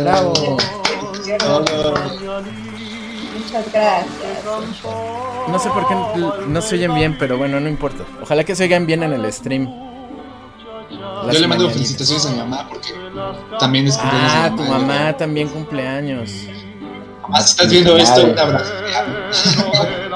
[0.01, 0.33] Bravo.
[3.33, 4.43] Muchas gracias.
[5.47, 5.95] No sé por qué
[6.47, 8.03] no, se oyen bien, pero bueno, no importa.
[8.21, 9.67] Ojalá que se oigan bien en el stream.
[11.25, 11.73] Las Yo le mando mañanitas.
[11.73, 12.89] felicitaciones a mi mamá porque
[13.59, 16.31] también es cumpleaños Ah, tu mamá también cumpleaños.
[17.23, 18.73] Mamá, si estás viendo esto, un abrazo.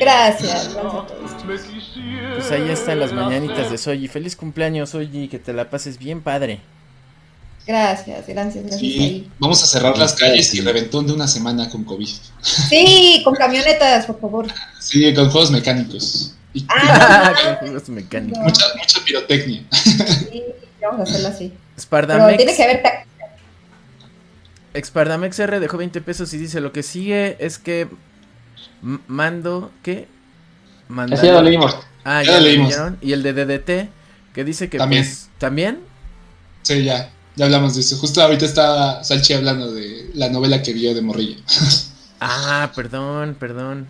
[0.00, 0.74] Gracias.
[0.74, 1.32] Gracias a todos.
[1.44, 4.08] Pues ahí están las mañanitas de Soyi.
[4.08, 5.28] Feliz cumpleaños, Soyi.
[5.28, 6.60] Que te la pases bien padre.
[7.66, 8.78] Gracias, gracias, gracias.
[8.78, 9.30] Sí, ahí.
[9.38, 12.08] vamos a cerrar las calles y reventón de una semana con COVID.
[12.42, 14.46] Sí, con camionetas, por favor.
[14.80, 16.34] Sí, con juegos mecánicos.
[16.68, 18.38] Ah, Con juegos mecánicos.
[18.38, 19.64] mucha, mucha pirotecnia.
[19.72, 20.44] sí,
[20.80, 21.48] vamos a hacerlo así.
[21.48, 22.82] Pero Spardamex, tiene que haber
[24.74, 27.88] Expardamex R dejó 20 pesos y dice lo que sigue es que
[29.06, 30.08] mando ¿qué?
[30.88, 31.76] Mandal- Ese ya lo leímos.
[32.04, 32.68] Ah, Ya ya lo leímos.
[32.68, 32.98] leyeron.
[33.00, 33.88] Y el de DDT
[34.34, 35.02] que dice que También.
[35.04, 35.80] pues, también
[36.62, 37.96] Sí, ya, ya hablamos de eso.
[37.98, 41.40] Justo ahorita está Salchi hablando de la novela que vio de Morrillo.
[42.26, 43.86] Ah, perdón, perdón.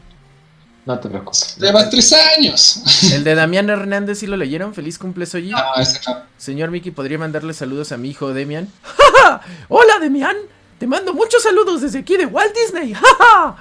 [0.86, 1.56] No te preocupes.
[1.58, 2.80] Llevas tres años.
[3.12, 4.74] El de Damián Hernández sí lo leyeron.
[4.74, 6.18] Feliz cumple soy Ah, ese no.
[6.36, 8.68] Señor Miki, ¿podría mandarle saludos a mi hijo Demian?
[8.82, 9.40] ¡Ja, ja!
[9.68, 10.36] Hola Demian,
[10.80, 12.92] te mando muchos saludos desde aquí de Walt Disney.
[12.94, 13.56] ¡Ja, ja!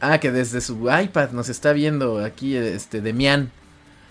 [0.00, 3.50] Ah, que desde su iPad nos está viendo aquí este Demian.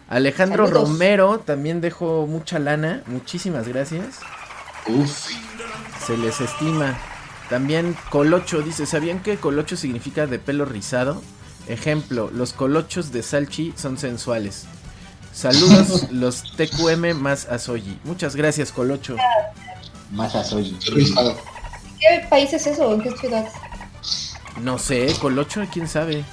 [0.09, 0.89] Alejandro Saludos.
[0.89, 3.03] Romero también dejó mucha lana.
[3.07, 4.19] Muchísimas gracias.
[4.87, 5.29] Uf.
[6.05, 6.97] Se les estima.
[7.49, 11.21] También Colocho dice, ¿sabían que Colocho significa de pelo rizado?
[11.67, 14.65] Ejemplo, los colochos de Salchi son sensuales.
[15.33, 17.99] Saludos los TQM más Asoyi.
[18.03, 19.15] Muchas gracias, Colocho.
[20.11, 20.77] Más a soy.
[20.83, 21.37] Qué rifado.
[21.99, 22.93] ¿Qué país es eso?
[22.93, 23.45] ¿En qué ciudad?
[24.61, 26.23] No sé, Colocho, quién sabe.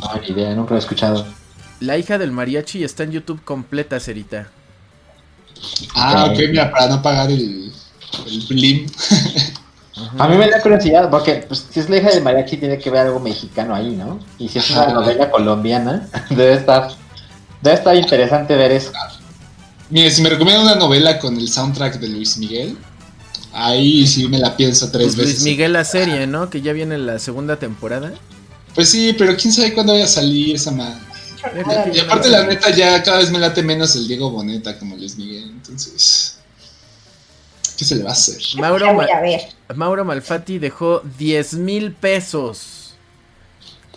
[0.00, 1.26] No, ni idea, nunca lo he escuchado.
[1.80, 4.48] La hija del mariachi está en YouTube completa, Cerita.
[5.94, 6.38] Ah, Ok.
[6.50, 7.72] mira, para no pagar el,
[8.26, 8.86] el blim.
[10.18, 12.90] A mí me da curiosidad, porque pues, si es la hija de mariachi, tiene que
[12.90, 14.18] ver algo mexicano ahí, ¿no?
[14.38, 14.92] Y si es una Ajá.
[14.94, 16.88] novela colombiana, debe estar,
[17.62, 18.92] debe estar interesante ver eso.
[19.90, 22.78] Mire, si me recomiendan una novela con el soundtrack de Luis Miguel,
[23.52, 25.32] ahí sí me la pienso tres Pues veces.
[25.34, 26.50] Luis Miguel la serie, ¿no?
[26.50, 28.12] Que ya viene la segunda temporada.
[28.74, 31.00] Pues sí, pero quién sabe cuándo vaya a salir esa madre.
[31.94, 35.16] Y aparte la neta ya cada vez me late menos el Diego Boneta como Luis
[35.16, 36.36] Miguel, entonces...
[37.78, 38.36] ¿Qué se le va a hacer?
[38.56, 39.40] Mauro, Ma- a ver.
[39.74, 42.92] Mauro Malfatti dejó 10 mil pesos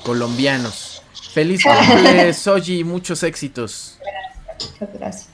[0.05, 1.01] colombianos.
[1.33, 3.97] Feliz cumple, Soji, muchos éxitos.
[4.79, 5.27] Muchas gracias.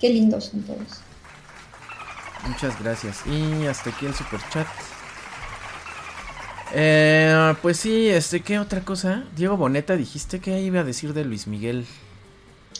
[0.00, 0.78] Qué lindos son todos.
[2.48, 3.18] Muchas gracias.
[3.26, 4.66] Y hasta aquí el super chat.
[6.72, 9.24] Eh, pues sí, este, ¿qué otra cosa?
[9.36, 11.86] Diego Boneta, dijiste que iba a decir de Luis Miguel.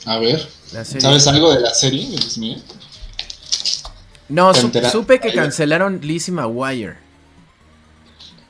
[0.05, 0.47] A ver.
[0.83, 2.63] ¿sabes algo de la serie de Luis Miguel?
[4.29, 6.95] No, ¿Te su- entera- supe que cancelaron Lizzie McGuire.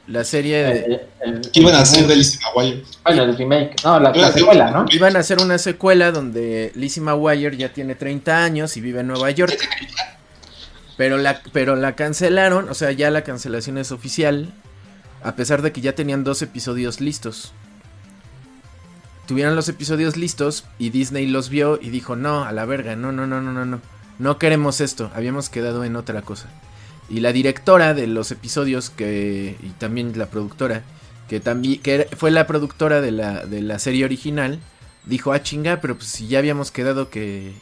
[0.07, 0.71] La serie de...
[0.79, 2.83] El- el- ¿Qué iban a hacer de Lizzie McGuire?
[3.03, 3.75] Bueno, el remake.
[3.83, 4.85] No, la, secuela, ¿no?
[4.89, 9.07] Iban a hacer una secuela donde Lizzie McGuire ya tiene 30 años y vive en
[9.07, 9.55] Nueva York.
[10.97, 14.53] Pero la, pero la cancelaron, o sea, ya la cancelación es oficial.
[15.23, 17.53] A pesar de que ya tenían dos episodios listos.
[19.27, 23.11] Tuvieron los episodios listos y Disney los vio y dijo, no, a la verga, no,
[23.11, 23.81] no, no, no, no, no.
[24.19, 26.47] No queremos esto, habíamos quedado en otra cosa.
[27.09, 30.83] Y la directora de los episodios, que y también la productora,
[31.29, 34.59] que también que fue la productora de la, de la serie original,
[35.05, 37.53] dijo, ah, chinga, pero pues si ya habíamos quedado que,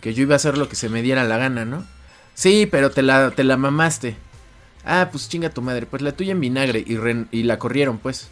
[0.00, 1.84] que yo iba a hacer lo que se me diera la gana, ¿no?
[2.40, 4.16] Sí, pero te la, te la mamaste.
[4.82, 6.96] Ah, pues chinga tu madre, pues la tuya en vinagre y,
[7.38, 8.28] y la corrieron, pues.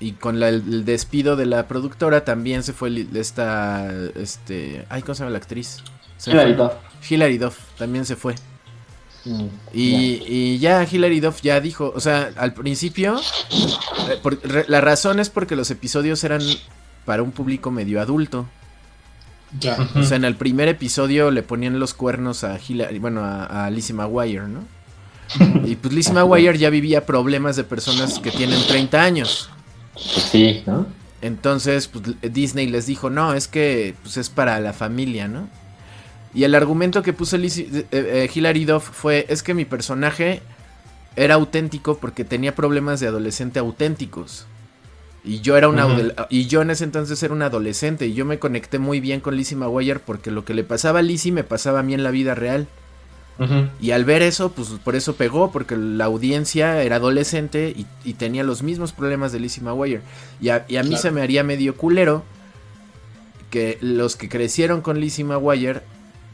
[0.00, 5.14] Y con la- el despido de la productora también se fue esta, este, ay, ¿cómo
[5.14, 5.78] se llama la actriz?
[6.18, 6.64] Se Hilary fue.
[6.64, 6.72] Duff.
[7.10, 8.34] Hilary Duff también se fue.
[9.24, 13.18] Mm, Y, y ya Hilary Duff ya dijo, o sea, al principio,
[14.10, 16.42] eh, por- re- la razón es porque los episodios eran
[17.06, 18.46] para un público medio adulto.
[19.58, 19.76] Ya.
[19.94, 23.70] O sea, en el primer episodio le ponían los cuernos a Hilary, bueno, a, a
[23.70, 24.64] Lizzie McGuire, ¿no?
[25.64, 29.50] Y pues Lizzie McGuire ya vivía problemas de personas que tienen 30 años.
[29.94, 30.86] Pues sí, ¿no?
[31.20, 35.48] Entonces, pues Disney les dijo, no, es que pues, es para la familia, ¿no?
[36.34, 40.42] Y el argumento que puso Lizzie- eh, eh, Hilary Duff fue, es que mi personaje
[41.16, 44.46] era auténtico porque tenía problemas de adolescente auténticos.
[45.24, 45.86] Y yo era una
[46.30, 49.36] y yo en ese entonces era un adolescente y yo me conecté muy bien con
[49.36, 52.10] Lizzie McGuire porque lo que le pasaba a Lizzie me pasaba a mí en la
[52.10, 52.68] vida real.
[53.80, 58.14] Y al ver eso, pues por eso pegó, porque la audiencia era adolescente y, y
[58.14, 60.02] tenía los mismos problemas de Lizzie McGuire.
[60.40, 61.02] Y a, y a mí Claro.
[61.02, 62.24] se me haría medio culero
[63.50, 65.82] que los que crecieron con Lizzie McGuire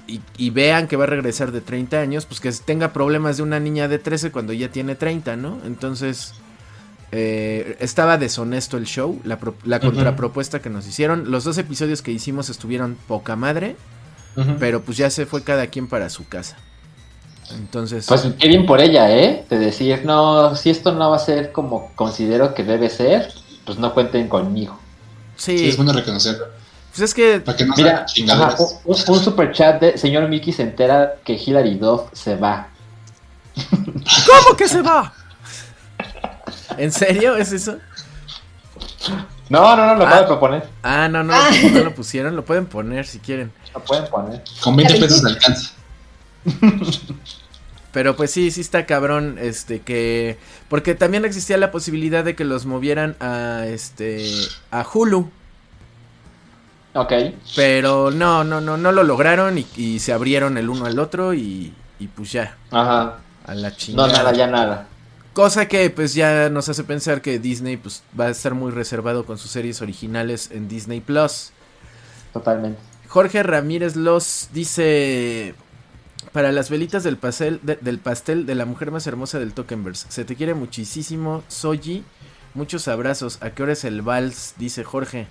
[0.06, 3.42] y, y vean que va a regresar de 30 años, pues que tenga problemas de
[3.42, 5.58] una niña de 13 cuando ya tiene 30, ¿no?
[5.66, 6.34] Entonces,
[7.16, 11.30] eh, estaba deshonesto el show, la, pro- la contrapropuesta que nos hicieron.
[11.30, 13.76] Los dos episodios que hicimos estuvieron poca madre,
[14.58, 16.56] pero pues ya se fue cada quien para su casa.
[17.52, 18.06] Entonces...
[18.08, 19.44] Pues qué bien por ella, ¿eh?
[19.48, 23.32] De decir, no, si esto no va a ser como considero que debe ser,
[23.64, 24.76] pues no cuenten conmigo.
[25.36, 26.46] Sí, Sí, es bueno reconocerlo.
[26.90, 30.62] Pues es que Para que no Mira, ajá, un super chat de señor Mickey se
[30.62, 32.68] entera que Hilary Duff se va.
[33.70, 35.12] ¿Cómo que se va?
[36.76, 37.78] ¿En serio es eso?
[39.48, 40.10] No, no, no, lo Ah.
[40.10, 40.68] pueden proponer.
[40.82, 41.50] Ah, no, no, Ah.
[41.72, 43.52] no lo pusieron, lo pueden poner si quieren.
[43.74, 44.42] Lo pueden poner.
[44.62, 45.72] Con 20 pesos alcanza.
[47.92, 50.36] Pero pues sí, sí está cabrón, este, que...
[50.68, 54.26] Porque también existía la posibilidad de que los movieran a, este,
[54.72, 55.30] a Hulu.
[56.94, 57.12] Ok.
[57.54, 61.34] Pero no, no, no, no lo lograron y, y se abrieron el uno al otro
[61.34, 63.18] y, y pues ya, Ajá.
[63.46, 64.12] a la No, chingada.
[64.12, 64.86] nada, ya nada.
[65.34, 69.26] Cosa que pues ya nos hace pensar que Disney pues va a estar muy reservado
[69.26, 71.50] con sus series originales en Disney Plus.
[72.32, 72.80] Totalmente.
[73.08, 75.54] Jorge Ramírez Los dice
[76.32, 80.06] para las velitas del pastel de, del pastel de la mujer más hermosa del Tokenverse.
[80.08, 82.04] Se te quiere muchísimo, Soji.
[82.54, 83.38] Muchos abrazos.
[83.40, 84.54] ¿A qué hora es el vals?
[84.56, 85.26] Dice Jorge.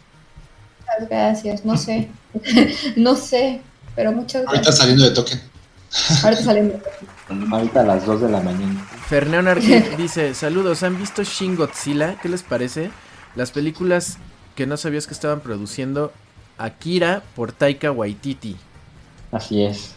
[0.81, 2.09] Muchas gracias, no sé.
[2.97, 3.61] no sé,
[3.95, 4.77] pero muchas Ahorita gracias.
[4.77, 5.41] saliendo de token.
[6.23, 6.81] Ahorita saliendo.
[7.51, 8.85] Ahorita a las 2 de la mañana.
[9.07, 12.15] Fernando Arquette dice, saludos, ¿han visto Shin Godzilla?
[12.21, 12.91] ¿Qué les parece?
[13.35, 14.17] Las películas
[14.55, 16.11] que no sabías que estaban produciendo
[16.57, 18.57] Akira por Taika Waititi.
[19.31, 19.95] Así es.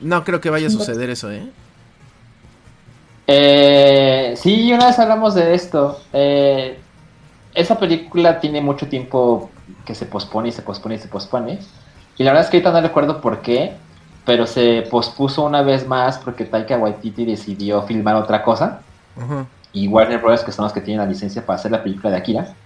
[0.00, 1.50] No creo que vaya a suceder eso, ¿eh?
[3.26, 6.00] Eh, sí, una vez hablamos de esto.
[6.12, 6.78] Eh,
[7.54, 9.50] esa película tiene mucho tiempo
[9.84, 11.58] que se pospone y se pospone y se pospone.
[12.16, 13.72] Y la verdad es que ahorita no recuerdo por qué,
[14.28, 18.84] pero se pospuso una vez más porque Taika Waititi decidió filmar otra cosa.
[19.16, 19.48] Ajá.
[19.72, 22.18] Y Warner Bros., que son los que tienen la licencia para hacer la película de
[22.18, 22.58] Akira,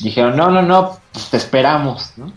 [0.00, 2.34] dijeron, no, no, no, pues te esperamos, ¿no?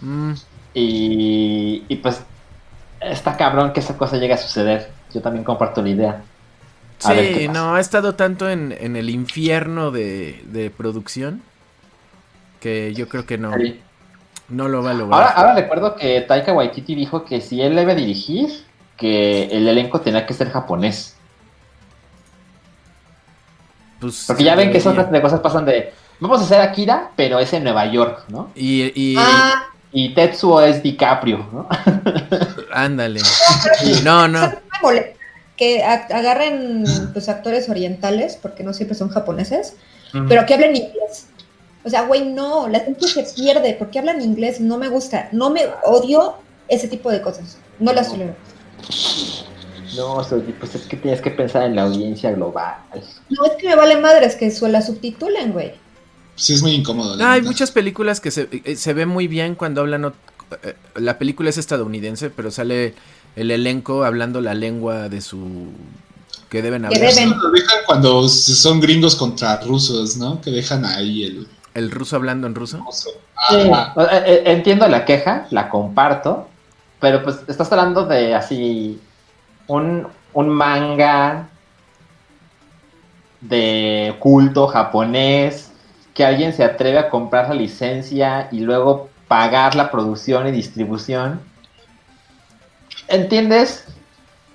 [0.00, 0.34] Mm,
[0.74, 2.26] Y, y pues
[3.00, 4.92] está cabrón que esa cosa llegue a suceder.
[5.12, 6.24] Yo también comparto la idea.
[7.02, 11.42] A sí, no, ha estado tanto en, en el infierno de, de producción
[12.60, 13.80] que yo creo que no, Sí.
[14.48, 15.20] No lo va a lograr.
[15.20, 18.64] Ahora, ahora recuerdo que Taika Waititi dijo que si él debe dirigir,
[18.96, 21.16] que el elenco tenía que ser japonés.
[24.00, 27.38] Pues, Porque ya ven que esas de cosas pasan de, vamos a hacer Akira, pero
[27.38, 28.50] es en Nueva York, ¿no?
[28.54, 31.68] Y, y Ah, Y Tetsuo es DiCaprio, ¿no?
[32.72, 33.20] ándale.
[34.02, 34.52] No, no.
[35.56, 39.76] Que agarren pues actores orientales, porque no siempre son japoneses,
[40.28, 41.28] pero que hablen inglés.
[41.84, 45.50] O sea, güey, no, la gente se pierde porque hablan inglés, no me gusta, no
[45.50, 46.34] me odio
[46.68, 48.34] ese tipo de cosas, no las tolero.
[49.96, 50.20] No,
[50.58, 52.74] pues es que tienes que pensar en la audiencia global.
[53.30, 55.72] No, es que me vale madres que su- la subtitulen, güey.
[56.34, 57.16] Sí, es muy incómodo.
[57.20, 60.12] Ah, hay muchas películas que se, eh, se ve muy bien cuando hablan.
[60.64, 62.94] eh, La película es estadounidense, pero sale
[63.36, 65.68] el elenco hablando la lengua de su.
[66.50, 67.00] que deben Que hablar.
[67.14, 67.28] deben.
[67.30, 70.40] Eso lo dejan cuando son gringos contra rusos, ¿no?
[70.40, 72.84] Que dejan ahí el El ruso hablando en ruso.
[73.48, 76.48] Sí, o- eh, eh, entiendo la queja, la comparto,
[77.00, 79.00] pero pues estás hablando de así
[79.66, 81.48] un, un manga
[83.40, 85.70] de culto japonés
[86.14, 91.40] que alguien se atreve a comprar la licencia y luego pagar la producción y distribución.
[93.08, 93.84] ¿Entiendes?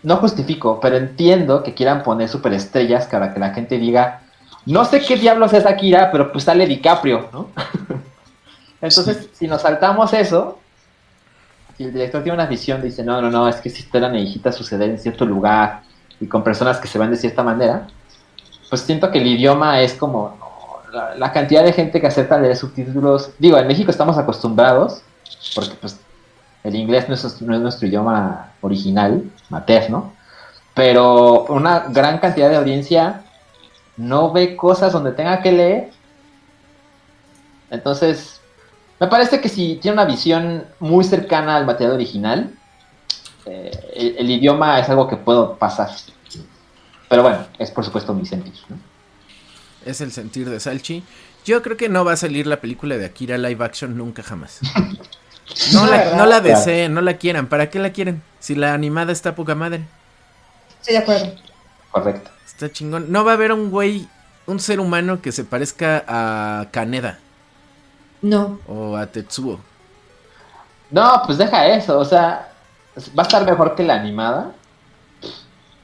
[0.01, 4.21] No justifico, pero entiendo que quieran poner superestrellas para que la gente diga,
[4.65, 7.49] no sé qué diablos es Akira, pero pues sale DiCaprio, ¿no?
[8.81, 10.59] Entonces, si nos saltamos eso,
[11.77, 14.09] si el director tiene una visión, dice, no, no, no, es que si esta la
[14.09, 15.81] necesita suceder en cierto lugar
[16.19, 17.87] y con personas que se van de cierta manera,
[18.69, 20.37] pues siento que el idioma es como
[21.17, 23.31] la cantidad de gente que acepta leer subtítulos.
[23.37, 25.01] Digo, en México estamos acostumbrados,
[25.55, 25.99] porque pues
[26.63, 30.13] el inglés no es, no es nuestro idioma original, materno,
[30.73, 33.23] pero una gran cantidad de audiencia
[33.99, 35.91] no ve cosas donde tenga que leer.
[37.69, 38.39] Entonces,
[38.99, 42.51] me parece que si tiene una visión muy cercana al material original,
[43.45, 45.89] eh, el, el idioma es algo que puedo pasar.
[47.09, 48.53] Pero bueno, es por supuesto mi sentir.
[48.69, 48.77] ¿no?
[49.85, 51.03] Es el sentir de Salchi.
[51.43, 54.59] Yo creo que no va a salir la película de Akira live action nunca jamás.
[55.73, 56.17] No la, ¿verdad?
[56.17, 57.47] no la deseen, no la quieran.
[57.47, 58.21] ¿Para qué la quieren?
[58.39, 59.81] Si la animada está poca madre.
[60.79, 61.48] Estoy de acuerdo.
[61.91, 62.29] Correcto.
[62.45, 63.11] Está chingón.
[63.11, 64.07] No va a haber un güey,
[64.47, 67.19] un ser humano que se parezca a Kaneda
[68.21, 68.59] No.
[68.67, 69.59] o a Tetsuo.
[70.91, 72.51] No, pues deja eso, o sea,
[73.17, 74.51] va a estar mejor que la animada.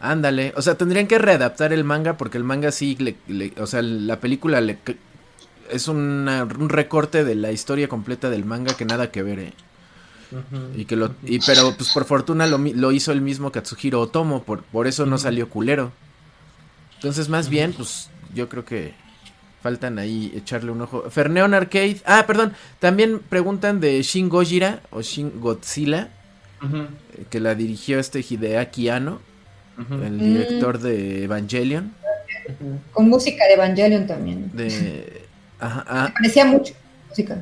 [0.02, 0.54] Ándale.
[0.58, 3.82] O sea, tendrían que readaptar el manga porque el manga sí, le- le- o sea,
[3.82, 4.78] la película le,
[5.72, 9.54] es una- un recorte de la historia completa del manga que nada que ver, ¿eh?
[10.76, 14.44] Y que lo, y, pero pues por fortuna lo, lo hizo el mismo Katsuhiro Otomo,
[14.44, 15.92] por, por eso no salió culero.
[16.96, 18.94] Entonces más bien, pues yo creo que
[19.62, 21.10] faltan ahí echarle un ojo.
[21.10, 21.98] Ferneon Arcade.
[22.06, 22.54] Ah, perdón.
[22.80, 26.10] También preguntan de Shin Gojira o Shin Godzilla.
[26.64, 29.20] eh, Que la dirigió este Hideaki Anno,
[29.78, 30.20] el Mm.
[30.20, 31.94] director de Evangelion.
[32.94, 34.50] Con música de Evangelion también.
[34.54, 35.24] De.
[35.60, 36.74] Ajá, ah, Me parecía mucho
[37.10, 37.42] música.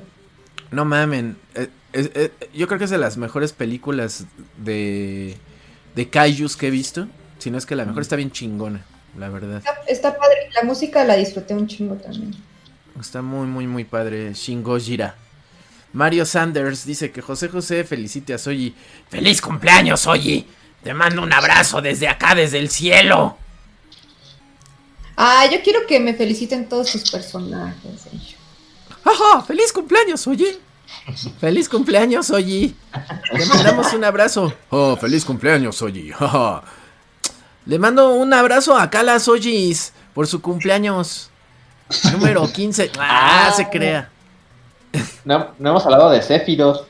[0.71, 1.35] no mamen.
[1.55, 4.25] eh, es- eh, yo creo que es de las mejores películas
[4.57, 5.37] de.
[5.95, 7.07] de Kaijus que he visto.
[7.39, 8.83] Si no es que la mejor está bien chingona,
[9.17, 9.57] la verdad.
[9.57, 10.49] Está, está padre.
[10.55, 12.33] La música la disfruté un chingo también.
[12.99, 14.33] Está muy, muy, muy padre.
[14.33, 15.15] Shin Gojira.
[15.93, 18.73] Mario Sanders dice que José José felicite a Soyi.
[19.09, 20.47] ¡Feliz cumpleaños, Soyi!
[20.83, 23.37] Te mando un abrazo desde acá, desde el cielo.
[25.15, 28.05] Ah, yo quiero que me feliciten todos sus personajes.
[28.07, 28.35] eh.
[29.03, 29.41] ¡Ajá!
[29.43, 30.57] ¡Feliz cumpleaños, Soyi!
[31.39, 32.75] ¡Feliz cumpleaños, Soyi!
[33.33, 34.53] Le mandamos un abrazo.
[34.69, 35.83] ¡Oh, feliz cumpleaños!
[36.17, 36.63] ¡Jaja!
[37.65, 41.29] Le mando un abrazo a Kala Soyis por su cumpleaños.
[42.11, 42.91] Número 15.
[42.99, 43.51] ¡Ah, Ah.
[43.53, 44.09] se crea!
[45.23, 46.85] No, no hemos hablado de Sephiroth.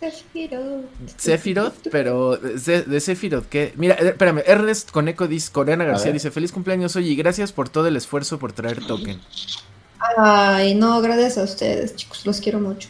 [0.00, 0.84] Sephiroth.
[1.16, 3.72] Sephiroth, pero de, de Sephiroth, ¿qué?
[3.76, 7.68] Mira, eh, espérame, Ernest Coneco dice, Corena García dice, feliz cumpleaños hoy y gracias por
[7.68, 9.20] todo el esfuerzo por traer token.
[10.16, 12.24] Ay, no, gracias a ustedes, chicos.
[12.24, 12.88] Los quiero mucho.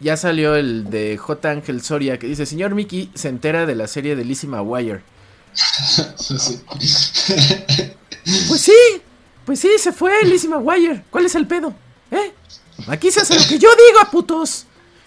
[0.00, 1.50] Ya salió el de J.
[1.50, 5.02] Ángel Soria que dice, señor Mickey se entera de la serie de Lizzie McGuire.
[8.48, 8.72] Pues sí,
[9.44, 11.04] pues sí, se fue Lizzie McGuire.
[11.10, 11.74] ¿Cuál es el pedo?
[12.10, 12.32] ¿Eh?
[12.86, 14.66] Aquí se hace lo que yo diga, putos.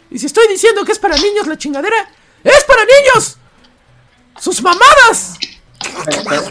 [0.09, 1.95] Y si estoy diciendo que es para niños la chingadera,
[2.43, 3.37] ¡es para niños!
[4.39, 5.37] ¡Sus mamadas!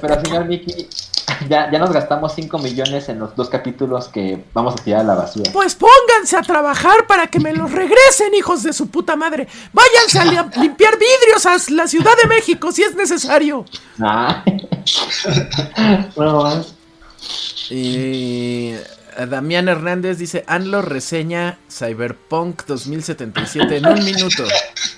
[0.01, 0.89] Pero, señor Mickey,
[1.49, 5.05] ya, ya nos gastamos 5 millones en los dos capítulos que vamos a tirar a
[5.05, 5.51] la basura.
[5.53, 9.49] Pues pónganse a trabajar para que me los regresen, hijos de su puta madre.
[9.73, 13.65] Váyanse a lim- limpiar vidrios a la Ciudad de México si es necesario.
[14.01, 14.45] Ah.
[16.17, 16.75] no más.
[17.71, 18.73] Y
[19.17, 24.45] a Damián Hernández dice, Anlo reseña Cyberpunk 2077 en un minuto.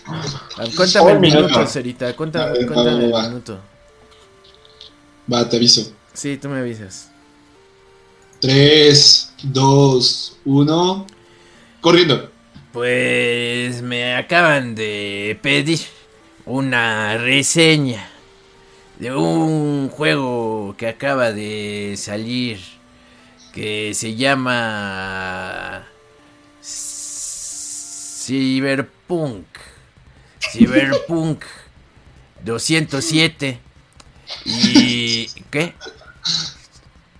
[0.06, 1.66] Ah, Cuéntame el Un minuto, minuto.
[1.66, 2.14] Cerita.
[2.14, 3.58] Cuéntame, ver, cuéntame va, el va, minuto.
[5.32, 5.92] Va, te aviso.
[6.12, 7.10] Sí, tú me avisas.
[8.40, 11.06] 3, 2, 1.
[11.80, 12.30] Corriendo.
[12.72, 15.80] Pues me acaban de pedir
[16.44, 18.10] una reseña
[18.98, 22.60] de un juego que acaba de salir
[23.52, 25.86] que se llama
[28.26, 29.46] Cyberpunk.
[30.52, 31.44] Cyberpunk
[32.44, 33.63] 207.
[34.44, 35.74] ¿Y qué?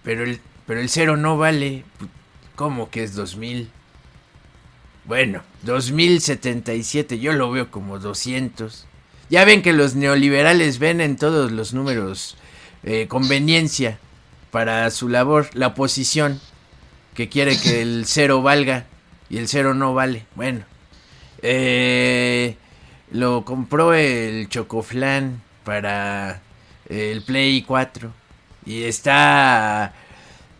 [0.02, 1.84] Pero el pero el cero no vale.
[2.54, 3.70] ¿Cómo que es 2000?
[5.06, 8.86] Bueno, 2077, yo lo veo como 200.
[9.28, 12.36] Ya ven que los neoliberales ven en todos los números
[12.84, 13.98] eh, conveniencia
[14.50, 16.40] para su labor, la oposición,
[17.14, 18.86] que quiere que el cero valga
[19.28, 20.26] y el cero no vale.
[20.36, 20.64] Bueno,
[21.42, 22.56] eh,
[23.10, 26.40] lo compró el Chocoflan para
[26.88, 28.10] el Play 4
[28.66, 29.92] y está...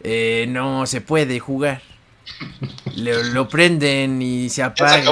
[0.03, 1.83] eh, no se puede jugar.
[2.97, 5.03] Lo, lo prenden y se apaga.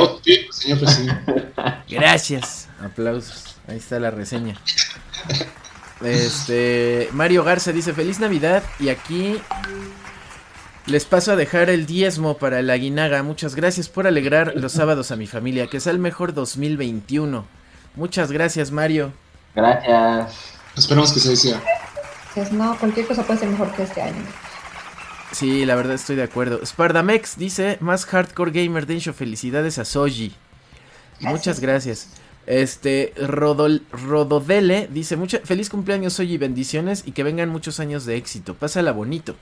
[0.51, 1.53] señor presidente.
[1.89, 2.69] Gracias.
[2.83, 3.57] Aplausos.
[3.69, 4.57] Ahí está la reseña.
[6.03, 7.09] Este.
[7.13, 8.63] Mario Garza dice: Feliz Navidad.
[8.81, 9.41] Y aquí.
[10.87, 13.23] Les paso a dejar el diezmo para el aguinaga.
[13.23, 15.69] Muchas gracias por alegrar los sábados a mi familia.
[15.69, 17.47] Que sea el mejor 2021.
[17.95, 19.13] Muchas gracias, Mario.
[19.55, 20.62] Gracias.
[20.77, 21.63] Esperamos que se decía.
[22.35, 24.23] Dices, no, cualquier cosa puede ser mejor que este año.
[25.33, 26.65] Sí, la verdad estoy de acuerdo.
[26.65, 29.13] Spardamex dice: Más hardcore gamer Densho.
[29.13, 30.35] Felicidades a Soji.
[31.21, 32.09] Muchas gracias.
[32.47, 38.17] Este, Rodol, Rododele dice, mucha, feliz cumpleaños y bendiciones y que vengan muchos años de
[38.17, 38.55] éxito.
[38.55, 39.37] Pásala bonito.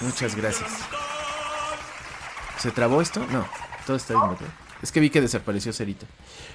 [0.00, 0.70] Muchas gracias.
[2.58, 3.24] ¿Se trabó esto?
[3.30, 3.46] No,
[3.86, 4.50] todo está bien.
[4.82, 6.06] Es que vi que desapareció Cerita.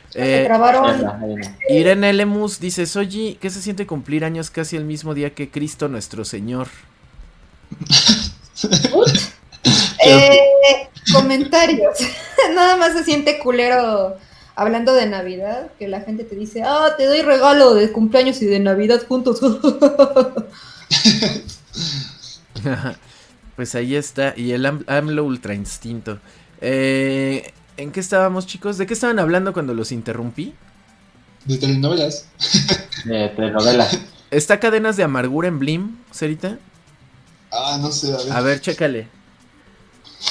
[0.10, 1.20] Se Eh, ya.
[1.70, 5.88] Irene Lemus dice, Soyi, ¿qué se siente cumplir años casi el mismo día que Cristo
[5.88, 6.68] nuestro Señor?
[10.04, 10.40] Eh,
[11.14, 11.98] comentarios.
[12.56, 14.16] Nada más se siente culero
[14.56, 18.46] hablando de Navidad, que la gente te dice, ah, te doy regalo de cumpleaños y
[18.46, 19.40] de Navidad juntos.
[23.56, 24.34] pues ahí está.
[24.36, 26.20] Y el Am- AMLO Ultra Instinto.
[26.62, 28.78] Eh, ¿En qué estábamos, chicos?
[28.78, 30.56] ¿De qué estaban hablando cuando los interrumpí?
[31.46, 32.26] De telenovelas.
[33.06, 33.88] De telenovela.
[34.32, 36.58] ¿Está Cadenas de Amargura en Blim, Cerita?
[37.52, 38.32] Ah, no sé, a ver.
[38.34, 39.08] A ver, chécale.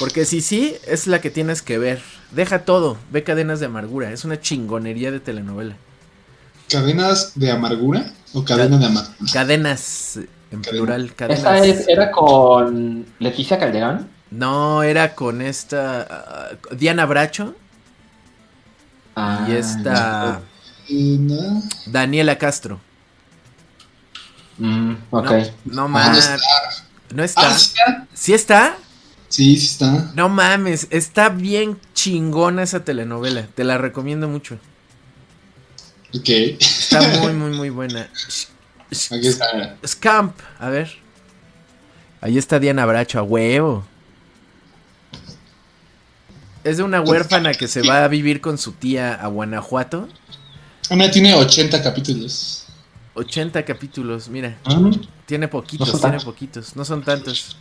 [0.01, 2.03] Porque si sí, es la que tienes que ver.
[2.33, 4.11] Deja todo, ve Cadenas de Amargura.
[4.13, 5.77] Es una chingonería de telenovela.
[6.69, 9.17] ¿Cadenas de amargura o cadena de amargura?
[9.33, 10.17] Cadenas
[10.51, 10.71] En Cadena.
[10.71, 11.65] plural, cadenas.
[11.65, 14.09] es- era con Leticia Calderón.
[14.31, 17.55] No, era con esta ah, Diana Bracho
[19.15, 20.43] Ah, y esta
[20.91, 21.63] no.
[21.87, 22.81] Daniela Castro.
[24.59, 25.31] Mm, ok.
[25.31, 26.19] No, no Ah, no mames.
[26.19, 26.39] está.
[27.15, 27.51] No está.
[27.51, 28.07] Ah, sí está.
[28.15, 28.77] ¿Sí está?
[29.29, 30.13] Sí, sí está.
[30.15, 33.47] No mames, está bien chingona esa telenovela.
[33.55, 34.59] Te la recomiendo mucho.
[36.15, 36.29] Ok.
[36.29, 38.09] Está muy, muy, muy buena.
[38.91, 39.77] Aquí está.
[39.87, 40.91] Scamp, a ver.
[42.21, 43.85] Ahí está Diana Bracho, a huevo.
[46.67, 50.09] Es de una huérfana que se va a vivir con su tía a Guanajuato.
[50.91, 52.67] Ah, mira, tiene 80 capítulos.
[53.15, 54.57] 80 capítulos, mira.
[55.27, 56.25] Tiene poquitos, No son tiene tantos.
[56.25, 56.77] poquitos.
[56.77, 57.57] No son tantos.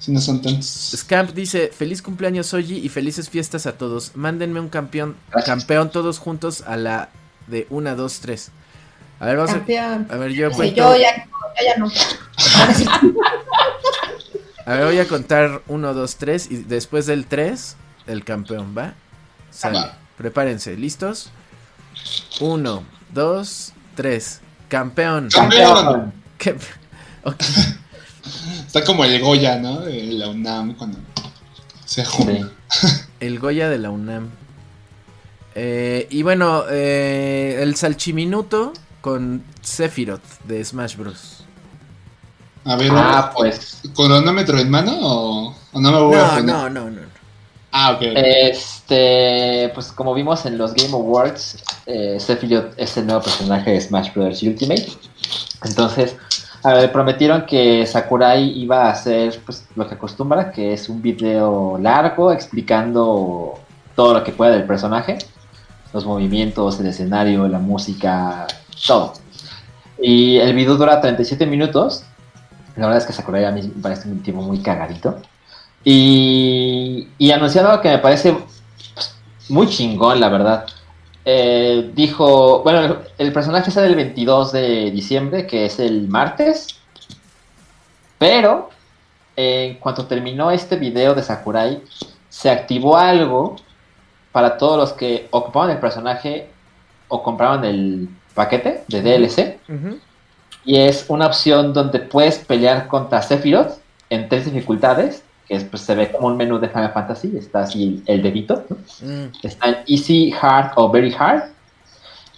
[0.00, 0.66] Si no son tantos.
[0.96, 4.12] Scamp dice, feliz cumpleaños Oji y felices fiestas a todos.
[4.16, 5.46] Mándenme un campeón, Gracias.
[5.46, 7.10] campeón todos juntos a la
[7.46, 8.50] de 1, 2, 3.
[9.20, 10.08] A ver, vamos a, Campeón.
[10.10, 11.28] a ver, yo Sí, cuento, yo ya,
[11.64, 11.86] ya no.
[14.66, 17.76] a ver, voy a contar 1, 2, 3 y después del 3,
[18.06, 18.94] el campeón, ¿va?
[19.50, 19.78] Sale.
[19.78, 19.98] Va.
[20.16, 21.30] Prepárense, ¿listos?
[22.40, 22.82] 1,
[23.12, 24.40] 2, 3.
[24.68, 25.28] Campeón.
[25.32, 26.12] Campeón.
[28.66, 29.80] Está como el Goya, ¿no?
[29.80, 30.98] De la UNAM cuando
[31.84, 32.50] se junta.
[32.70, 32.86] Sí.
[33.20, 34.28] El Goya de la UNAM.
[35.54, 41.44] Eh, y bueno, eh, el Salchiminuto con Sephiroth de Smash Bros.
[42.64, 43.80] A ver, Ah, pues.
[43.94, 46.44] ¿cronómetro en mano o, o no me voy a poner?
[46.44, 47.00] no, no, no.
[47.76, 48.02] Ah, ok.
[48.14, 53.80] Este, pues como vimos en los Game Awards, eh, Sephiroth es el nuevo personaje de
[53.80, 54.40] Smash Bros.
[54.44, 54.86] Ultimate.
[55.64, 56.14] Entonces,
[56.62, 61.76] ver, prometieron que Sakurai iba a hacer pues, lo que acostumbra, que es un video
[61.80, 63.54] largo explicando
[63.96, 65.18] todo lo que pueda del personaje,
[65.92, 68.46] los movimientos, el escenario, la música,
[68.86, 69.14] todo.
[70.00, 72.04] Y el video dura 37 minutos.
[72.76, 75.20] La verdad es que Sakurai a mí me parece un tipo muy cagadito.
[75.84, 79.16] Y, y anunciando algo que me parece pues,
[79.48, 80.66] muy chingón, la verdad.
[81.26, 86.78] Eh, dijo, bueno, el, el personaje sale el 22 de diciembre, que es el martes.
[88.18, 88.70] Pero,
[89.36, 91.82] eh, en cuanto terminó este video de Sakurai,
[92.28, 93.56] se activó algo
[94.32, 96.48] para todos los que ocupaban el personaje
[97.08, 99.58] o compraban el paquete de DLC.
[100.64, 103.78] Y es una opción donde puedes pelear contra Sephiroth
[104.10, 107.60] en tres dificultades, que es, pues, se ve como un menú de Final Fantasy, está
[107.60, 108.76] así el dedito, ¿no?
[109.06, 109.30] Mm.
[109.42, 111.44] está en Easy, Hard o Very Hard.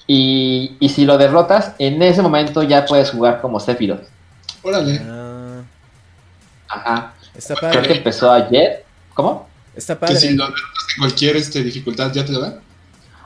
[0.08, 4.04] Y, y si lo derrotas, en ese momento ya puedes jugar como Sephiroth.
[4.62, 5.00] Órale.
[5.04, 5.62] Ah,
[6.68, 7.14] Ajá.
[7.34, 7.96] está Creo que padre.
[7.98, 8.84] empezó ayer.
[9.14, 9.48] ¿Cómo?
[9.74, 10.16] Está Que padre.
[10.16, 10.62] si lo derrotas
[10.96, 12.60] en cualquier este, dificultad, ¿ya te lo dan?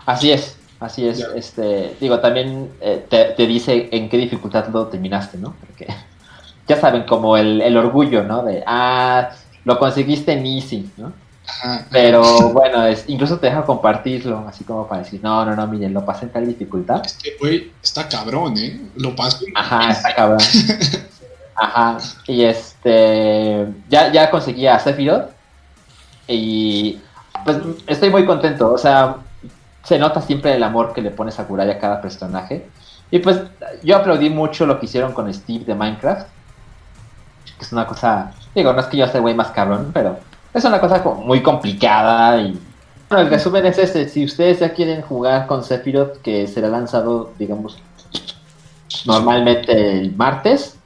[0.07, 1.19] Así es, así es.
[1.19, 1.27] Ya.
[1.37, 5.55] Este, digo, también eh, te, te dice en qué dificultad lo terminaste, ¿no?
[5.61, 5.87] Porque
[6.69, 8.43] ya saben, como el, el orgullo, ¿no?
[8.43, 9.31] De, ah,
[9.65, 11.13] lo conseguiste en Easy, ¿no?
[11.47, 11.87] Ajá.
[11.91, 15.93] Pero bueno, es, incluso te deja compartirlo, así como para decir, no, no, no, miren,
[15.93, 17.03] lo pasé en tal dificultad.
[17.05, 18.81] Este güey está cabrón, ¿eh?
[18.97, 19.45] Lo paso.
[19.55, 20.41] Ajá, está cabrón.
[21.57, 25.31] Ajá, y este, ya, ya conseguí a Sephiroth
[26.27, 27.01] y
[27.45, 29.17] pues estoy muy contento, o sea,
[29.83, 32.67] se nota siempre el amor que le pone Sakurai a cada personaje.
[33.11, 33.41] Y pues
[33.83, 36.29] yo aplaudí mucho lo que hicieron con Steve de Minecraft,
[37.65, 40.19] es una cosa, digo, no es que yo sea güey más cabrón, pero
[40.53, 42.59] es una cosa como muy complicada y...
[43.09, 47.33] Bueno, el resumen es este, si ustedes ya quieren jugar con Sephiroth, que será lanzado,
[47.39, 47.77] digamos,
[49.05, 50.77] normalmente el martes,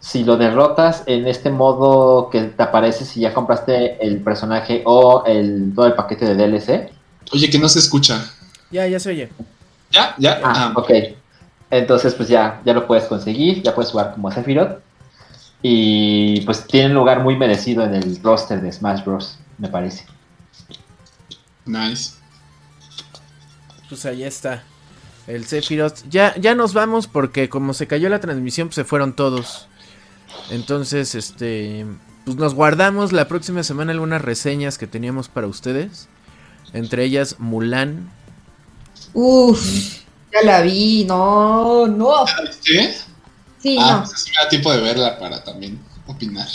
[0.00, 5.24] si lo derrotas en este modo que te aparece si ya compraste el personaje o
[5.26, 6.90] el, todo el paquete de DLC.
[7.32, 8.24] Oye, que no se escucha.
[8.70, 9.28] Ya, ya se oye.
[9.90, 10.14] ¿Ya?
[10.18, 10.40] ¿Ya?
[10.42, 10.90] Ah, ok.
[11.70, 14.78] Entonces pues ya, ya lo puedes conseguir, ya puedes jugar como Sephiroth.
[15.62, 19.38] Y pues tiene un lugar muy merecido en el roster de Smash Bros.
[19.58, 20.06] Me parece.
[21.66, 22.12] Nice.
[23.88, 24.62] Pues ahí está.
[25.26, 26.08] El Sephiroth.
[26.08, 29.68] Ya, ya nos vamos porque como se cayó la transmisión, pues se fueron todos.
[30.50, 31.86] Entonces, este.
[32.24, 36.08] Pues nos guardamos la próxima semana algunas reseñas que teníamos para ustedes.
[36.72, 38.10] Entre ellas Mulan.
[39.14, 40.02] Uf,
[40.32, 42.26] ya la vi, no, no.
[42.60, 42.90] ¿Sí?
[43.62, 44.02] Sí, Ah, no.
[44.02, 46.46] pues así me da tiempo de verla para también opinar.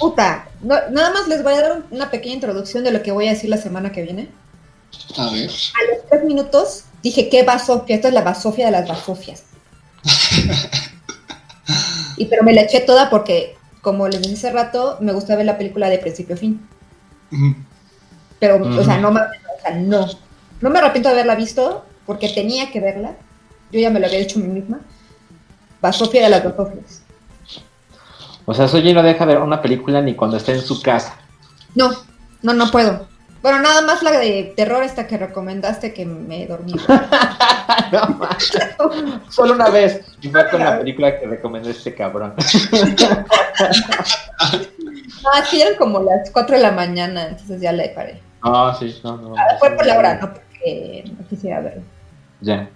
[0.00, 0.48] Puta.
[0.60, 3.28] No, nada más les voy a dar un- una pequeña introducción de lo que voy
[3.28, 4.28] a decir la semana que viene.
[5.16, 5.48] A ver.
[5.50, 7.96] A los tres minutos dije, ¿qué basofia?
[7.96, 9.44] Esto es la basofia de las basofias.
[12.16, 15.46] y pero me la eché toda porque, como les dije hace rato, me gusta ver
[15.46, 16.66] la película de principio a fin.
[18.38, 20.06] Pero, o sea, no me, o sea, no.
[20.60, 23.16] No me arrepiento de haberla visto porque tenía que verla.
[23.72, 24.80] Yo ya me lo había dicho a mí misma.
[25.86, 27.02] Basofia de las basofias.
[28.44, 31.14] O sea, Soji no deja ver una película ni cuando está en su casa.
[31.76, 31.90] No,
[32.42, 33.06] no, no puedo.
[33.40, 36.74] Bueno, nada más la de terror esta que recomendaste que me dormí.
[37.92, 38.74] No, manches.
[39.28, 40.00] Solo una vez.
[40.20, 42.34] Y fue con la película que recomendó este cabrón.
[42.36, 42.44] No,
[45.48, 48.20] que ya eran como las 4 de la mañana, entonces ya la paré.
[48.42, 49.34] No, sí, no, no.
[49.36, 51.82] Ah, Fue por la hora, no porque no quisiera verlo.
[52.40, 52.68] Ya.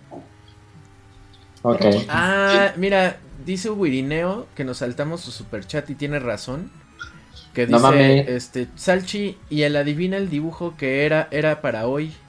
[1.63, 1.85] Ok.
[2.07, 6.73] Ah, mira, dice Wirineo que nos saltamos su super chat y tiene razón.
[7.53, 8.29] Que No dice, mames.
[8.37, 12.25] este, Salchi, y él adivina el dibujo que era, era para hoy.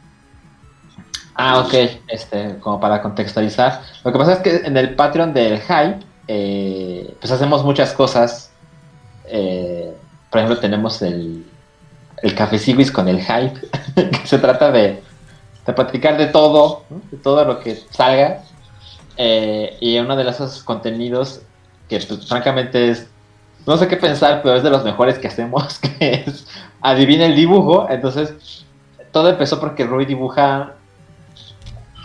[1.34, 1.74] Ah, ok.
[2.08, 3.82] Este, como para contextualizar.
[4.04, 8.58] Lo que pasa es que en el Patreon del Hype, eh, pues hacemos muchas cosas.
[9.26, 11.52] Eh, por ejemplo, tenemos el,
[12.22, 13.62] el Café Ciguis con el Hype,
[13.96, 15.04] que se trata de,
[15.66, 17.02] de platicar de todo, ¿no?
[17.12, 18.44] de todo lo que salga.
[19.24, 21.42] Eh, y uno de esos contenidos
[21.88, 23.08] que pues, francamente es,
[23.68, 26.48] no sé qué pensar, pero es de los mejores que hacemos, que es
[26.82, 27.86] adivina el dibujo.
[27.88, 28.66] Entonces,
[29.12, 30.74] todo empezó porque Rui dibuja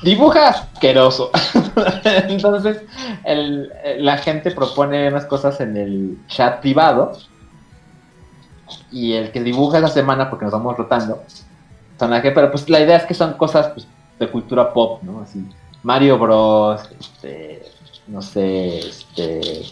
[0.02, 1.30] dibuja asqueroso.
[2.04, 2.82] Entonces,
[3.24, 7.12] el- la gente propone unas cosas en el chat privado.
[8.92, 11.22] Y el que dibuja esa semana, porque nos vamos rotando,
[11.96, 13.86] personaje, pero pues la idea es que son cosas pues,
[14.18, 15.20] de cultura pop, ¿no?
[15.22, 15.42] Así,
[15.86, 17.62] Mario Bros, este,
[18.08, 19.62] no sé, este,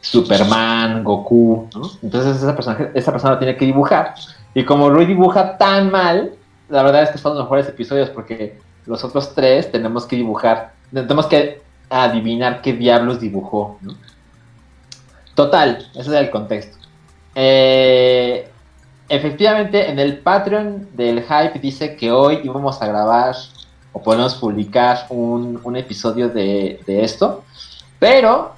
[0.00, 1.68] Superman, Goku.
[2.04, 4.14] Entonces esa persona, esa persona tiene que dibujar.
[4.54, 6.36] Y como Rui dibuja tan mal,
[6.68, 10.74] la verdad es que son los mejores episodios porque los otros tres tenemos que dibujar,
[10.92, 13.96] tenemos que adivinar qué diablos dibujó, ¿no?
[15.34, 16.78] Total, ese es el contexto.
[17.34, 18.48] Eh,
[19.08, 23.34] efectivamente, en el Patreon del Hype dice que hoy íbamos a grabar
[23.94, 27.44] o podemos publicar un, un episodio de, de esto,
[27.98, 28.52] pero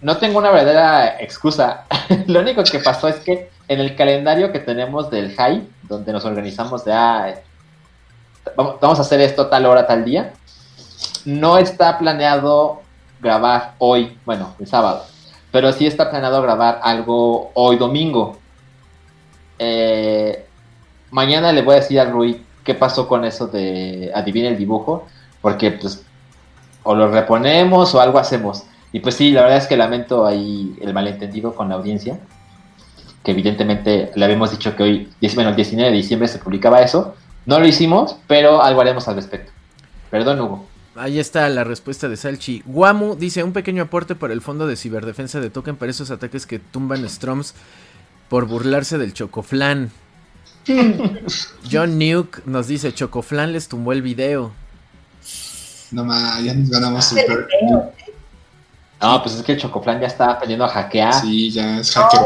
[0.00, 1.84] no tengo una verdadera excusa.
[2.26, 6.24] Lo único que pasó es que en el calendario que tenemos del Hype, donde nos
[6.24, 7.34] organizamos de, ah,
[8.56, 10.32] vamos a hacer esto tal hora, tal día,
[11.24, 12.82] no está planeado
[13.20, 15.04] grabar hoy, bueno, el sábado,
[15.50, 18.38] pero sí está planeado grabar algo hoy domingo.
[19.58, 20.46] Eh,
[21.10, 25.06] mañana le voy a decir a Rui qué pasó con eso de adivina el dibujo,
[25.40, 26.02] porque pues
[26.82, 28.64] o lo reponemos o algo hacemos.
[28.92, 32.20] Y pues sí, la verdad es que lamento ahí el malentendido con la audiencia,
[33.22, 37.14] que evidentemente le habíamos dicho que hoy, bueno, el 19 de diciembre se publicaba eso.
[37.46, 39.52] No lo hicimos, pero algo haremos al respecto.
[40.10, 40.66] Perdón, Hugo.
[40.96, 42.62] Ahí está la respuesta de Salchi.
[42.66, 46.46] Guamu dice un pequeño aporte para el fondo de ciberdefensa de Token para esos ataques
[46.46, 47.54] que tumban Stroms
[48.28, 49.90] por burlarse del Chocoflan.
[51.70, 54.52] John Nuke nos dice Chocoflan les tumbó el video.
[55.90, 57.46] No más, ya nos ganamos Qué super.
[57.48, 57.92] feo.
[59.00, 61.20] No, pues es que el Chocoplan ya está aprendiendo a hackear.
[61.20, 62.20] Sí, ya es hacker.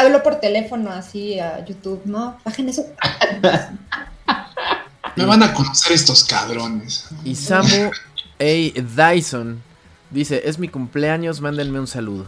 [0.00, 2.38] habló por teléfono así a YouTube, ¿no?
[2.44, 2.86] Bajen eso.
[5.16, 7.06] Me van a conocer estos cabrones.
[7.24, 7.90] Y Samu
[8.40, 9.12] A.
[9.14, 9.62] Dyson
[10.10, 12.26] dice es mi cumpleaños, mándenme un saludo.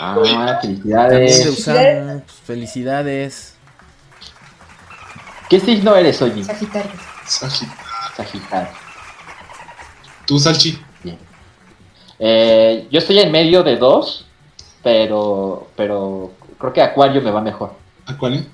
[0.00, 1.42] Ah, felicidades.
[1.42, 3.55] Pues, felicidades.
[5.48, 6.42] ¿Qué signo eres, Oye?
[6.44, 6.90] Sagitario.
[7.26, 7.68] Sagi-
[8.16, 8.72] Sagitario.
[10.26, 10.78] Tú, Salchi.
[12.18, 14.26] Eh, yo estoy en medio de dos,
[14.82, 17.74] pero, pero creo que Acuario me va mejor.
[18.06, 18.34] ¿A cuál?
[18.34, 18.46] eh?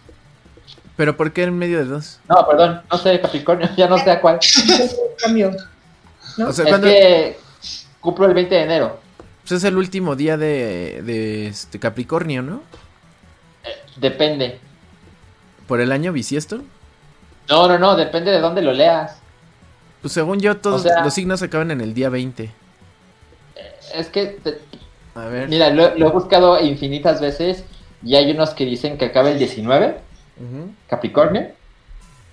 [0.96, 2.18] Pero ¿por qué en medio de dos?
[2.28, 4.38] No, perdón, no sé, Capricornio, ya no sé a cuál.
[5.18, 5.52] Cambio.
[6.36, 6.48] ¿No?
[6.48, 7.38] O sea, es cuando que
[8.00, 9.00] cumplo el 20 de enero.
[9.42, 12.62] pues, es el último día de, de este Capricornio, ¿no?
[13.96, 14.58] Depende.
[15.66, 16.62] Por el año bisiesto.
[17.52, 19.18] No, no, no, depende de dónde lo leas.
[20.00, 22.50] Pues según yo, todos O sea- los signos acaban en el día 20.
[23.94, 24.58] Es que, te-
[25.14, 25.48] A ver.
[25.50, 27.64] mira, lo, lo he buscado infinitas veces
[28.02, 29.98] y hay unos que dicen que acaba el 19,
[30.38, 30.72] Ujú.
[30.88, 31.48] Capricornio,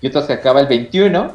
[0.00, 1.34] y otros que acaba el 21.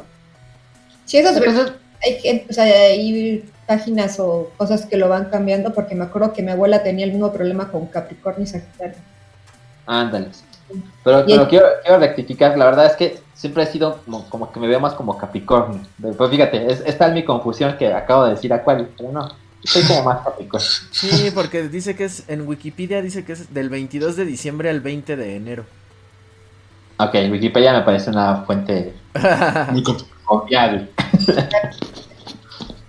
[1.04, 1.28] Sí, eso.
[1.28, 1.72] Entonces,
[2.04, 6.32] Hay, gente- o sea, hay páginas o cosas que lo van cambiando porque me acuerdo
[6.32, 8.96] que mi abuela tenía el mismo problema con Capricornio y Sagitario.
[9.86, 10.28] ándale.
[11.04, 14.58] Pero, pero quiero, quiero rectificar, la verdad es que siempre he sido como, como que
[14.58, 15.80] me veo más como Capricornio.
[16.16, 19.28] Pues fíjate, es, esta es mi confusión que acabo de decir Acuario, pero no,
[19.62, 20.68] soy como más Capricornio.
[20.90, 24.80] Sí, porque dice que es, en Wikipedia dice que es del 22 de diciembre al
[24.80, 25.64] 20 de enero.
[26.98, 28.94] Ok, Wikipedia me parece una fuente
[29.70, 29.82] Muy
[30.24, 30.88] confiable.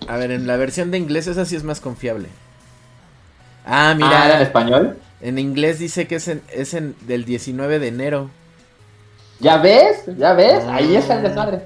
[0.08, 2.30] A ver, en la versión de inglés esa sí es más confiable.
[3.66, 4.98] Ah, Mira, ¿era en mira, español?
[5.22, 8.30] En inglés dice que es, en, es en, del 19 de enero.
[9.40, 10.00] ¿Ya ves?
[10.18, 10.64] ¿Ya ves?
[10.66, 11.62] Ahí está el desmadre.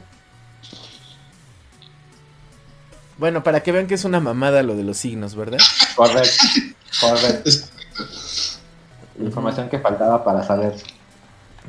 [3.18, 5.60] Bueno, para que vean que es una mamada lo de los signos, ¿verdad?
[5.96, 6.44] Correcto.
[7.00, 7.50] Correcto.
[9.20, 10.76] Información que faltaba para saber.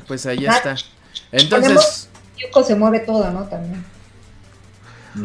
[0.07, 0.55] Pues ahí Ah.
[0.57, 0.75] está.
[1.31, 3.43] Entonces, Yuko se mueve todo, ¿no?
[3.45, 3.83] También.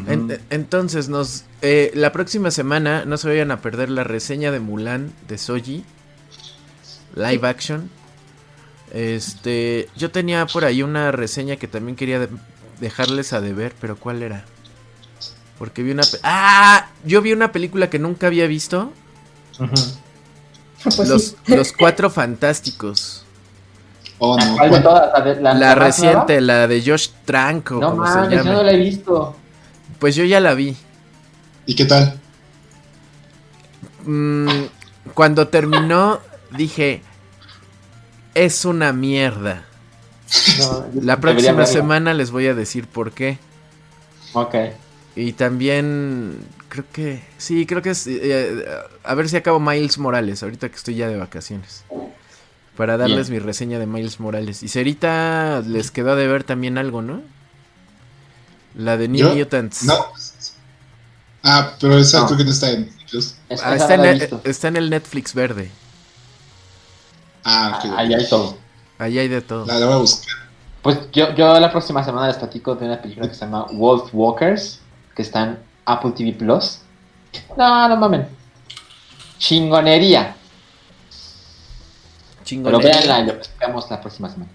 [0.06, 4.60] en- entonces nos eh, la próxima semana no se vayan a perder la reseña de
[4.60, 5.82] Mulan de Soji
[7.18, 7.90] live action.
[8.92, 12.28] Este, yo tenía por ahí una reseña que también quería de-
[12.80, 14.44] dejarles a deber, pero ¿cuál era?
[15.58, 18.92] Porque vi una ah, yo vi una película que nunca había visto,
[20.84, 21.36] Pues los sí.
[21.48, 23.24] los Cuatro Fantásticos.
[24.20, 24.56] Oh, no.
[24.56, 25.38] ¿Cuál de todas?
[25.40, 27.94] ¿La, reciente, la de Josh Trank o nueva?
[27.94, 29.36] No mames, yo no la he visto.
[29.98, 30.76] Pues yo ya la vi.
[31.66, 32.18] ¿Y qué tal?
[34.04, 34.64] Mm,
[35.14, 36.20] cuando terminó,
[36.56, 37.02] dije,
[38.44, 39.64] es una mierda.
[40.58, 43.38] No, La próxima semana les voy a decir por qué.
[44.34, 44.54] Ok.
[45.16, 46.38] Y también,
[46.68, 48.64] creo que, sí, creo que es, eh,
[49.02, 51.84] a ver si acabo Miles Morales, ahorita que estoy ya de vacaciones.
[52.76, 54.62] Para darles mi reseña de Miles Morales.
[54.62, 57.22] Y Cerita les quedó de ver también algo, ¿no?
[58.76, 59.34] La de New ¿Yo?
[59.34, 59.82] Mutants.
[59.82, 59.94] No.
[61.42, 62.26] Ah, pero esa No.
[62.26, 62.82] creo que no está en.
[62.82, 63.36] Netflix.
[63.64, 65.70] Ah, está, en el, está en el Netflix verde.
[67.44, 67.92] Ah, ok.
[67.96, 68.56] Ahí hay todo.
[68.98, 69.66] Ahí hay de todo.
[69.66, 70.34] La, la voy a buscar.
[70.82, 74.10] Pues yo, yo la próxima semana les platico de una película que se llama Wolf
[74.12, 74.80] Walkers,
[75.14, 76.80] que está en Apple TV Plus.
[77.56, 78.28] No, no mamen.
[79.38, 80.34] Chingonería.
[82.44, 82.72] Chingón.
[82.72, 84.50] Pero véanla y lo explicamos la próxima semana.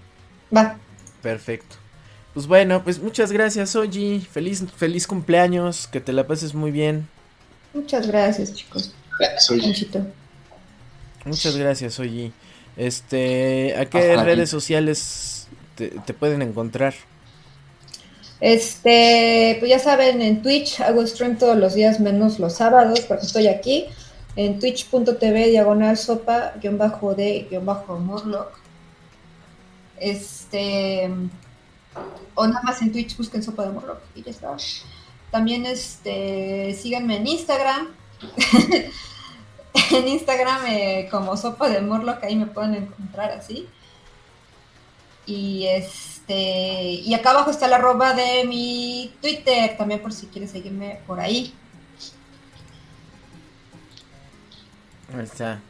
[0.56, 0.78] Va.
[1.22, 1.76] Perfecto.
[2.34, 4.20] Pues bueno, pues muchas gracias, Oji.
[4.20, 5.88] Feliz, feliz cumpleaños.
[5.88, 7.08] Que te la pases muy bien.
[7.74, 8.94] Muchas gracias, chicos.
[9.38, 10.06] Soy Panchito.
[11.26, 12.34] Muchas gracias, Oji.
[12.78, 16.94] Este, ¿a qué redes sociales te, te pueden encontrar?
[18.44, 23.26] Este, pues ya saben, en Twitch hago stream todos los días menos los sábados porque
[23.26, 23.86] estoy aquí.
[24.36, 28.52] En twitch.tv diagonal sopa guion bajo de guion bajo morlock.
[29.98, 31.10] Este,
[32.36, 34.58] o nada más en Twitch busquen sopa de morlock y ya está.
[35.32, 37.90] También este, síganme en Instagram.
[39.92, 43.68] en Instagram eh, como sopa de morlock, ahí me pueden encontrar así.
[45.26, 50.52] Y este y acá abajo está la arroba de mi Twitter, también por si quieres
[50.52, 51.54] seguirme por ahí.
[55.14, 55.62] Ahí está.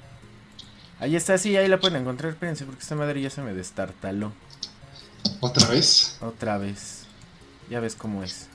[0.99, 2.31] Ahí está, sí, ahí la pueden encontrar.
[2.31, 4.31] Espérense, porque esta madre ya se me destartaló.
[5.41, 6.17] otra vez.
[6.21, 7.03] Otra vez.
[7.69, 8.47] Ya ves cómo es.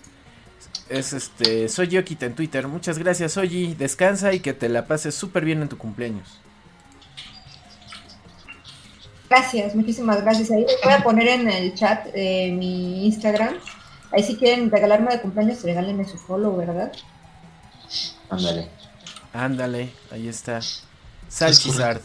[0.89, 2.67] Es este, soy Yokita en Twitter.
[2.67, 3.75] Muchas gracias, Oji.
[3.75, 6.41] Descansa y que te la pases súper bien en tu cumpleaños.
[9.29, 10.51] Gracias, muchísimas gracias.
[10.51, 13.55] Ahí les voy a poner en el chat eh, mi Instagram.
[14.11, 16.91] Ahí si quieren regalarme de cumpleaños, regálenme su follow, ¿verdad?
[18.31, 18.69] Ándale.
[19.35, 20.61] Ándale, ahí está.
[21.29, 22.01] Salchizard.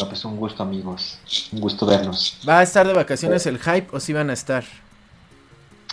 [0.00, 1.18] No, pues un gusto, amigos.
[1.52, 2.38] Un gusto verlos.
[2.48, 4.64] ¿Va a estar de vacaciones el hype o si van a estar?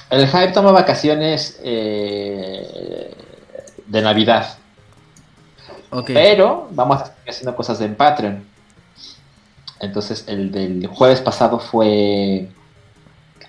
[0.10, 3.11] El Hype toma vacaciones eh,
[3.88, 4.57] de Navidad.
[6.07, 8.44] Pero vamos a seguir haciendo cosas en Patreon.
[9.80, 12.49] Entonces, el del jueves pasado fue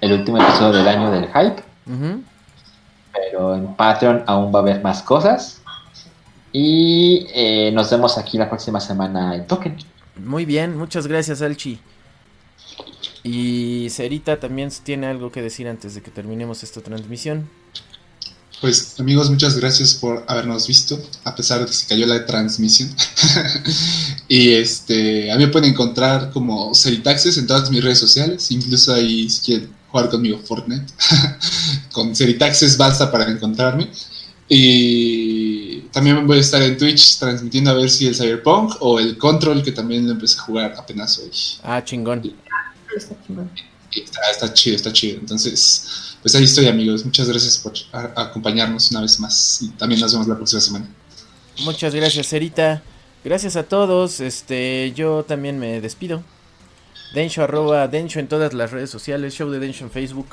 [0.00, 1.62] el último episodio del año del Hype.
[3.12, 5.62] Pero en Patreon aún va a haber más cosas.
[6.52, 9.76] Y eh, nos vemos aquí la próxima semana en Token.
[10.16, 11.80] Muy bien, muchas gracias, Alchi.
[13.26, 17.50] Y Cerita también tiene algo que decir antes de que terminemos esta transmisión.
[18.60, 22.88] Pues amigos, muchas gracias por habernos visto, a pesar de que se cayó la transmisión.
[24.28, 28.94] y este, a mí me pueden encontrar como Ceritaxes en todas mis redes sociales, incluso
[28.94, 30.86] ahí si quieren jugar conmigo Fortnite.
[31.92, 33.90] Con Ceritaxes basta para encontrarme.
[34.48, 39.18] Y también voy a estar en Twitch transmitiendo a ver si el Cyberpunk o el
[39.18, 41.30] Control, que también lo empecé a jugar apenas hoy.
[41.64, 42.32] Ah, chingón.
[42.96, 43.50] Está chingón.
[43.92, 45.18] Y Está, está chido, está chido.
[45.20, 47.04] Entonces, pues ahí estoy amigos.
[47.04, 49.62] Muchas gracias por a- acompañarnos una vez más.
[49.62, 50.88] Y también nos vemos la próxima semana.
[51.64, 52.82] Muchas gracias, Cerita.
[53.24, 54.20] Gracias a todos.
[54.20, 56.22] Este, yo también me despido.
[57.14, 59.34] Densho arroba Densho en todas las redes sociales.
[59.34, 60.26] Show de Densho en Facebook.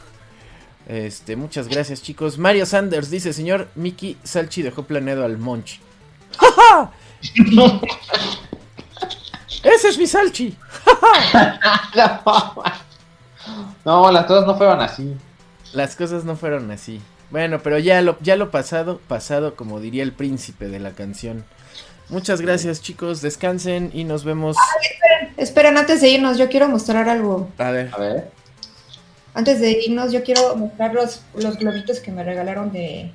[0.88, 2.38] Este, muchas gracias, chicos.
[2.38, 5.80] Mario Sanders dice, señor Mickey Salchi dejó planeado al Monchi.
[6.38, 6.92] ¡Ja, ja!
[9.64, 10.56] Ese es mi Salchi.
[13.86, 15.16] No, las cosas no fueron así.
[15.74, 17.02] Las cosas no fueron así.
[17.30, 21.44] Bueno, pero ya lo, ya lo pasado, pasado, como diría el príncipe de la canción.
[22.10, 23.22] Muchas gracias, chicos.
[23.22, 24.56] Descansen y nos vemos.
[25.36, 27.50] Esperen, antes de irnos, yo quiero mostrar algo.
[27.58, 27.90] A ver.
[27.94, 28.32] A ver.
[29.34, 33.12] Antes de irnos, yo quiero mostrar los, los globitos que me regalaron de,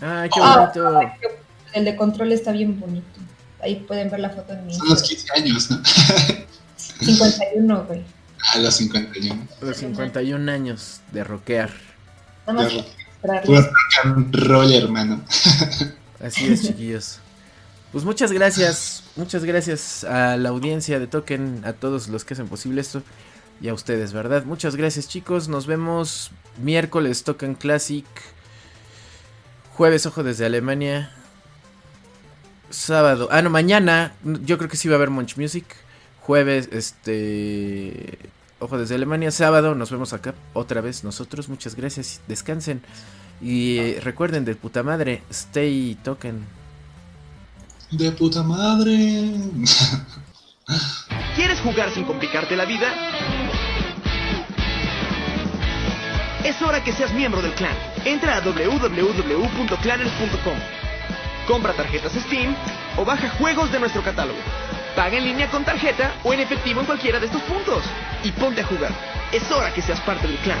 [0.00, 0.70] Ay, qué Ah.
[0.74, 1.00] bonito.
[1.72, 3.20] El de control está bien bonito.
[3.62, 4.74] Ahí pueden ver la foto en mi.
[4.74, 5.82] Son los 15 años, ¿no?
[7.00, 8.04] 51, güey.
[8.54, 9.48] A los 51.
[9.60, 11.70] Los 51 años de rockear.
[12.46, 12.72] Nada más
[13.44, 13.74] Puro rock
[14.04, 15.24] and roll, hermano.
[16.20, 17.18] Así es, chiquillos.
[17.92, 22.48] Pues muchas gracias, muchas gracias a la audiencia de Token, a todos los que hacen
[22.48, 23.02] posible esto
[23.60, 24.44] y a ustedes, ¿verdad?
[24.44, 25.48] Muchas gracias, chicos.
[25.48, 26.30] Nos vemos
[26.62, 28.06] miércoles Token Classic,
[29.72, 31.12] jueves Ojo desde Alemania,
[32.70, 35.66] sábado, ah no, mañana, yo creo que sí va a haber Munch Music,
[36.20, 38.18] jueves, este,
[38.58, 41.50] Ojo desde Alemania, sábado, nos vemos acá otra vez nosotros.
[41.50, 42.80] Muchas gracias, descansen
[43.42, 46.42] y eh, recuerden de puta madre, stay Token.
[47.90, 49.34] De puta madre.
[51.36, 52.86] ¿Quieres jugar sin complicarte la vida?
[56.42, 57.76] Es hora que seas miembro del clan.
[58.06, 60.85] Entra a www.clanners.com.
[61.46, 62.54] Compra tarjetas Steam
[62.96, 64.38] o baja juegos de nuestro catálogo.
[64.96, 67.84] Paga en línea con tarjeta o en efectivo en cualquiera de estos puntos.
[68.24, 68.92] Y ponte a jugar.
[69.32, 70.58] Es hora que seas parte del clan.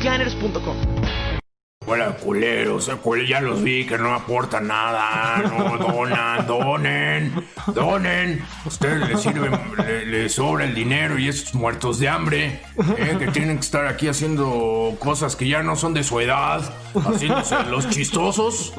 [0.00, 1.39] Clanners.com.
[1.86, 7.32] Hola, culeros, cule- ya los vi que no aportan nada, no donan, donen,
[7.74, 8.44] donen.
[8.66, 12.60] Ustedes les sirven, le- les sobra el dinero y esos muertos de hambre,
[12.98, 16.62] eh, que tienen que estar aquí haciendo cosas que ya no son de su edad,
[16.94, 18.74] haciéndose los chistosos.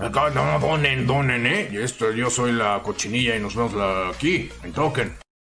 [0.00, 1.68] Acá, no, donen, donen, eh.
[1.72, 5.21] Y esto, yo soy la cochinilla y nos vemos la- aquí, en Token.